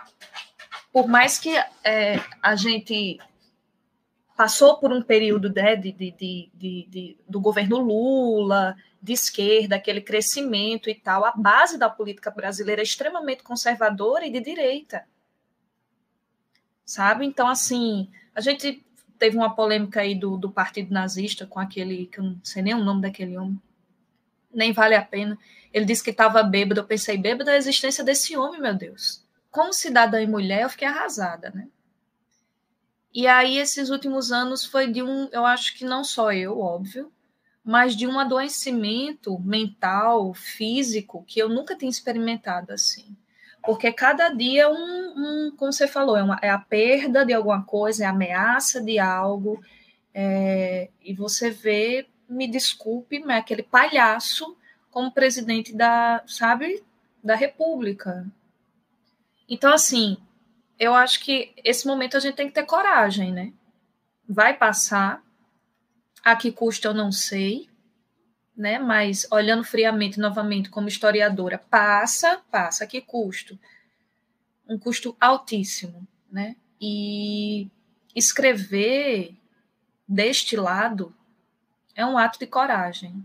por 0.91 1.07
mais 1.07 1.37
que 1.37 1.55
é, 1.83 2.19
a 2.41 2.55
gente 2.55 3.19
passou 4.37 4.77
por 4.77 4.93
um 4.93 5.01
período 5.01 5.51
né, 5.51 5.75
de, 5.75 5.91
de, 5.91 6.51
de, 6.53 7.17
do 7.27 7.41
governo 7.41 7.79
Lula, 7.79 8.75
de 9.01 9.13
esquerda, 9.13 9.75
aquele 9.75 9.99
crescimento 9.99 10.89
e 10.89 10.95
tal, 10.95 11.25
a 11.25 11.31
base 11.31 11.77
da 11.77 11.89
política 11.89 12.29
brasileira 12.29 12.81
é 12.81 12.83
extremamente 12.83 13.43
conservadora 13.43 14.25
e 14.25 14.31
de 14.31 14.39
direita. 14.39 15.05
Sabe? 16.85 17.25
Então, 17.25 17.47
assim, 17.47 18.09
a 18.33 18.39
gente 18.39 18.85
teve 19.17 19.35
uma 19.35 19.55
polêmica 19.55 20.01
aí 20.01 20.13
do, 20.13 20.37
do 20.37 20.51
partido 20.51 20.93
nazista 20.93 21.45
com 21.45 21.59
aquele, 21.59 22.05
que 22.05 22.19
eu 22.19 22.23
não 22.23 22.39
sei 22.43 22.61
nem 22.61 22.75
o 22.75 22.83
nome 22.83 23.01
daquele 23.01 23.37
homem, 23.37 23.59
nem 24.53 24.73
vale 24.73 24.95
a 24.95 25.01
pena. 25.01 25.37
Ele 25.73 25.85
disse 25.85 26.03
que 26.03 26.11
estava 26.11 26.41
bêbado, 26.43 26.81
eu 26.81 26.85
pensei, 26.85 27.17
bêbado 27.17 27.49
é 27.49 27.53
a 27.53 27.57
existência 27.57 28.03
desse 28.03 28.35
homem, 28.37 28.61
meu 28.61 28.73
Deus. 28.73 29.23
Como 29.51 29.73
cidadã 29.73 30.21
e 30.21 30.27
mulher, 30.27 30.63
eu 30.63 30.69
fiquei 30.69 30.87
arrasada, 30.87 31.49
né? 31.49 31.67
E 33.13 33.25
aí, 33.25 33.57
esses 33.57 33.89
últimos 33.89 34.31
anos 34.31 34.65
foi 34.65 34.91
de 34.91 35.01
um, 35.01 35.27
eu 35.31 35.45
acho 35.45 35.75
que 35.75 35.83
não 35.83 36.03
só 36.03 36.31
eu, 36.31 36.59
óbvio, 36.59 37.11
mas 37.63 37.95
de 37.95 38.07
um 38.07 38.19
adoecimento 38.19 39.39
mental, 39.39 40.33
físico, 40.33 41.23
que 41.27 41.39
eu 41.39 41.49
nunca 41.49 41.75
tinha 41.75 41.89
experimentado 41.89 42.71
assim. 42.71 43.15
Porque 43.63 43.91
cada 43.91 44.29
dia 44.29 44.63
é 44.63 44.67
um, 44.69 45.13
um 45.17 45.51
como 45.57 45.73
você 45.73 45.87
falou, 45.87 46.15
é, 46.15 46.23
uma, 46.23 46.39
é, 46.41 46.49
a 46.49 46.57
perda 46.57 47.25
de 47.25 47.33
alguma 47.33 47.63
coisa, 47.63 48.03
é 48.03 48.07
a 48.07 48.11
ameaça 48.11 48.81
de 48.81 48.99
algo, 48.99 49.59
é, 50.13 50.89
e 51.03 51.13
você 51.13 51.49
vê, 51.49 52.07
me 52.27 52.47
desculpe, 52.47 53.19
mas 53.19 53.37
é 53.37 53.39
aquele 53.39 53.63
palhaço 53.63 54.57
como 54.91 55.11
presidente 55.11 55.75
da, 55.75 56.23
sabe, 56.27 56.83
da 57.23 57.35
República. 57.35 58.25
Então, 59.47 59.73
assim, 59.73 60.17
eu 60.79 60.93
acho 60.93 61.19
que 61.21 61.53
esse 61.63 61.87
momento 61.87 62.17
a 62.17 62.19
gente 62.19 62.35
tem 62.35 62.47
que 62.47 62.53
ter 62.53 62.65
coragem, 62.65 63.31
né? 63.31 63.53
Vai 64.27 64.57
passar. 64.57 65.23
A 66.23 66.35
que 66.35 66.51
custa 66.51 66.89
eu 66.89 66.93
não 66.93 67.11
sei, 67.11 67.69
né? 68.55 68.77
Mas 68.79 69.25
olhando 69.31 69.63
friamente 69.63 70.19
novamente 70.19 70.69
como 70.69 70.89
historiadora, 70.89 71.57
passa, 71.57 72.41
passa. 72.51 72.83
A 72.83 72.87
que 72.87 72.99
custo? 72.99 73.57
Um 74.67 74.77
custo 74.77 75.15
altíssimo, 75.21 76.05
né? 76.29 76.57
E 76.81 77.69
escrever 78.13 79.35
deste 80.07 80.57
lado 80.57 81.15
é 81.97 82.05
um 82.05 82.17
ato 82.17 82.39
de 82.39 82.47
coragem. 82.47 83.21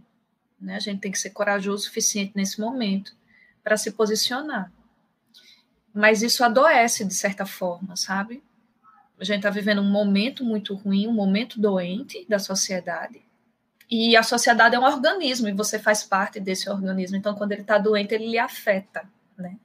Né? 0.61 0.74
A 0.74 0.80
gente 0.80 1.00
tem 1.00 1.12
que 1.12 1.18
ser 1.18 1.30
corajoso 1.30 1.85
o 1.85 1.87
suficiente 1.87 2.32
nesse 2.35 2.61
momento 2.61 3.14
para 3.62 3.76
se 3.76 3.92
posicionar 3.92 4.72
mas 5.92 6.22
isso 6.22 6.42
adoece 6.42 7.04
de 7.04 7.14
certa 7.14 7.44
forma, 7.44 7.96
sabe? 7.96 8.42
A 9.20 9.24
gente 9.24 9.38
está 9.38 9.50
vivendo 9.50 9.82
um 9.82 9.90
momento 9.90 10.44
muito 10.44 10.74
ruim, 10.74 11.06
um 11.06 11.12
momento 11.12 11.61
doente 11.61 12.24
da 12.28 12.38
sociedade. 12.38 13.22
E 13.90 14.16
a 14.16 14.22
sociedade 14.22 14.74
é 14.74 14.80
um 14.80 14.85
organismo 14.85 15.48
e 15.48 15.52
você 15.52 15.78
faz 15.78 16.02
parte 16.02 16.40
desse 16.40 16.68
organismo. 16.68 17.16
Então, 17.16 17.35
quando 17.35 17.52
ele 17.52 17.61
está 17.61 17.76
doente, 17.76 18.14
ele 18.14 18.30
lhe 18.30 18.38
afeta, 18.38 19.04
né? 19.37 19.56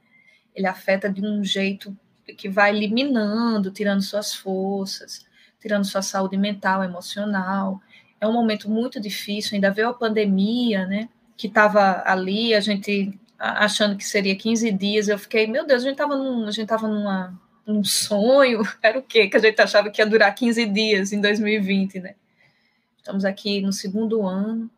Ele 0.53 0.67
afeta 0.67 1.09
de 1.09 1.25
um 1.25 1.43
jeito 1.43 1.97
que 2.37 2.49
vai 2.49 2.75
eliminando, 2.75 3.71
tirando 3.71 4.01
suas 4.01 4.35
forças, 4.35 5.25
tirando 5.61 5.85
sua 5.85 6.01
saúde 6.01 6.35
mental, 6.35 6.83
emocional. 6.83 7.81
É 8.19 8.27
um 8.27 8.33
momento 8.33 8.69
muito 8.69 8.99
difícil. 8.99 9.55
Ainda 9.55 9.71
veio 9.71 9.89
a 9.89 9.93
pandemia, 9.93 10.85
né? 10.85 11.09
Que 11.35 11.47
estava 11.47 12.03
ali, 12.05 12.53
a 12.53 12.59
gente 12.59 13.17
achando 13.39 13.95
que 13.95 14.03
seria 14.03 14.35
15 14.35 14.71
dias, 14.71 15.07
eu 15.07 15.19
fiquei, 15.19 15.47
meu 15.47 15.65
Deus, 15.65 15.81
a 15.81 15.85
gente 15.85 15.93
estava 15.93 16.15
num, 16.15 16.47
a 16.47 16.51
gente 16.51 16.67
tava 16.67 16.87
numa, 16.87 17.39
num 17.65 17.83
sonho, 17.83 18.61
era 18.81 18.97
o 18.97 19.03
quê? 19.03 19.27
Que 19.27 19.37
a 19.37 19.39
gente 19.39 19.61
achava 19.61 19.89
que 19.89 20.01
ia 20.01 20.05
durar 20.05 20.33
15 20.33 20.65
dias 20.65 21.13
em 21.13 21.21
2020, 21.21 21.99
né? 21.99 22.15
Estamos 22.97 23.23
aqui 23.23 23.61
no 23.61 23.71
segundo 23.71 24.25
ano. 24.25 24.69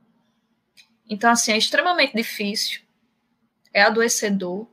Então, 1.09 1.31
assim, 1.31 1.51
é 1.51 1.57
extremamente 1.57 2.15
difícil, 2.15 2.81
é 3.73 3.81
adoecedor, 3.81 4.67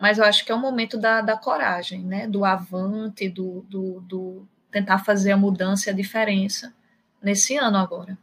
mas 0.00 0.18
eu 0.18 0.24
acho 0.24 0.44
que 0.44 0.52
é 0.52 0.54
o 0.54 0.60
momento 0.60 0.96
da, 0.96 1.20
da 1.20 1.36
coragem, 1.36 2.02
né? 2.02 2.26
Do 2.26 2.44
avante, 2.44 3.28
do, 3.28 3.66
do, 3.68 4.00
do 4.00 4.48
tentar 4.70 4.98
fazer 4.98 5.32
a 5.32 5.36
mudança 5.36 5.90
e 5.90 5.92
a 5.92 5.96
diferença 5.96 6.72
nesse 7.22 7.56
ano 7.56 7.76
agora. 7.76 8.16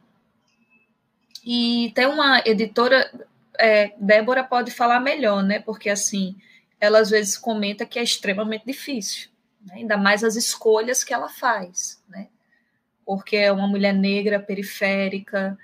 E 1.45 1.91
tem 1.93 2.07
uma 2.07 2.41
editora, 2.45 3.11
é, 3.59 3.93
Débora 3.99 4.43
pode 4.43 4.71
falar 4.71 4.99
melhor, 4.99 5.43
né? 5.43 5.59
Porque 5.59 5.89
assim, 5.89 6.35
ela 6.79 6.99
às 6.99 7.09
vezes 7.09 7.37
comenta 7.37 7.85
que 7.85 7.99
é 7.99 8.03
extremamente 8.03 8.65
difícil, 8.65 9.29
né? 9.61 9.75
ainda 9.75 9.97
mais 9.97 10.23
as 10.23 10.35
escolhas 10.35 11.03
que 11.03 11.13
ela 11.13 11.29
faz, 11.29 12.01
né? 12.09 12.27
Porque 13.05 13.37
é 13.37 13.51
uma 13.51 13.67
mulher 13.67 13.93
negra 13.93 14.39
periférica 14.39 15.57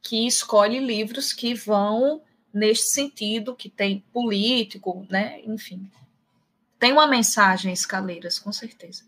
que 0.00 0.26
escolhe 0.26 0.78
livros 0.78 1.32
que 1.32 1.52
vão 1.52 2.22
neste 2.54 2.90
sentido, 2.90 3.56
que 3.56 3.68
tem 3.68 4.04
político, 4.12 5.04
né? 5.10 5.40
Enfim, 5.44 5.90
tem 6.78 6.92
uma 6.92 7.06
mensagem 7.06 7.72
escaleiras, 7.72 8.38
com 8.38 8.52
certeza. 8.52 9.04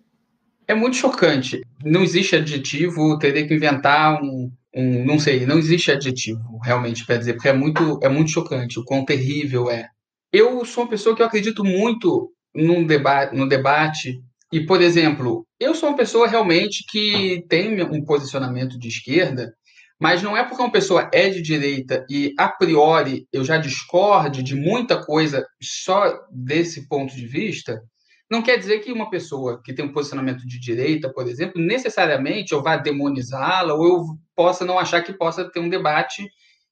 É 0.69 0.75
muito 0.75 0.97
chocante. 0.97 1.63
Não 1.83 2.03
existe 2.03 2.37
adjetivo, 2.37 3.19
teria 3.19 3.49
que 3.49 3.55
inventar 3.55 4.23
um, 4.23 4.53
um, 4.77 5.05
não 5.07 5.19
sei, 5.19 5.47
não 5.47 5.59
existe 5.59 5.91
adjetivo 5.91 6.59
realmente 6.63 7.07
para 7.07 7.17
dizer, 7.17 7.33
porque 7.33 7.49
é 7.49 7.55
muito, 7.55 7.99
é 8.03 8.09
muito 8.11 8.31
chocante 8.31 8.79
o 8.79 8.85
quão 8.85 9.03
terrível 9.03 9.71
é. 9.71 9.89
Eu 10.31 10.63
sou 10.67 10.85
uma 10.85 10.91
pessoa 10.91 11.17
que 11.17 11.23
eu 11.23 11.27
acredito 11.27 11.65
muito 11.65 12.31
num 12.55 12.87
debate, 12.87 13.35
no 13.35 13.49
debate 13.49 14.21
e, 14.53 14.67
por 14.67 14.83
exemplo, 14.83 15.47
eu 15.59 15.75
sou 15.75 15.89
uma 15.89 15.97
pessoa 15.97 16.29
realmente 16.29 16.85
que 16.91 17.43
tem 17.49 17.83
um 17.83 18.05
posicionamento 18.05 18.79
de 18.79 18.89
esquerda, 18.89 19.55
mas 19.99 20.23
não 20.23 20.37
é 20.37 20.45
porque 20.45 20.63
uma 20.63 20.71
pessoa 20.71 21.09
é 21.15 21.31
de 21.31 21.41
direita 21.41 22.05
e 22.11 22.35
a 22.39 22.47
priori 22.47 23.27
eu 23.33 23.43
já 23.43 23.57
discorde 23.57 24.43
de 24.43 24.55
muita 24.55 25.03
coisa 25.03 25.47
só 25.63 26.13
desse 26.31 26.87
ponto 26.87 27.17
de 27.17 27.27
vista 27.27 27.83
não 28.31 28.43
quer 28.43 28.59
dizer 28.59 28.81
que 28.81 28.93
uma 28.93 29.09
pessoa 29.09 29.61
que 29.63 29.73
tem 29.73 29.85
um 29.85 29.93
posicionamento 29.93 30.47
de 30.47 30.61
direita, 30.61 31.11
por 31.11 31.27
exemplo, 31.27 31.61
necessariamente 31.61 32.53
eu 32.53 32.63
vá 32.63 32.77
demonizá-la 32.77 33.73
ou 33.75 33.87
eu 33.87 34.05
possa 34.35 34.65
não 34.65 34.79
achar 34.79 35.03
que 35.03 35.13
possa 35.13 35.51
ter 35.51 35.61
um 35.61 35.69
debate 35.69 36.29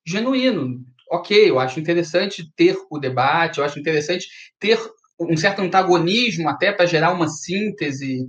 genuíno. 0.07 0.85
Ok, 1.11 1.49
eu 1.49 1.59
acho 1.59 1.81
interessante 1.81 2.53
ter 2.57 2.77
o 2.91 2.99
debate, 2.99 3.59
eu 3.59 3.65
acho 3.65 3.79
interessante 3.79 4.27
ter 4.59 4.79
um 5.19 5.37
certo 5.37 5.63
antagonismo 5.63 6.49
até 6.49 6.73
para 6.73 6.85
gerar 6.85 7.13
uma 7.13 7.29
síntese. 7.29 8.27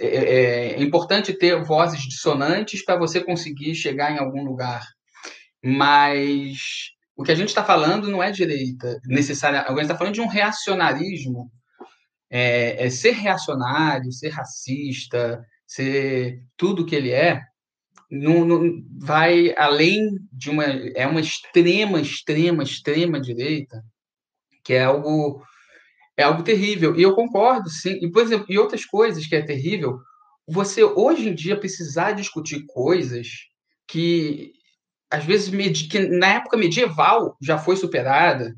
É, 0.00 0.06
é, 0.06 0.72
é 0.72 0.82
importante 0.82 1.32
ter 1.32 1.62
vozes 1.62 2.02
dissonantes 2.02 2.84
para 2.84 2.98
você 2.98 3.22
conseguir 3.22 3.74
chegar 3.74 4.12
em 4.12 4.18
algum 4.18 4.44
lugar. 4.44 4.84
Mas 5.64 6.90
o 7.16 7.22
que 7.22 7.32
a 7.32 7.34
gente 7.34 7.48
está 7.48 7.64
falando 7.64 8.10
não 8.10 8.22
é 8.22 8.30
direita 8.30 9.00
necessariamente. 9.06 9.70
A 9.70 9.74
gente 9.74 9.82
está 9.82 9.96
falando 9.96 10.14
de 10.14 10.20
um 10.20 10.28
reacionarismo 10.28 11.50
é, 12.30 12.86
é 12.86 12.90
ser 12.90 13.12
reacionário, 13.12 14.12
ser 14.12 14.28
racista, 14.28 15.44
ser 15.66 16.42
tudo 16.56 16.84
que 16.84 16.94
ele 16.94 17.10
é, 17.10 17.42
não, 18.10 18.44
não, 18.44 18.82
vai 18.98 19.54
além 19.56 20.00
de 20.32 20.48
uma 20.50 20.64
é 20.64 21.06
uma 21.06 21.20
extrema 21.20 22.00
extrema 22.00 22.62
extrema 22.62 23.20
direita 23.20 23.84
que 24.64 24.72
é 24.74 24.84
algo 24.84 25.42
é 26.16 26.24
algo 26.24 26.42
terrível. 26.42 26.96
E 26.96 27.02
eu 27.02 27.14
concordo 27.14 27.68
sim. 27.70 27.98
E 28.02 28.10
por 28.10 28.22
exemplo 28.22 28.46
e 28.48 28.58
outras 28.58 28.84
coisas 28.84 29.26
que 29.26 29.36
é 29.36 29.42
terrível 29.42 29.98
você 30.46 30.82
hoje 30.82 31.28
em 31.28 31.34
dia 31.34 31.58
precisar 31.58 32.12
discutir 32.12 32.64
coisas 32.66 33.28
que 33.86 34.52
às 35.10 35.24
vezes 35.24 35.50
que 35.88 35.98
na 36.00 36.34
época 36.34 36.56
medieval 36.56 37.36
já 37.42 37.58
foi 37.58 37.76
superada 37.76 38.54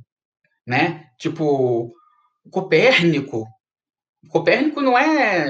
né? 0.67 1.07
Tipo 1.19 1.93
Copérnico 2.51 3.47
Copérnico 4.29 4.81
não 4.81 4.99
é. 4.99 5.49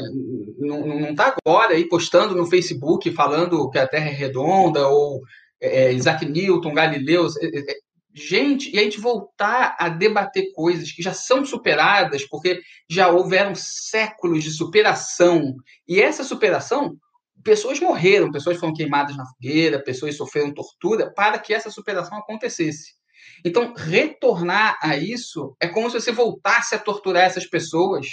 Não 0.59 1.11
está 1.11 1.35
agora 1.45 1.75
aí 1.75 1.89
postando 1.89 2.35
no 2.35 2.47
Facebook 2.47 3.11
falando 3.13 3.69
que 3.71 3.79
a 3.79 3.89
Terra 3.89 4.09
é 4.09 4.13
redonda, 4.13 4.87
ou 4.89 5.21
é, 5.61 5.93
Isaac 5.93 6.25
Newton, 6.27 6.73
Galileu. 6.73 7.27
É, 7.41 7.47
é, 7.47 7.75
gente, 8.15 8.75
e 8.75 8.79
a 8.79 8.83
gente 8.83 9.01
voltar 9.01 9.77
a 9.79 9.89
debater 9.89 10.53
coisas 10.53 10.93
que 10.93 11.03
já 11.03 11.13
são 11.13 11.45
superadas, 11.45 12.27
porque 12.27 12.61
já 12.89 13.09
houveram 13.09 13.55
séculos 13.55 14.45
de 14.45 14.51
superação. 14.51 15.55
E 15.87 16.01
essa 16.01 16.25
superação, 16.25 16.97
pessoas 17.43 17.81
morreram, 17.81 18.31
pessoas 18.31 18.59
foram 18.59 18.75
queimadas 18.75 19.17
na 19.17 19.27
fogueira, 19.27 19.83
pessoas 19.83 20.17
sofreram 20.17 20.55
tortura 20.55 21.13
para 21.15 21.39
que 21.39 21.53
essa 21.53 21.71
superação 21.71 22.19
acontecesse. 22.19 22.95
Então, 23.45 23.73
retornar 23.75 24.79
a 24.83 24.97
isso 24.97 25.57
é 25.61 25.69
como 25.69 25.89
se 25.91 26.01
você 26.01 26.13
voltasse 26.13 26.75
a 26.75 26.79
torturar 26.79 27.25
essas 27.25 27.47
pessoas 27.47 28.07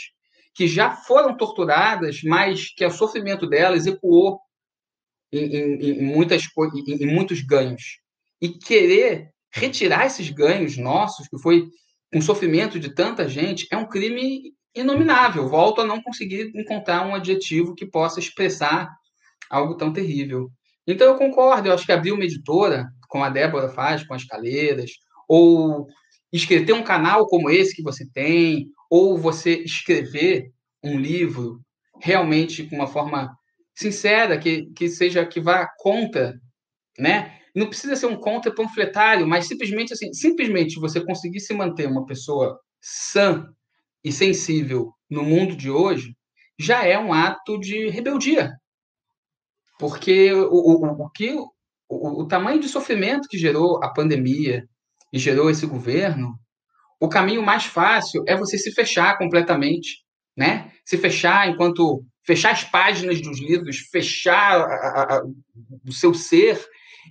que 0.58 0.68
já 0.68 0.90
foram 0.90 1.38
torturadas, 1.38 2.24
mas 2.24 2.74
que 2.74 2.84
o 2.84 2.90
sofrimento 2.90 3.46
delas 3.46 3.86
ecoou 3.86 4.40
em, 5.32 5.56
em, 5.56 5.90
em 5.90 6.02
muitas, 6.02 6.46
em, 6.88 7.04
em 7.04 7.06
muitos 7.06 7.42
ganhos. 7.42 8.00
E 8.42 8.50
querer 8.50 9.30
retirar 9.54 10.08
esses 10.08 10.32
ganhos 10.32 10.76
nossos, 10.76 11.28
que 11.28 11.38
foi 11.38 11.68
com 12.12 12.20
sofrimento 12.20 12.80
de 12.80 12.92
tanta 12.94 13.30
gente, 13.30 13.68
é 13.72 13.78
um 13.78 13.88
crime 13.88 14.52
inominável. 14.74 15.48
Volto 15.48 15.82
a 15.82 15.86
não 15.86 16.02
conseguir 16.02 16.52
encontrar 16.56 17.06
um 17.06 17.14
adjetivo 17.14 17.76
que 17.76 17.86
possa 17.86 18.20
expressar 18.20 18.90
algo 19.52 19.78
tão 19.78 19.94
terrível. 19.94 20.50
Então 20.88 21.06
eu 21.06 21.18
concordo, 21.18 21.68
eu 21.68 21.74
acho 21.74 21.86
que 21.86 21.92
abrir 21.92 22.14
uma 22.14 22.24
editora, 22.24 22.88
como 23.08 23.24
a 23.24 23.30
Débora 23.30 23.70
faz 23.70 24.04
com 24.04 24.16
as 24.16 24.24
caleiras, 24.24 24.90
ou 25.30 25.86
escrever, 26.34 26.74
um 26.74 26.84
canal 26.84 27.28
como 27.28 27.48
esse 27.48 27.76
que 27.76 27.84
você 27.84 28.10
tem, 28.12 28.72
ou 28.90 29.18
você 29.18 29.56
escrever 29.64 30.52
um 30.84 31.00
livro 31.00 31.60
realmente 32.02 32.64
com 32.64 32.76
uma 32.76 32.88
forma 32.88 33.36
sincera, 33.76 34.38
que, 34.38 34.68
que 34.76 34.90
seja 34.90 35.26
que 35.26 35.40
vá 35.40 35.68
contra, 35.80 36.40
né? 36.98 37.38
não 37.58 37.68
precisa 37.68 37.96
ser 37.96 38.06
um 38.06 38.16
contra 38.16 38.54
panfletário, 38.54 39.28
mas 39.28 39.48
simplesmente 39.48 39.92
assim, 39.92 40.14
simplesmente 40.14 40.80
você 40.80 41.04
conseguir 41.04 41.40
se 41.40 41.56
manter 41.56 41.88
uma 41.88 42.06
pessoa 42.06 42.60
sã 42.80 43.48
e 44.04 44.12
sensível 44.12 44.94
no 45.10 45.24
mundo 45.24 45.56
de 45.56 45.72
hoje, 45.72 46.16
já 46.60 46.86
é 46.86 47.00
um 47.00 47.12
ato 47.12 47.60
de 47.60 47.90
rebeldia. 47.90 48.54
Porque 49.80 50.32
o, 50.32 50.50
o, 50.52 51.06
o 51.06 51.10
que 51.10 51.34
o, 51.90 52.22
o 52.22 52.28
tamanho 52.28 52.60
de 52.60 52.70
sofrimento 52.70 53.28
que 53.28 53.40
gerou 53.40 53.84
a 53.84 53.92
pandemia 53.92 54.68
e 55.12 55.18
gerou 55.18 55.50
esse 55.50 55.66
governo, 55.66 56.38
o 57.00 57.08
caminho 57.08 57.44
mais 57.44 57.66
fácil 57.66 58.24
é 58.28 58.36
você 58.36 58.58
se 58.58 58.72
fechar 58.72 59.18
completamente, 59.18 60.04
né? 60.36 60.72
Se 60.86 60.98
fechar 60.98 61.50
enquanto 61.50 62.04
fechar 62.26 62.52
as 62.52 62.64
páginas 62.64 63.22
dos 63.22 63.40
livros, 63.40 63.78
fechar 63.92 64.62
a, 64.62 65.18
a, 65.18 65.24
o 65.86 65.94
seu 65.94 66.14
ser 66.14 66.60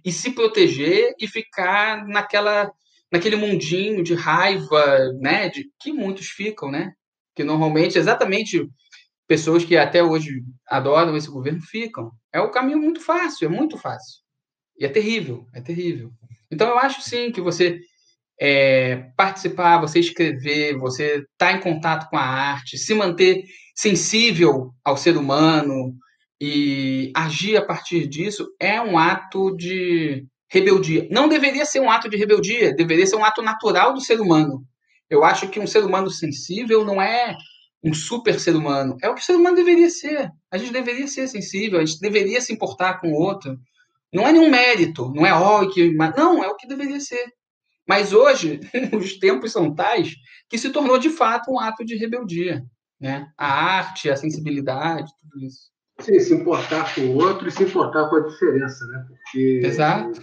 e 0.04 0.12
se 0.12 0.32
proteger 0.32 1.14
e 1.18 1.26
ficar 1.26 2.06
naquela 2.06 2.70
naquele 3.10 3.36
mundinho 3.36 4.02
de 4.02 4.14
raiva, 4.14 5.12
né, 5.20 5.48
de 5.48 5.70
que 5.80 5.92
muitos 5.92 6.26
ficam, 6.26 6.70
né? 6.70 6.92
Que 7.34 7.44
normalmente 7.44 7.96
exatamente 7.96 8.68
pessoas 9.28 9.64
que 9.64 9.76
até 9.76 10.02
hoje 10.02 10.42
adoram 10.68 11.16
esse 11.16 11.28
governo 11.28 11.60
ficam. 11.62 12.10
É 12.32 12.40
o 12.40 12.50
caminho 12.50 12.78
muito 12.78 13.00
fácil, 13.00 13.46
é 13.46 13.48
muito 13.48 13.78
fácil. 13.78 14.20
E 14.78 14.84
é 14.84 14.88
terrível, 14.88 15.46
é 15.54 15.60
terrível. 15.60 16.10
Então 16.50 16.68
eu 16.68 16.78
acho 16.78 17.00
sim 17.00 17.30
que 17.30 17.40
você 17.40 17.80
é, 18.40 19.04
participar, 19.16 19.80
você 19.80 20.00
escrever, 20.00 20.76
você 20.78 21.16
estar 21.16 21.26
tá 21.38 21.52
em 21.52 21.60
contato 21.60 22.08
com 22.10 22.16
a 22.16 22.22
arte, 22.22 22.78
se 22.78 22.94
manter 22.94 23.44
sensível 23.74 24.70
ao 24.84 24.96
ser 24.96 25.16
humano, 25.16 25.94
e 26.40 27.10
agir 27.14 27.56
a 27.56 27.64
partir 27.64 28.06
disso 28.06 28.46
é 28.60 28.80
um 28.80 28.98
ato 28.98 29.56
de 29.56 30.26
rebeldia. 30.50 31.08
Não 31.10 31.28
deveria 31.28 31.64
ser 31.64 31.80
um 31.80 31.90
ato 31.90 32.08
de 32.08 32.16
rebeldia, 32.16 32.74
deveria 32.74 33.06
ser 33.06 33.16
um 33.16 33.24
ato 33.24 33.42
natural 33.42 33.94
do 33.94 34.00
ser 34.00 34.20
humano. 34.20 34.62
Eu 35.08 35.24
acho 35.24 35.48
que 35.48 35.60
um 35.60 35.66
ser 35.66 35.84
humano 35.84 36.10
sensível 36.10 36.84
não 36.84 37.00
é 37.00 37.36
um 37.82 37.94
super 37.94 38.38
ser 38.40 38.56
humano, 38.56 38.96
é 39.02 39.08
o 39.08 39.14
que 39.14 39.22
o 39.22 39.24
ser 39.24 39.36
humano 39.36 39.56
deveria 39.56 39.88
ser. 39.88 40.28
A 40.50 40.58
gente 40.58 40.72
deveria 40.72 41.06
ser 41.06 41.28
sensível, 41.28 41.80
a 41.80 41.84
gente 41.84 42.00
deveria 42.00 42.40
se 42.40 42.52
importar 42.52 43.00
com 43.00 43.08
o 43.08 43.14
outro. 43.14 43.56
Não 44.12 44.26
é 44.26 44.32
nenhum 44.32 44.50
mérito, 44.50 45.12
não 45.14 45.26
é 45.26 45.32
ó 45.32 45.62
oh, 45.62 46.16
não, 46.16 46.42
é 46.42 46.48
o 46.48 46.56
que 46.56 46.66
deveria 46.66 47.00
ser. 47.00 47.24
Mas 47.86 48.12
hoje 48.12 48.60
os 48.92 49.18
tempos 49.18 49.52
são 49.52 49.74
tais 49.74 50.14
que 50.48 50.58
se 50.58 50.70
tornou 50.70 50.98
de 50.98 51.10
fato 51.10 51.50
um 51.50 51.60
ato 51.60 51.84
de 51.84 51.96
rebeldia, 51.96 52.64
né? 53.00 53.28
A 53.36 53.46
arte, 53.46 54.10
a 54.10 54.16
sensibilidade, 54.16 55.10
tudo 55.20 55.44
isso. 55.44 55.70
Sim, 56.00 56.20
se 56.20 56.34
importar 56.34 56.94
com 56.94 57.00
o 57.02 57.16
outro 57.16 57.48
e 57.48 57.50
se 57.50 57.62
importar 57.62 58.08
com 58.10 58.16
a 58.16 58.26
diferença, 58.26 58.84
né? 58.86 59.06
Porque 59.08 59.60
Exato. 59.64 60.20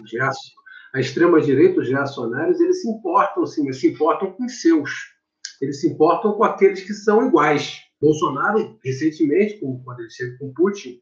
a 0.93 0.99
extrema-direita, 0.99 1.79
os 1.79 1.89
reacionários, 1.89 2.59
eles 2.59 2.81
se 2.81 2.89
importam, 2.89 3.45
sim, 3.45 3.65
mas 3.65 3.79
se 3.79 3.87
importam 3.87 4.31
com 4.31 4.45
os 4.45 4.61
seus. 4.61 4.91
Eles 5.59 5.81
se 5.81 5.87
importam 5.87 6.33
com 6.33 6.43
aqueles 6.43 6.81
que 6.81 6.93
são 6.93 7.27
iguais. 7.27 7.79
Bolsonaro, 7.99 8.77
recentemente, 8.83 9.59
quando 9.83 10.01
ele 10.01 10.09
chega 10.09 10.37
com 10.37 10.53
Putin, 10.53 10.99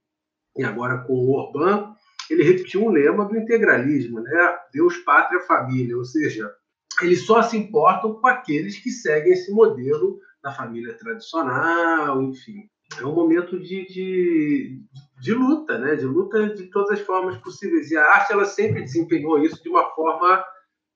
e 0.57 0.63
agora 0.63 0.99
com 0.99 1.13
o 1.13 1.31
Orbán, 1.31 1.93
ele 2.33 2.43
repetiu 2.43 2.83
um 2.83 2.89
lema 2.89 3.25
do 3.25 3.37
integralismo, 3.37 4.21
né? 4.21 4.57
Deus, 4.73 4.97
pátria, 4.97 5.41
família. 5.41 5.97
Ou 5.97 6.05
seja, 6.05 6.51
eles 7.01 7.25
só 7.25 7.41
se 7.41 7.57
importam 7.57 8.13
com 8.13 8.27
aqueles 8.27 8.79
que 8.79 8.89
seguem 8.89 9.33
esse 9.33 9.51
modelo 9.51 10.19
da 10.43 10.51
família 10.51 10.93
tradicional, 10.93 12.21
enfim 12.21 12.69
é 12.99 13.05
um 13.05 13.13
momento 13.13 13.59
de, 13.59 13.85
de, 13.85 14.81
de, 15.19 15.33
luta, 15.33 15.77
né? 15.77 15.95
de 15.95 16.05
luta 16.05 16.49
de 16.49 16.67
todas 16.67 16.99
as 16.99 17.05
formas 17.05 17.37
possíveis. 17.37 17.91
E 17.91 17.97
a 17.97 18.05
arte 18.05 18.33
ela 18.33 18.45
sempre 18.45 18.81
desempenhou 18.81 19.39
isso 19.39 19.61
de 19.61 19.69
uma 19.69 19.89
forma 19.91 20.43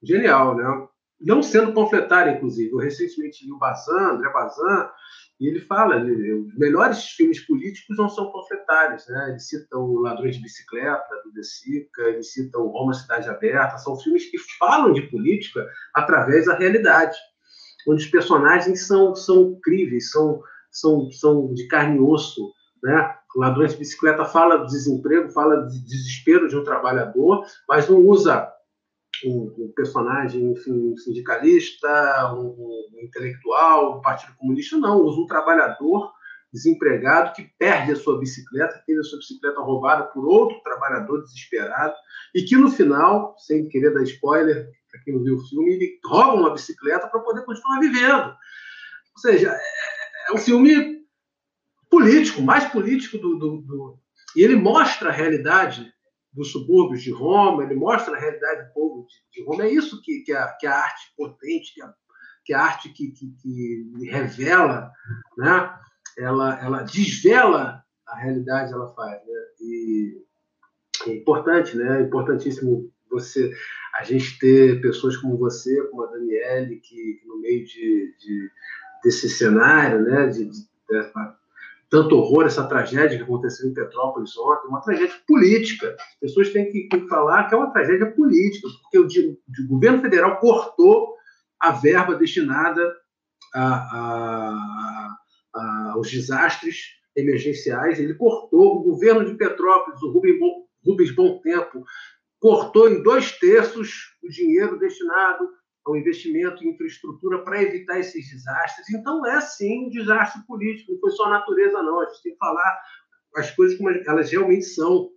genial, 0.03 0.55
né? 0.55 0.87
não 1.21 1.41
sendo 1.41 1.73
panfletária, 1.73 2.31
inclusive. 2.31 2.71
Eu 2.71 2.79
recentemente 2.79 3.45
li 3.45 3.51
o 3.51 3.57
Bazan, 3.57 4.13
André 4.13 4.29
Bazan, 4.31 4.89
e 5.39 5.47
ele 5.47 5.59
fala 5.59 5.97
os 5.97 6.57
melhores 6.57 7.03
filmes 7.09 7.45
políticos 7.45 7.97
não 7.97 8.07
são 8.07 8.31
panfletários. 8.31 9.05
Né? 9.07 9.29
Ele 9.29 9.39
cita 9.39 9.77
o 9.77 9.99
Ladrões 9.99 10.35
de 10.35 10.41
Bicicleta, 10.41 11.21
do 11.25 11.31
De 11.33 11.43
Sica, 11.43 12.03
ele 12.03 12.23
cita 12.23 12.57
o 12.57 12.67
Roma 12.67 12.93
Cidade 12.93 13.29
Aberta. 13.29 13.77
São 13.77 13.99
filmes 13.99 14.29
que 14.29 14.37
falam 14.57 14.93
de 14.93 15.01
política 15.03 15.67
através 15.93 16.45
da 16.45 16.55
realidade, 16.55 17.17
onde 17.87 18.03
os 18.05 18.09
personagens 18.09 18.87
são, 18.87 19.13
são 19.13 19.59
críveis, 19.61 20.09
são 20.11 20.41
são, 20.75 21.09
são 21.11 21.53
de 21.53 21.67
carne 21.67 21.97
e 21.97 22.01
osso, 22.01 22.51
né? 22.83 23.15
Ladrões 23.35 23.73
de 23.73 23.79
bicicleta 23.79 24.23
fala 24.23 24.57
do 24.57 24.67
desemprego, 24.67 25.29
fala 25.29 25.65
de 25.67 25.79
desespero 25.83 26.47
de 26.47 26.55
um 26.55 26.63
trabalhador, 26.63 27.45
mas 27.67 27.89
não 27.89 27.97
usa 27.97 28.49
um, 29.25 29.53
um 29.57 29.71
personagem, 29.75 30.51
enfim, 30.51 30.91
um 30.91 30.97
sindicalista, 30.97 32.33
um, 32.33 32.47
um, 32.47 33.03
intelectual, 33.03 33.97
um 33.97 34.01
partido 34.01 34.35
comunista, 34.37 34.77
não. 34.77 35.01
Usa 35.01 35.21
um 35.21 35.27
trabalhador 35.27 36.11
desempregado 36.51 37.33
que 37.33 37.49
perde 37.59 37.91
a 37.91 37.95
sua 37.95 38.17
bicicleta, 38.19 38.81
teve 38.85 38.99
a 38.99 39.03
sua 39.03 39.19
bicicleta 39.19 39.61
roubada 39.61 40.05
por 40.05 40.25
outro 40.25 40.61
trabalhador 40.63 41.21
desesperado, 41.23 41.93
e 42.33 42.43
que 42.43 42.55
no 42.55 42.71
final, 42.71 43.35
sem 43.37 43.67
querer 43.67 43.93
dar 43.93 44.03
spoiler, 44.03 44.69
para 44.89 45.01
quem 45.03 45.13
não 45.13 45.23
viu 45.23 45.35
o 45.35 45.47
filme, 45.47 45.73
ele 45.73 45.99
rouba 46.05 46.33
uma 46.33 46.53
bicicleta 46.53 47.07
para 47.07 47.19
poder 47.19 47.43
continuar 47.43 47.79
vivendo. 47.79 48.27
Ou 48.27 49.19
seja, 49.19 49.51
é, 49.51 50.31
é 50.31 50.33
um 50.33 50.37
filme 50.37 51.05
político, 51.89 52.41
mais 52.41 52.65
político 52.65 53.17
do, 53.17 53.37
do, 53.37 53.61
do, 53.61 53.99
E 54.35 54.41
ele 54.41 54.55
mostra 54.55 55.09
a 55.09 55.13
realidade 55.13 55.93
dos 56.35 56.51
subúrbios 56.51 57.01
de 57.01 57.11
Roma, 57.11 57.63
ele 57.63 57.75
mostra 57.75 58.15
a 58.15 58.19
realidade 58.19 58.67
do 58.67 58.73
povo 58.73 59.07
de, 59.07 59.39
de 59.39 59.47
Roma. 59.47 59.63
É 59.63 59.69
isso 59.69 60.01
que, 60.01 60.19
que, 60.19 60.33
a, 60.33 60.47
que 60.59 60.67
a 60.67 60.75
arte 60.75 61.13
potente, 61.15 61.73
que 61.73 61.81
a, 61.81 61.93
que 62.43 62.53
a 62.53 62.61
arte 62.61 62.89
que, 62.89 63.11
que, 63.11 63.27
que 63.41 64.09
revela, 64.09 64.91
né? 65.37 65.73
ela, 66.17 66.59
ela 66.63 66.83
desvela 66.83 67.83
a 68.07 68.17
realidade, 68.17 68.73
ela 68.73 68.93
faz. 68.93 69.19
Né? 69.25 69.33
E 69.61 70.23
é 71.07 71.15
importante, 71.15 71.75
né? 71.77 72.01
É 72.01 72.03
importantíssimo 72.03 72.91
você, 73.09 73.53
a 73.93 74.03
gente 74.03 74.37
ter 74.39 74.81
pessoas 74.81 75.15
como 75.17 75.37
você, 75.37 75.81
como 75.87 76.03
a 76.03 76.11
Daniele, 76.11 76.77
que, 76.77 77.19
que 77.21 77.27
no 77.27 77.39
meio 77.39 77.65
de, 77.65 78.15
de 78.19 78.51
desse 79.03 79.29
cenário, 79.29 80.01
né, 80.01 80.27
de, 80.27 80.45
de, 80.49 80.67
tanto 81.89 82.17
horror, 82.17 82.45
essa 82.45 82.67
tragédia 82.67 83.17
que 83.17 83.23
aconteceu 83.23 83.69
em 83.69 83.73
Petrópolis 83.73 84.35
ontem, 84.37 84.67
uma 84.67 84.81
tragédia 84.81 85.15
política. 85.27 85.95
As 85.99 86.19
pessoas 86.19 86.51
têm 86.51 86.71
que, 86.71 86.87
que 86.87 87.07
falar 87.07 87.47
que 87.47 87.53
é 87.53 87.57
uma 87.57 87.71
tragédia 87.71 88.11
política, 88.11 88.67
porque 88.81 88.99
o, 88.99 89.05
o 89.05 89.67
governo 89.67 90.01
federal 90.01 90.39
cortou 90.39 91.15
a 91.59 91.71
verba 91.71 92.15
destinada 92.15 92.95
a, 93.53 93.63
a, 93.63 95.17
a, 95.55 95.91
aos 95.93 96.11
desastres 96.11 96.95
emergenciais, 97.15 97.99
ele 97.99 98.13
cortou, 98.13 98.77
o 98.77 98.83
governo 98.83 99.25
de 99.25 99.35
Petrópolis, 99.35 100.01
o 100.01 100.11
Rubens 100.11 100.37
Bom, 100.37 100.65
Rubens 100.85 101.11
Bom 101.15 101.39
Tempo, 101.39 101.85
cortou 102.39 102.89
em 102.89 103.01
dois 103.01 103.31
terços 103.39 104.15
o 104.21 104.29
dinheiro 104.29 104.77
destinado 104.77 105.49
ao 105.85 105.95
investimento 105.95 106.63
em 106.63 106.69
infraestrutura 106.69 107.43
para 107.43 107.61
evitar 107.61 107.99
esses 107.99 108.27
desastres. 108.29 108.89
Então, 108.89 109.25
é 109.25 109.39
sim 109.41 109.85
um 109.85 109.89
desastre 109.89 110.41
político, 110.47 110.91
não 110.91 110.99
foi 110.99 111.11
só 111.11 111.25
a 111.25 111.29
natureza, 111.29 111.83
não. 111.83 112.01
A 112.01 112.05
gente 112.05 112.23
tem 112.23 112.31
que 112.33 112.39
falar 112.39 112.81
as 113.35 113.51
coisas 113.51 113.77
como 113.77 113.89
elas 113.89 114.31
realmente 114.31 114.65
são. 114.65 115.09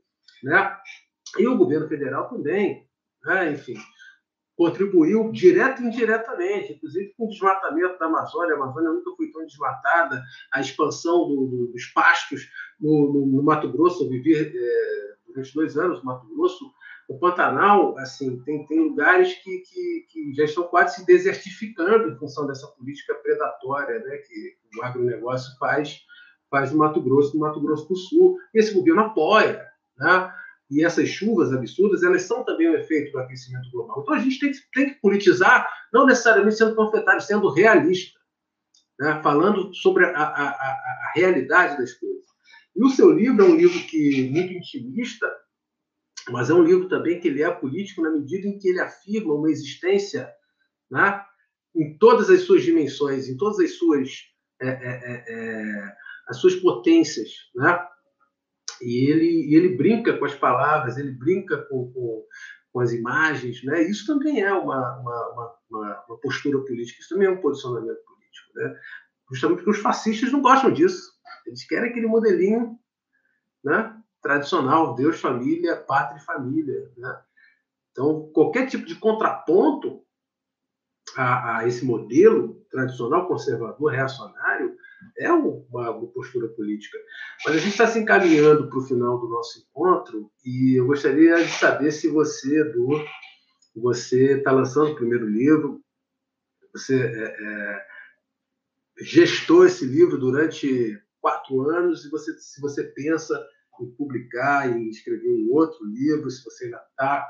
Né? 0.42 0.76
E 1.38 1.46
o 1.46 1.56
governo 1.56 1.88
federal 1.88 2.28
também. 2.28 2.86
Né? 3.24 3.52
Enfim, 3.52 3.74
contribuiu 4.58 5.30
direto 5.30 5.80
e 5.80 5.86
indiretamente, 5.86 6.72
inclusive 6.72 7.14
com 7.16 7.26
o 7.26 7.28
desmatamento 7.28 7.98
da 7.98 8.06
Amazônia. 8.06 8.54
A 8.54 8.56
Amazônia 8.56 8.90
nunca 8.90 9.14
foi 9.16 9.30
tão 9.30 9.46
desmatada, 9.46 10.22
a 10.52 10.60
expansão 10.60 11.28
do, 11.28 11.46
do, 11.46 11.72
dos 11.72 11.86
pastos 11.86 12.42
no, 12.80 13.12
no, 13.12 13.26
no, 13.26 13.42
Mato 13.42 13.70
Grosso. 13.70 14.04
Eu 14.04 14.10
vivi 14.10 14.34
é, 14.34 15.14
durante 15.28 15.54
dois 15.54 15.78
anos 15.78 16.00
no 16.00 16.04
Mato 16.04 16.26
Grosso. 16.34 16.72
O 17.08 17.18
Pantanal, 17.18 17.96
assim, 17.98 18.42
tem, 18.44 18.66
tem 18.66 18.80
lugares 18.80 19.32
que, 19.42 19.58
que, 19.60 20.06
que, 20.10 20.34
já 20.34 20.44
estão 20.44 20.64
quase 20.64 20.96
se 20.96 21.06
desertificando 21.06 22.12
em 22.12 22.18
função 22.18 22.46
dessa 22.46 22.66
política 22.66 23.14
predatória 23.14 23.98
né, 24.00 24.18
que 24.18 24.58
o 24.78 24.82
agronegócio 24.82 25.56
faz, 25.58 26.02
faz 26.50 26.70
no 26.70 26.78
Mato 26.78 27.00
Grosso, 27.00 27.34
no 27.34 27.40
Mato 27.40 27.60
Grosso 27.60 27.88
do 27.88 27.96
Sul. 27.96 28.36
E 28.54 28.58
esse 28.58 28.74
governo 28.74 29.00
apoia. 29.00 29.66
Né? 29.96 30.32
e 30.70 30.84
essas 30.84 31.08
chuvas 31.08 31.52
absurdas, 31.52 32.02
elas 32.02 32.22
são 32.22 32.44
também 32.44 32.68
um 32.68 32.74
efeito 32.74 33.12
do 33.12 33.18
aquecimento 33.18 33.70
global. 33.70 34.00
Então 34.02 34.14
a 34.14 34.18
gente 34.18 34.38
tem 34.38 34.52
que, 34.52 34.58
tem 34.72 34.90
que 34.90 35.00
politizar, 35.00 35.66
não 35.92 36.06
necessariamente 36.06 36.56
sendo 36.56 36.76
panfletário, 36.76 37.22
sendo 37.22 37.50
realista, 37.50 38.18
né? 39.00 39.20
falando 39.22 39.74
sobre 39.74 40.04
a, 40.04 40.10
a, 40.10 40.48
a, 40.48 40.50
a, 40.50 41.12
realidade 41.14 41.78
das 41.78 41.94
coisas. 41.94 42.26
E 42.76 42.84
o 42.84 42.90
seu 42.90 43.10
livro 43.10 43.44
é 43.44 43.48
um 43.48 43.56
livro 43.56 43.78
que 43.86 44.28
muito 44.30 44.52
intimista, 44.52 45.26
mas 46.30 46.50
é 46.50 46.54
um 46.54 46.62
livro 46.62 46.88
também 46.88 47.20
que 47.20 47.28
ele 47.28 47.42
é 47.42 47.50
político 47.50 48.02
na 48.02 48.10
medida 48.10 48.46
em 48.46 48.58
que 48.58 48.68
ele 48.68 48.80
afirma 48.80 49.34
uma 49.34 49.50
existência 49.50 50.28
né? 50.90 51.22
em 51.74 51.96
todas 51.98 52.30
as 52.30 52.42
suas 52.42 52.62
dimensões, 52.62 53.28
em 53.28 53.36
todas 53.36 53.58
as 53.60 53.76
suas, 53.76 54.10
é, 54.60 54.68
é, 54.68 54.72
é, 54.72 55.24
é 55.28 55.96
as 56.28 56.38
suas 56.38 56.56
potências, 56.56 57.30
né? 57.54 57.78
E 58.82 59.10
ele, 59.10 59.54
ele 59.54 59.76
brinca 59.76 60.16
com 60.16 60.24
as 60.24 60.34
palavras, 60.34 60.98
ele 60.98 61.12
brinca 61.12 61.62
com, 61.68 61.90
com, 61.92 62.24
com 62.72 62.80
as 62.80 62.92
imagens, 62.92 63.62
né? 63.64 63.82
Isso 63.82 64.06
também 64.06 64.42
é 64.42 64.52
uma, 64.52 65.00
uma, 65.00 65.32
uma, 65.32 66.04
uma, 66.08 66.20
postura 66.20 66.58
política, 66.60 67.00
isso 67.00 67.08
também 67.08 67.28
é 67.28 67.30
um 67.30 67.40
posicionamento 67.40 67.98
político, 68.04 68.52
né? 68.54 68.78
Justamente 69.30 69.58
porque 69.58 69.70
os 69.70 69.78
fascistas 69.78 70.32
não 70.32 70.42
gostam 70.42 70.72
disso. 70.72 71.12
Eles 71.46 71.66
querem 71.66 71.90
aquele 71.90 72.06
modelinho, 72.06 72.78
né? 73.64 73.94
Tradicional, 74.22 74.94
Deus, 74.94 75.20
família, 75.20 75.76
pátria 75.76 76.18
e 76.18 76.24
família, 76.24 76.90
né? 76.96 77.20
Então, 77.92 78.30
qualquer 78.32 78.66
tipo 78.66 78.84
de 78.84 78.94
contraponto 78.94 80.02
a, 81.16 81.58
a 81.58 81.68
esse 81.68 81.84
modelo 81.84 82.64
tradicional, 82.70 83.26
conservador, 83.26 83.90
reacionário, 83.90 84.76
é 85.16 85.32
uma, 85.32 85.90
uma 85.90 86.06
postura 86.08 86.48
política. 86.48 86.98
Mas 87.44 87.56
a 87.56 87.58
gente 87.58 87.72
está 87.72 87.86
se 87.86 87.98
encaminhando 87.98 88.68
para 88.68 88.78
o 88.78 88.86
final 88.86 89.18
do 89.18 89.28
nosso 89.28 89.60
encontro 89.60 90.30
e 90.44 90.78
eu 90.78 90.86
gostaria 90.86 91.36
de 91.44 91.50
saber 91.50 91.90
se 91.92 92.08
você, 92.08 92.60
Edu, 92.60 92.88
você 93.74 94.38
está 94.38 94.52
lançando 94.52 94.92
o 94.92 94.96
primeiro 94.96 95.26
livro, 95.26 95.80
você 96.72 97.00
é, 97.00 97.36
é, 97.40 97.86
gestou 99.00 99.64
esse 99.64 99.84
livro 99.84 100.18
durante 100.18 101.00
quatro 101.20 101.68
anos 101.70 102.04
e 102.04 102.10
você, 102.10 102.32
se 102.38 102.60
você 102.60 102.84
pensa 102.84 103.44
publicar, 103.86 104.70
em 104.70 104.88
escrever 104.88 105.28
um 105.28 105.52
outro 105.52 105.84
livro, 105.86 106.30
se 106.30 106.44
você 106.44 106.66
ainda 106.66 106.82
está 106.90 107.26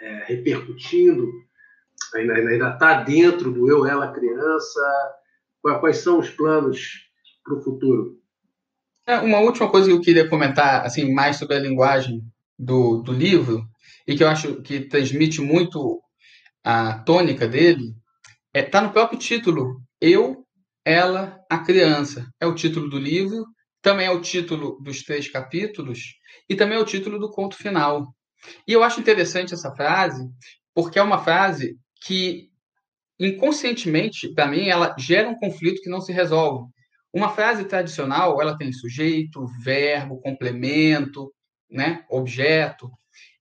é, 0.00 0.24
repercutindo, 0.26 1.30
ainda 2.14 2.70
está 2.70 3.02
dentro 3.02 3.52
do 3.52 3.68
eu, 3.68 3.86
ela, 3.86 4.12
criança, 4.12 4.80
Quais 5.62 5.98
são 5.98 6.18
os 6.18 6.28
planos 6.28 7.08
para 7.44 7.54
o 7.54 7.62
futuro? 7.62 8.20
É, 9.06 9.18
uma 9.18 9.38
última 9.38 9.70
coisa 9.70 9.88
que 9.88 9.94
eu 9.94 10.00
queria 10.00 10.28
comentar, 10.28 10.84
assim, 10.84 11.12
mais 11.12 11.36
sobre 11.36 11.56
a 11.56 11.60
linguagem 11.60 12.20
do, 12.58 13.00
do 13.00 13.12
livro, 13.12 13.64
e 14.06 14.16
que 14.16 14.24
eu 14.24 14.28
acho 14.28 14.60
que 14.62 14.80
transmite 14.80 15.40
muito 15.40 16.02
a 16.64 16.98
tônica 16.98 17.46
dele, 17.46 17.94
está 18.54 18.58
é, 18.58 18.62
tá 18.62 18.80
no 18.80 18.92
próprio 18.92 19.18
título. 19.18 19.80
Eu, 20.00 20.44
ela, 20.84 21.40
a 21.48 21.58
criança. 21.58 22.28
É 22.40 22.46
o 22.46 22.54
título 22.54 22.88
do 22.88 22.98
livro, 22.98 23.46
também 23.82 24.06
é 24.06 24.10
o 24.10 24.20
título 24.20 24.80
dos 24.80 25.02
três 25.02 25.28
capítulos, 25.28 26.14
e 26.48 26.54
também 26.54 26.78
é 26.78 26.80
o 26.80 26.86
título 26.86 27.18
do 27.18 27.30
conto 27.30 27.56
final. 27.56 28.14
E 28.66 28.72
eu 28.72 28.82
acho 28.82 29.00
interessante 29.00 29.52
essa 29.52 29.74
frase, 29.74 30.24
porque 30.74 30.98
é 30.98 31.02
uma 31.02 31.22
frase 31.22 31.76
que 32.04 32.50
inconscientemente, 33.18 34.32
para 34.34 34.46
mim, 34.46 34.68
ela 34.68 34.94
gera 34.98 35.28
um 35.28 35.38
conflito 35.38 35.82
que 35.82 35.90
não 35.90 36.00
se 36.00 36.12
resolve. 36.12 36.70
Uma 37.12 37.28
frase 37.28 37.64
tradicional, 37.64 38.40
ela 38.40 38.56
tem 38.56 38.72
sujeito, 38.72 39.46
verbo, 39.62 40.20
complemento, 40.20 41.32
né, 41.70 42.04
objeto. 42.08 42.90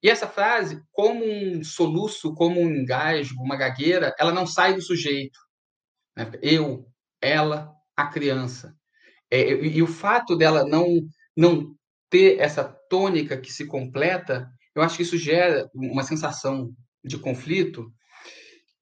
E 0.04 0.10
essa 0.10 0.28
frase, 0.28 0.82
como 0.92 1.24
um 1.24 1.64
soluço, 1.64 2.34
como 2.34 2.60
um 2.60 2.70
engasgo, 2.70 3.42
uma 3.42 3.56
gagueira, 3.56 4.14
ela 4.20 4.34
não 4.34 4.46
sai 4.46 4.74
do 4.74 4.82
sujeito. 4.82 5.39
Né? 6.16 6.30
Eu, 6.42 6.86
ela, 7.22 7.72
a 7.96 8.08
criança. 8.08 8.76
É, 9.32 9.54
e, 9.54 9.78
e 9.78 9.82
o 9.82 9.88
fato 9.88 10.36
dela 10.36 10.66
não 10.66 10.86
não 11.36 11.74
ter 12.10 12.40
essa 12.40 12.64
tônica 12.64 13.38
que 13.38 13.52
se 13.54 13.66
completa, 13.66 14.46
eu 14.76 14.82
acho 14.82 14.98
que 14.98 15.04
isso 15.04 15.18
gera 15.18 15.70
uma 15.74 16.04
sensação 16.04 16.70
de 17.04 17.18
conflito 17.18 17.90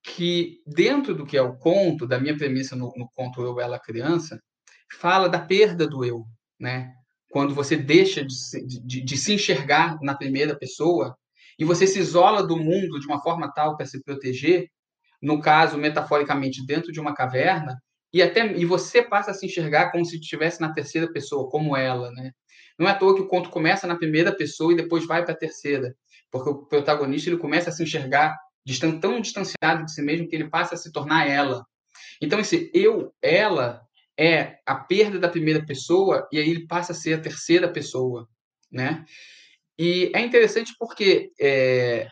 que 0.04 0.62
dentro 0.66 1.14
do 1.14 1.26
que 1.26 1.38
é 1.38 1.42
o 1.42 1.56
conto, 1.58 2.08
da 2.08 2.20
minha 2.20 2.36
premissa 2.36 2.76
no, 2.76 2.92
no 2.98 3.08
conto 3.14 3.42
Eu, 3.42 3.60
Ela, 3.60 3.80
Criança, 3.80 4.42
fala 5.00 5.30
da 5.30 5.40
perda 5.40 5.88
do 5.88 6.04
eu, 6.04 6.26
né? 6.60 6.92
Quando 7.30 7.54
você 7.54 7.78
deixa 7.78 8.26
de 8.26 8.34
se, 8.34 8.66
de, 8.66 9.04
de 9.04 9.18
se 9.18 9.34
enxergar 9.34 9.98
na 10.02 10.16
primeira 10.16 10.58
pessoa 10.58 11.16
e 11.60 11.64
você 11.64 11.86
se 11.86 12.00
isola 12.00 12.42
do 12.42 12.58
mundo 12.58 13.00
de 13.00 13.06
uma 13.06 13.22
forma 13.22 13.52
tal 13.54 13.78
para 13.78 13.86
se 13.86 14.02
proteger, 14.02 14.68
no 15.22 15.40
caso, 15.40 15.78
metaforicamente, 15.78 16.66
dentro 16.66 16.92
de 16.92 17.00
uma 17.00 17.14
caverna, 17.14 17.78
e 18.14 18.22
até 18.22 18.46
e 18.58 18.66
você 18.66 19.02
passa 19.02 19.32
a 19.32 19.34
se 19.34 19.46
enxergar 19.46 19.92
como 19.92 20.06
se 20.06 20.18
estivesse 20.18 20.60
na 20.62 20.74
terceira 20.74 21.12
pessoa, 21.12 21.50
como 21.50 21.76
ela, 21.76 22.12
né? 22.12 22.32
Não 22.78 22.88
é 22.88 22.92
à 22.92 22.96
toa 22.96 23.16
que 23.16 23.22
o 23.22 23.28
conto 23.28 23.50
começa 23.50 23.86
na 23.86 23.98
primeira 23.98 24.36
pessoa 24.36 24.72
e 24.72 24.78
depois 24.78 25.06
vai 25.06 25.24
para 25.24 25.34
a 25.34 25.38
terceira, 25.38 25.96
porque 26.32 26.50
o 26.50 26.66
protagonista 26.66 27.30
ele 27.30 27.38
começa 27.38 27.70
a 27.70 27.74
se 27.74 27.84
enxergar 27.84 28.38
tão 29.02 29.20
distanciado 29.20 29.86
de 29.86 29.94
si 29.94 30.02
mesmo 30.02 30.28
que 30.28 30.36
ele 30.36 30.50
passa 30.50 30.76
a 30.76 30.78
se 30.78 30.92
tornar 30.92 31.28
ela. 31.28 31.66
Então, 32.22 32.40
esse 32.40 32.70
eu, 32.74 33.14
ela, 33.22 33.82
é 34.20 34.58
a 34.66 34.76
perda 34.76 35.18
da 35.18 35.30
primeira 35.30 35.66
pessoa 35.66 36.28
e 36.30 36.38
aí 36.38 36.50
ele 36.50 36.68
passa 36.68 36.92
a 36.92 36.96
ser 36.96 37.14
a 37.14 37.22
terceira 37.22 37.72
pessoa, 37.72 38.28
né? 38.70 39.06
E 39.78 40.12
é 40.14 40.20
interessante 40.20 40.74
porque 40.78 41.32
é, 41.40 42.06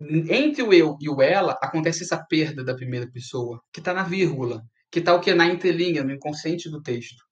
entre 0.00 0.62
o 0.62 0.72
eu 0.72 0.96
e 1.00 1.08
o 1.08 1.20
ela 1.20 1.58
acontece 1.60 2.04
essa 2.04 2.16
perda 2.24 2.62
da 2.62 2.74
primeira 2.74 3.10
pessoa, 3.10 3.60
que 3.72 3.80
está 3.80 3.92
na 3.92 4.04
vírgula, 4.04 4.62
que 4.90 4.98
está 5.00 5.14
o 5.14 5.20
que 5.20 5.34
na 5.34 5.46
entrelinha, 5.46 6.02
no 6.02 6.12
inconsciente 6.12 6.68
do 6.70 6.82
texto. 6.82 7.22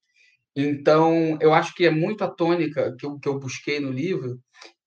Então, 0.55 1.39
eu 1.41 1.53
acho 1.53 1.75
que 1.75 1.85
é 1.85 1.91
muito 1.91 2.25
a 2.25 2.29
tônica 2.29 2.95
que 2.99 3.05
eu, 3.05 3.19
que 3.19 3.29
eu 3.29 3.39
busquei 3.39 3.79
no 3.79 3.91
livro, 3.91 4.41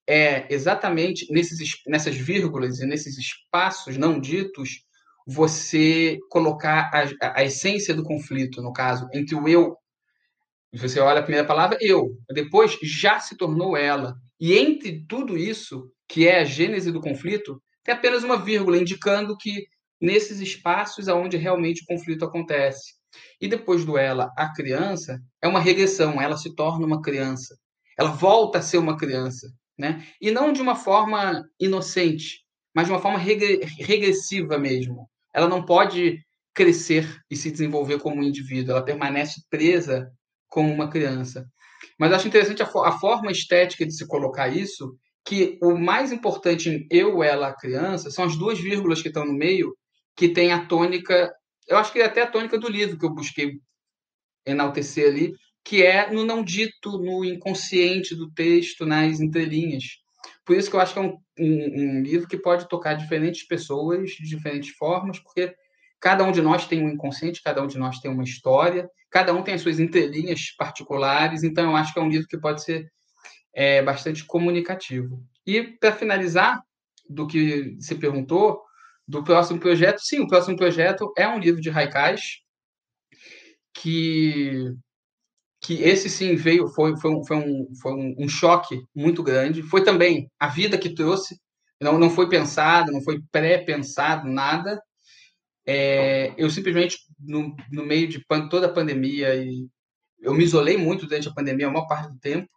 é 0.08 0.52
exatamente 0.52 1.32
nesses, 1.32 1.70
nessas 1.86 2.16
vírgulas 2.16 2.80
e 2.80 2.88
nesses 2.88 3.18
espaços 3.20 3.96
não 3.96 4.20
ditos 4.20 4.84
você 5.28 6.18
colocar 6.32 6.90
a, 6.92 7.40
a, 7.40 7.44
essência 7.44 7.94
do 7.94 8.02
conflito, 8.02 8.64
no 8.64 8.74
caso, 8.74 9.08
entre 9.14 9.36
o 9.36 9.48
eu. 9.48 9.78
Você 10.74 11.00
olha 11.00 11.20
a 11.20 11.24
primeira 11.24 11.46
palavra, 11.46 11.78
eu. 11.80 12.18
Depois 12.34 12.76
já 12.82 13.20
se 13.20 13.38
tornou 13.38 13.78
ela. 13.78 14.16
E 14.40 14.58
entre 14.58 15.06
tudo 15.08 15.38
isso, 15.38 15.92
que 16.08 16.28
é 16.28 16.40
a 16.40 16.44
gênese 16.44 16.92
do 16.92 17.00
conflito, 17.02 17.62
tem 17.84 17.94
apenas 17.94 18.24
uma 18.24 18.38
vírgula 18.38 18.78
indicando 18.78 19.38
que 19.38 19.68
nesses 20.02 20.40
espaços 20.40 21.08
aonde 21.08 21.38
realmente 21.38 21.84
o 21.84 21.86
conflito 21.86 22.26
acontece. 22.26 22.94
E 23.42 23.48
depois 23.48 23.84
do 23.86 23.98
ela, 23.98 24.32
a 24.38 24.54
criança, 24.54 25.20
é 25.42 25.48
uma 25.48 25.60
regressão, 25.60 26.22
ela 26.22 26.38
se 26.38 26.56
torna 26.56 26.86
uma 26.86 27.02
criança. 27.02 27.56
Ela 27.98 28.12
volta 28.12 28.60
a 28.60 28.62
ser 28.62 28.78
uma 28.78 28.98
criança 28.98 29.48
né? 29.80 30.06
E 30.22 30.30
não 30.30 30.52
de 30.52 30.62
uma 30.62 30.76
forma 30.76 31.42
inocente, 31.58 32.44
mas 32.76 32.86
de 32.86 32.92
uma 32.92 33.02
forma 33.02 33.18
regressiva 33.18 34.60
mesmo. 34.60 35.10
Ela 35.34 35.48
não 35.48 35.64
pode 35.64 36.20
crescer 36.54 37.08
e 37.32 37.36
se 37.38 37.50
desenvolver 37.50 38.00
como 38.00 38.18
um 38.18 38.24
indivíduo, 38.24 38.72
ela 38.72 38.84
permanece 38.84 39.42
presa 39.50 40.12
como 40.50 40.74
uma 40.74 40.90
criança. 40.90 41.48
Mas 41.98 42.12
acho 42.12 42.28
interessante 42.28 42.62
a, 42.62 42.66
fo 42.66 42.80
a 42.80 42.92
forma 43.00 43.32
estética 43.32 43.86
de 43.86 43.96
se 43.96 44.06
colocar 44.06 44.50
isso, 44.50 44.98
que 45.26 45.58
o 45.62 45.78
mais 45.78 46.12
importante 46.12 46.70
em 46.70 46.86
eu, 46.92 47.24
ela, 47.24 47.48
a 47.48 47.56
criança, 47.56 48.12
são 48.12 48.26
as 48.26 48.36
duas 48.36 48.60
vírgulas 48.60 49.02
que 49.02 49.08
estão 49.08 49.26
no 49.26 49.34
meio, 49.34 49.74
que 50.16 50.30
tem 50.30 50.52
a 50.52 50.66
tônica, 50.66 51.34
eu 51.68 51.78
acho 51.78 51.92
que 51.92 52.00
é 52.00 52.06
até 52.06 52.22
a 52.22 52.28
tônica 52.28 52.58
do 52.58 52.70
livro 52.70 52.98
que 52.98 53.06
eu 53.06 53.14
busquei 53.14 53.60
enaltecer 54.46 55.08
ali, 55.08 55.34
que 55.64 55.84
é 55.84 56.12
no 56.12 56.26
não 56.26 56.44
dito, 56.44 56.98
no 56.98 57.24
inconsciente 57.24 58.16
do 58.16 58.32
texto, 58.32 58.86
nas 58.86 59.20
entrelinhas. 59.20 59.84
Por 60.46 60.58
isso 60.58 60.70
que 60.70 60.76
eu 60.76 60.80
acho 60.80 60.94
que 60.94 61.00
é 61.00 61.04
um, 61.04 61.18
um, 61.40 61.98
um 62.00 62.02
livro 62.02 62.28
que 62.28 62.38
pode 62.38 62.68
tocar 62.68 62.96
diferentes 62.96 63.46
pessoas 63.46 64.12
de 64.12 64.28
diferentes 64.28 64.72
formas, 64.76 65.20
porque 65.20 65.54
cada 66.00 66.24
um 66.24 66.32
de 66.32 66.42
nós 66.42 66.66
tem 66.66 66.84
um 66.84 66.90
inconsciente, 66.90 67.44
cada 67.44 67.62
um 67.62 67.68
de 67.68 67.78
nós 67.78 68.00
tem 68.00 68.10
uma 68.10 68.24
história, 68.24 68.90
cada 69.10 69.34
um 69.34 69.44
tem 69.44 69.54
as 69.54 69.62
suas 69.62 69.80
entrelinhas 69.80 70.52
particulares, 70.58 71.44
então 71.44 71.72
eu 71.72 71.76
acho 71.76 71.94
que 71.94 72.00
é 72.00 72.02
um 72.02 72.10
livro 72.10 72.28
que 72.28 72.40
pode 72.40 72.64
ser 72.64 72.90
é, 73.54 73.82
bastante 73.82 74.26
comunicativo. 74.26 75.24
E, 75.46 75.64
para 75.64 75.92
finalizar, 75.92 76.62
do 77.10 77.28
que 77.28 77.76
se 77.80 77.96
perguntou, 77.96 78.62
do 79.10 79.24
próximo 79.24 79.60
projeto, 79.60 80.00
sim, 80.02 80.20
o 80.20 80.28
próximo 80.28 80.56
projeto 80.56 81.12
é 81.18 81.28
um 81.28 81.40
livro 81.40 81.60
de 81.60 81.72
haikais 81.72 82.22
que 83.74 84.72
que 85.62 85.82
esse 85.82 86.10
sim 86.10 86.36
veio 86.36 86.68
foi 86.70 86.96
foi 86.98 87.12
um, 87.12 87.26
foi 87.26 87.38
um, 87.38 87.68
foi 87.82 87.94
um, 88.18 88.30
choque 88.30 88.82
muito 88.96 89.24
grande. 89.24 89.64
Foi 89.64 89.84
também 89.84 90.30
a 90.40 90.48
vida 90.48 90.78
que 90.78 90.94
trouxe 90.94 91.40
não 91.82 91.98
não 91.98 92.10
foi 92.12 92.30
pensado 92.30 92.92
não 92.92 93.02
foi 93.02 93.20
pré-pensado 93.32 94.28
nada. 94.28 94.80
É, 95.66 96.34
eu 96.38 96.50
simplesmente 96.50 97.00
no, 97.20 97.56
no 97.72 97.86
meio 97.86 98.08
de 98.08 98.24
toda 98.50 98.68
a 98.68 98.74
pandemia 98.74 99.36
e 99.36 99.68
eu 100.20 100.34
me 100.36 100.44
isolei 100.44 100.78
muito 100.78 101.08
durante 101.08 101.28
a 101.30 101.34
pandemia 101.34 101.68
a 101.68 101.72
maior 101.72 101.88
parte 101.88 102.12
do 102.14 102.20
tempo. 102.20 102.48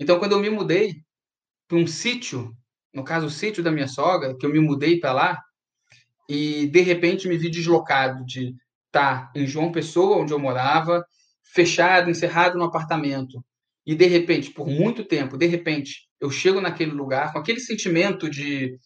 Então 0.00 0.18
quando 0.18 0.32
eu 0.32 0.40
me 0.40 0.48
mudei 0.48 1.02
para 1.68 1.78
um 1.78 1.86
sítio 1.86 2.56
no 2.94 3.04
caso 3.04 3.26
o 3.26 3.30
sítio 3.30 3.62
da 3.62 3.70
minha 3.70 3.88
sogra 3.88 4.34
que 4.38 4.46
eu 4.46 4.50
me 4.50 4.60
mudei 4.60 4.98
para 4.98 5.12
lá 5.12 5.38
e 6.28 6.66
de 6.66 6.80
repente 6.80 7.26
me 7.26 7.38
vi 7.38 7.50
deslocado 7.50 8.24
de 8.24 8.54
estar 8.86 9.32
em 9.34 9.46
João 9.46 9.72
Pessoa 9.72 10.18
onde 10.18 10.32
eu 10.32 10.38
morava 10.38 11.04
fechado, 11.42 12.10
encerrado 12.10 12.58
no 12.58 12.64
apartamento, 12.64 13.42
e 13.88 13.94
de 13.94 14.04
repente, 14.04 14.50
por 14.50 14.66
muito 14.66 15.02
tempo, 15.02 15.38
de 15.38 15.46
repente, 15.46 16.06
eu 16.20 16.30
chego 16.30 16.60
naquele 16.60 16.90
lugar 16.90 17.32
com 17.32 17.38
aquele 17.38 17.58
sentimento 17.58 18.28
de, 18.28 18.78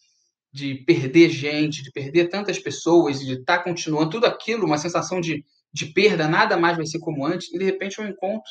de 0.53 0.77
perder 0.87 1.29
gente, 1.29 1.83
de 1.83 1.91
perder 1.91 2.29
tantas 2.29 2.57
pessoas, 2.57 3.19
de 3.19 3.33
estar 3.33 3.59
tá 3.59 3.65
continuando 3.65 4.11
tudo 4.11 4.27
aquilo, 4.27 4.65
uma 4.65 4.79
sensação 4.79 5.21
de, 5.21 5.45
de 5.73 5.87
perda, 5.87 6.29
nada 6.29 6.57
mais 6.57 6.77
vai 6.77 6.87
ser 6.87 7.01
como 7.01 7.27
antes, 7.27 7.53
e 7.53 7.59
de 7.59 7.65
repente 7.65 7.99
eu 7.99 8.07
encontro 8.07 8.49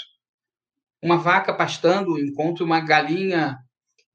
uma 1.01 1.17
vaca 1.17 1.53
pastando, 1.53 2.19
encontro 2.19 2.65
uma 2.65 2.81
galinha 2.81 3.57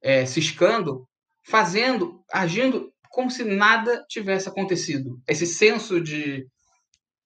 é, 0.03 0.27
ciscando, 0.27 1.09
fazendo, 1.43 2.23
agindo 2.31 2.93
como 3.11 3.31
se 3.31 3.45
nada 3.45 4.05
tivesse 4.09 4.49
acontecido. 4.49 5.21
Esse 5.27 5.47
senso 5.47 6.01
de, 6.01 6.47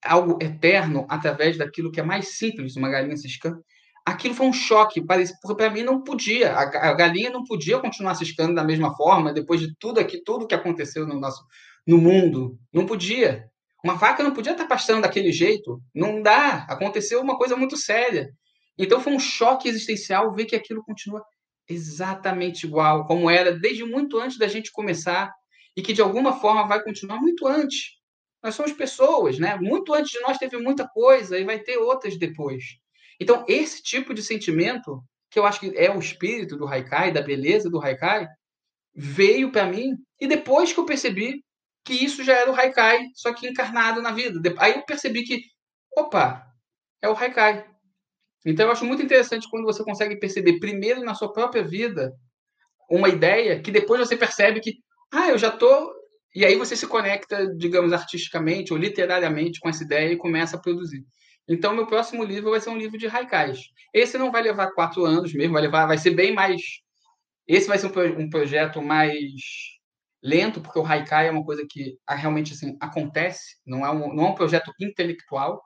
algo 0.03 0.37
eterno 0.41 1.05
através 1.09 1.57
daquilo 1.57 1.91
que 1.91 1.99
é 1.99 2.03
mais 2.03 2.37
simples, 2.37 2.75
uma 2.75 2.89
galinha 2.89 3.15
ciscando. 3.15 3.63
Aquilo 4.05 4.33
foi 4.33 4.47
um 4.47 4.53
choque, 4.53 4.99
porque 5.05 5.55
para 5.55 5.69
mim 5.69 5.83
não 5.83 6.03
podia, 6.03 6.53
a, 6.53 6.93
galinha 6.93 7.29
não 7.29 7.43
podia 7.43 7.79
continuar 7.79 8.15
ciscando 8.15 8.55
da 8.55 8.63
mesma 8.63 8.95
forma 8.95 9.31
depois 9.31 9.61
de 9.61 9.75
tudo 9.79 9.99
aqui, 9.99 10.21
tudo 10.23 10.47
que 10.47 10.55
aconteceu 10.55 11.05
no 11.05 11.19
nosso 11.19 11.43
no 11.85 11.97
mundo, 11.97 12.57
não 12.73 12.85
podia. 12.85 13.45
Uma 13.83 13.95
vaca 13.95 14.23
não 14.23 14.33
podia 14.33 14.51
estar 14.53 14.67
pastando 14.67 15.01
daquele 15.01 15.31
jeito, 15.31 15.81
não 15.93 16.21
dá. 16.21 16.65
Aconteceu 16.69 17.21
uma 17.21 17.37
coisa 17.37 17.55
muito 17.55 17.77
séria. 17.77 18.29
Então 18.77 18.99
foi 18.99 19.13
um 19.13 19.19
choque 19.19 19.67
existencial 19.67 20.33
ver 20.33 20.45
que 20.45 20.55
aquilo 20.55 20.83
continua 20.83 21.23
exatamente 21.69 22.65
igual, 22.65 23.05
como 23.05 23.29
era 23.29 23.57
desde 23.57 23.83
muito 23.83 24.19
antes 24.19 24.37
da 24.37 24.47
gente 24.47 24.71
começar 24.71 25.31
e 25.75 25.81
que 25.81 25.93
de 25.93 26.01
alguma 26.01 26.39
forma 26.39 26.67
vai 26.67 26.83
continuar 26.83 27.19
muito 27.19 27.47
antes. 27.47 27.97
Nós 28.43 28.55
somos 28.55 28.73
pessoas, 28.73 29.37
né? 29.39 29.55
Muito 29.55 29.93
antes 29.93 30.11
de 30.11 30.19
nós 30.19 30.37
teve 30.37 30.57
muita 30.57 30.87
coisa 30.87 31.37
e 31.37 31.43
vai 31.43 31.59
ter 31.59 31.77
outras 31.77 32.17
depois. 32.17 32.63
Então, 33.19 33.45
esse 33.47 33.83
tipo 33.83 34.13
de 34.13 34.23
sentimento, 34.23 35.03
que 35.29 35.37
eu 35.37 35.45
acho 35.45 35.59
que 35.59 35.71
é 35.77 35.95
o 35.95 35.99
espírito 35.99 36.57
do 36.57 36.67
Haikai, 36.67 37.11
da 37.11 37.21
beleza 37.21 37.69
do 37.69 37.79
Haikai, 37.79 38.27
veio 38.93 39.51
para 39.51 39.67
mim 39.67 39.95
e 40.19 40.27
depois 40.27 40.73
que 40.73 40.79
eu 40.79 40.85
percebi 40.85 41.43
que 41.85 41.93
isso 41.93 42.23
já 42.23 42.33
era 42.33 42.51
o 42.51 42.55
Haikai, 42.55 43.05
só 43.15 43.33
que 43.33 43.47
encarnado 43.47 44.01
na 44.01 44.11
vida. 44.11 44.39
Aí 44.57 44.73
eu 44.73 44.85
percebi 44.85 45.23
que, 45.23 45.41
opa, 45.95 46.45
é 47.01 47.09
o 47.09 47.15
Haikai. 47.15 47.65
Então 48.45 48.65
eu 48.65 48.71
acho 48.71 48.85
muito 48.85 49.03
interessante 49.03 49.47
quando 49.49 49.65
você 49.65 49.83
consegue 49.83 50.19
perceber 50.19 50.59
primeiro 50.59 51.01
na 51.03 51.13
sua 51.13 51.31
própria 51.31 51.63
vida 51.63 52.11
uma 52.89 53.07
ideia 53.07 53.61
que 53.61 53.71
depois 53.71 53.99
você 53.99 54.17
percebe 54.17 54.59
que, 54.59 54.73
ah, 55.11 55.29
eu 55.29 55.37
já 55.37 55.49
estou 55.49 55.91
e 56.33 56.45
aí 56.45 56.55
você 56.55 56.75
se 56.75 56.87
conecta, 56.87 57.45
digamos, 57.57 57.91
artisticamente 57.91 58.71
ou 58.71 58.79
literariamente 58.79 59.59
com 59.59 59.69
essa 59.69 59.83
ideia 59.83 60.13
e 60.13 60.17
começa 60.17 60.55
a 60.55 60.59
produzir. 60.59 61.05
Então, 61.47 61.75
meu 61.75 61.85
próximo 61.85 62.23
livro 62.23 62.51
vai 62.51 62.61
ser 62.61 62.69
um 62.69 62.77
livro 62.77 62.97
de 62.97 63.07
haikais. 63.07 63.59
Esse 63.93 64.17
não 64.17 64.31
vai 64.31 64.41
levar 64.41 64.71
quatro 64.71 65.05
anos 65.05 65.33
mesmo, 65.33 65.53
vai 65.53 65.61
levar, 65.61 65.85
vai 65.85 65.97
ser 65.97 66.11
bem 66.11 66.33
mais. 66.33 66.61
Esse 67.47 67.67
vai 67.67 67.77
ser 67.77 67.87
um, 67.87 68.21
um 68.21 68.29
projeto 68.29 68.81
mais 68.81 69.19
lento, 70.23 70.61
porque 70.61 70.79
o 70.79 70.85
haikai 70.85 71.27
é 71.27 71.31
uma 71.31 71.43
coisa 71.43 71.65
que 71.69 71.97
ah, 72.07 72.15
realmente 72.15 72.53
assim 72.53 72.77
acontece, 72.79 73.57
não 73.65 73.85
é 73.85 73.91
um, 73.91 74.13
não 74.13 74.27
é 74.27 74.29
um 74.29 74.35
projeto 74.35 74.71
intelectual, 74.79 75.61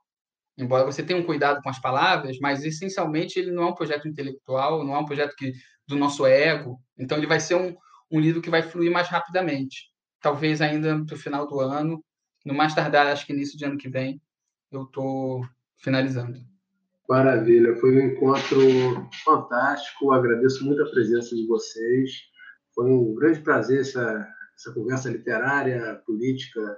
embora 0.57 0.85
você 0.85 1.03
tenha 1.03 1.19
um 1.19 1.25
cuidado 1.25 1.61
com 1.61 1.69
as 1.69 1.79
palavras, 1.79 2.37
mas 2.39 2.63
essencialmente 2.63 3.37
ele 3.37 3.51
não 3.51 3.63
é 3.63 3.65
um 3.67 3.75
projeto 3.75 4.07
intelectual, 4.07 4.83
não 4.83 4.95
é 4.95 4.99
um 4.99 5.05
projeto 5.05 5.35
que 5.35 5.51
do 5.87 5.97
nosso 5.97 6.25
ego. 6.25 6.79
Então, 6.97 7.17
ele 7.17 7.27
vai 7.27 7.39
ser 7.39 7.55
um, 7.55 7.75
um 8.11 8.19
livro 8.19 8.41
que 8.41 8.49
vai 8.49 8.61
fluir 8.61 8.91
mais 8.91 9.07
rapidamente 9.07 9.95
talvez 10.25 10.59
ainda 10.59 11.05
para 11.05 11.13
o 11.13 11.19
final 11.19 11.47
do 11.47 11.59
ano, 11.59 12.03
no 12.43 12.55
mais 12.55 12.73
tardar, 12.73 13.05
acho 13.05 13.27
que 13.27 13.31
início 13.31 13.55
de 13.55 13.63
ano 13.63 13.77
que 13.77 13.87
vem, 13.87 14.19
eu 14.71 14.81
estou 14.81 15.45
finalizando. 15.77 16.39
Maravilha, 17.07 17.75
foi 17.75 17.95
um 17.95 18.07
encontro 18.07 18.59
fantástico, 19.23 20.11
agradeço 20.11 20.65
muito 20.65 20.81
a 20.81 20.89
presença 20.89 21.35
de 21.35 21.45
vocês, 21.45 22.09
foi 22.73 22.89
um 22.89 23.13
grande 23.13 23.41
prazer 23.41 23.81
essa, 23.81 24.27
essa 24.55 24.73
conversa 24.73 25.11
literária, 25.11 26.01
política, 26.07 26.75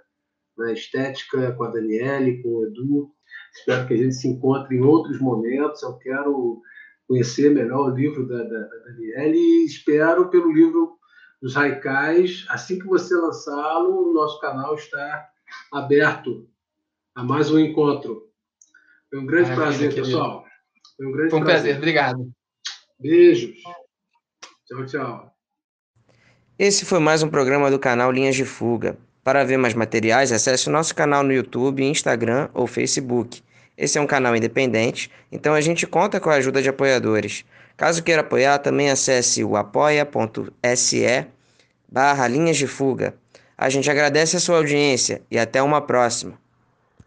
né, 0.58 0.74
estética 0.74 1.54
com 1.54 1.64
a 1.64 1.72
Daniele, 1.72 2.42
com 2.44 2.50
o 2.50 2.66
Edu, 2.66 3.12
espero 3.56 3.88
que 3.88 3.94
a 3.94 3.98
gente 3.98 4.16
se 4.16 4.28
encontre 4.28 4.76
em 4.76 4.82
outros 4.82 5.22
momentos, 5.22 5.82
eu 5.84 5.98
quero 6.00 6.62
conhecer 7.08 7.50
melhor 7.50 7.94
o 7.94 7.96
livro 7.96 8.28
da, 8.28 8.44
da, 8.44 8.60
da 8.60 8.78
Daniele 8.88 9.38
e 9.38 9.66
espero 9.66 10.30
pelo 10.30 10.52
livro 10.52 10.97
dos 11.42 11.56
Raikais. 11.56 12.46
Assim 12.50 12.80
que 12.80 12.86
você 12.86 13.16
lançá-lo, 13.16 14.10
o 14.10 14.14
nosso 14.14 14.40
canal 14.40 14.76
está 14.76 15.30
aberto 15.72 16.48
a 17.16 17.24
mais 17.24 17.52
um 17.52 17.60
encontro. 17.60 18.30
Foi 19.10 19.20
um 19.20 19.26
grande 19.26 19.54
prazer, 19.54 19.94
pessoal. 19.94 20.46
Foi 20.96 21.06
um 21.06 21.12
grande 21.12 21.30
Foi 21.30 21.40
um 21.40 21.44
prazer. 21.44 21.62
prazer. 21.62 21.78
Obrigado. 21.78 22.32
Beijos. 23.00 23.56
Tchau, 24.66 24.86
tchau. 24.86 25.34
Esse 26.60 26.86
foi 26.86 27.00
mais 27.00 27.22
um 27.22 27.30
programa 27.30 27.70
do 27.70 27.80
canal 27.80 28.12
Linhas 28.12 28.36
de 28.36 28.44
Fuga. 28.44 28.98
Para 29.24 29.44
ver 29.44 29.58
mais 29.58 29.74
materiais, 29.74 30.32
acesse 30.32 30.68
o 30.68 30.72
nosso 30.72 30.96
canal 30.96 31.22
no 31.24 31.32
YouTube, 31.32 31.84
Instagram 31.84 32.50
ou 32.54 32.66
Facebook. 32.66 33.44
Esse 33.78 34.00
é 34.00 34.02
um 34.02 34.08
canal 34.08 34.36
independente, 34.36 35.12
então 35.32 35.54
a 35.54 35.62
gente 35.62 35.86
conta 35.86 36.20
com 36.20 36.32
a 36.32 36.36
ajuda 36.36 36.62
de 36.64 36.70
apoiadores. 36.70 37.46
Caso 37.78 38.02
queira 38.02 38.22
apoiar, 38.22 38.58
também 38.58 38.90
acesse 38.90 39.44
o 39.44 39.56
apoia.se 39.56 41.28
barra 41.88 42.28
linhas 42.28 42.58
de 42.58 42.66
fuga. 42.66 43.14
A 43.56 43.70
gente 43.70 43.90
agradece 43.90 44.36
a 44.36 44.40
sua 44.40 44.58
audiência 44.58 45.22
e 45.30 45.38
até 45.38 45.62
uma 45.62 45.80
próxima. 45.80 46.34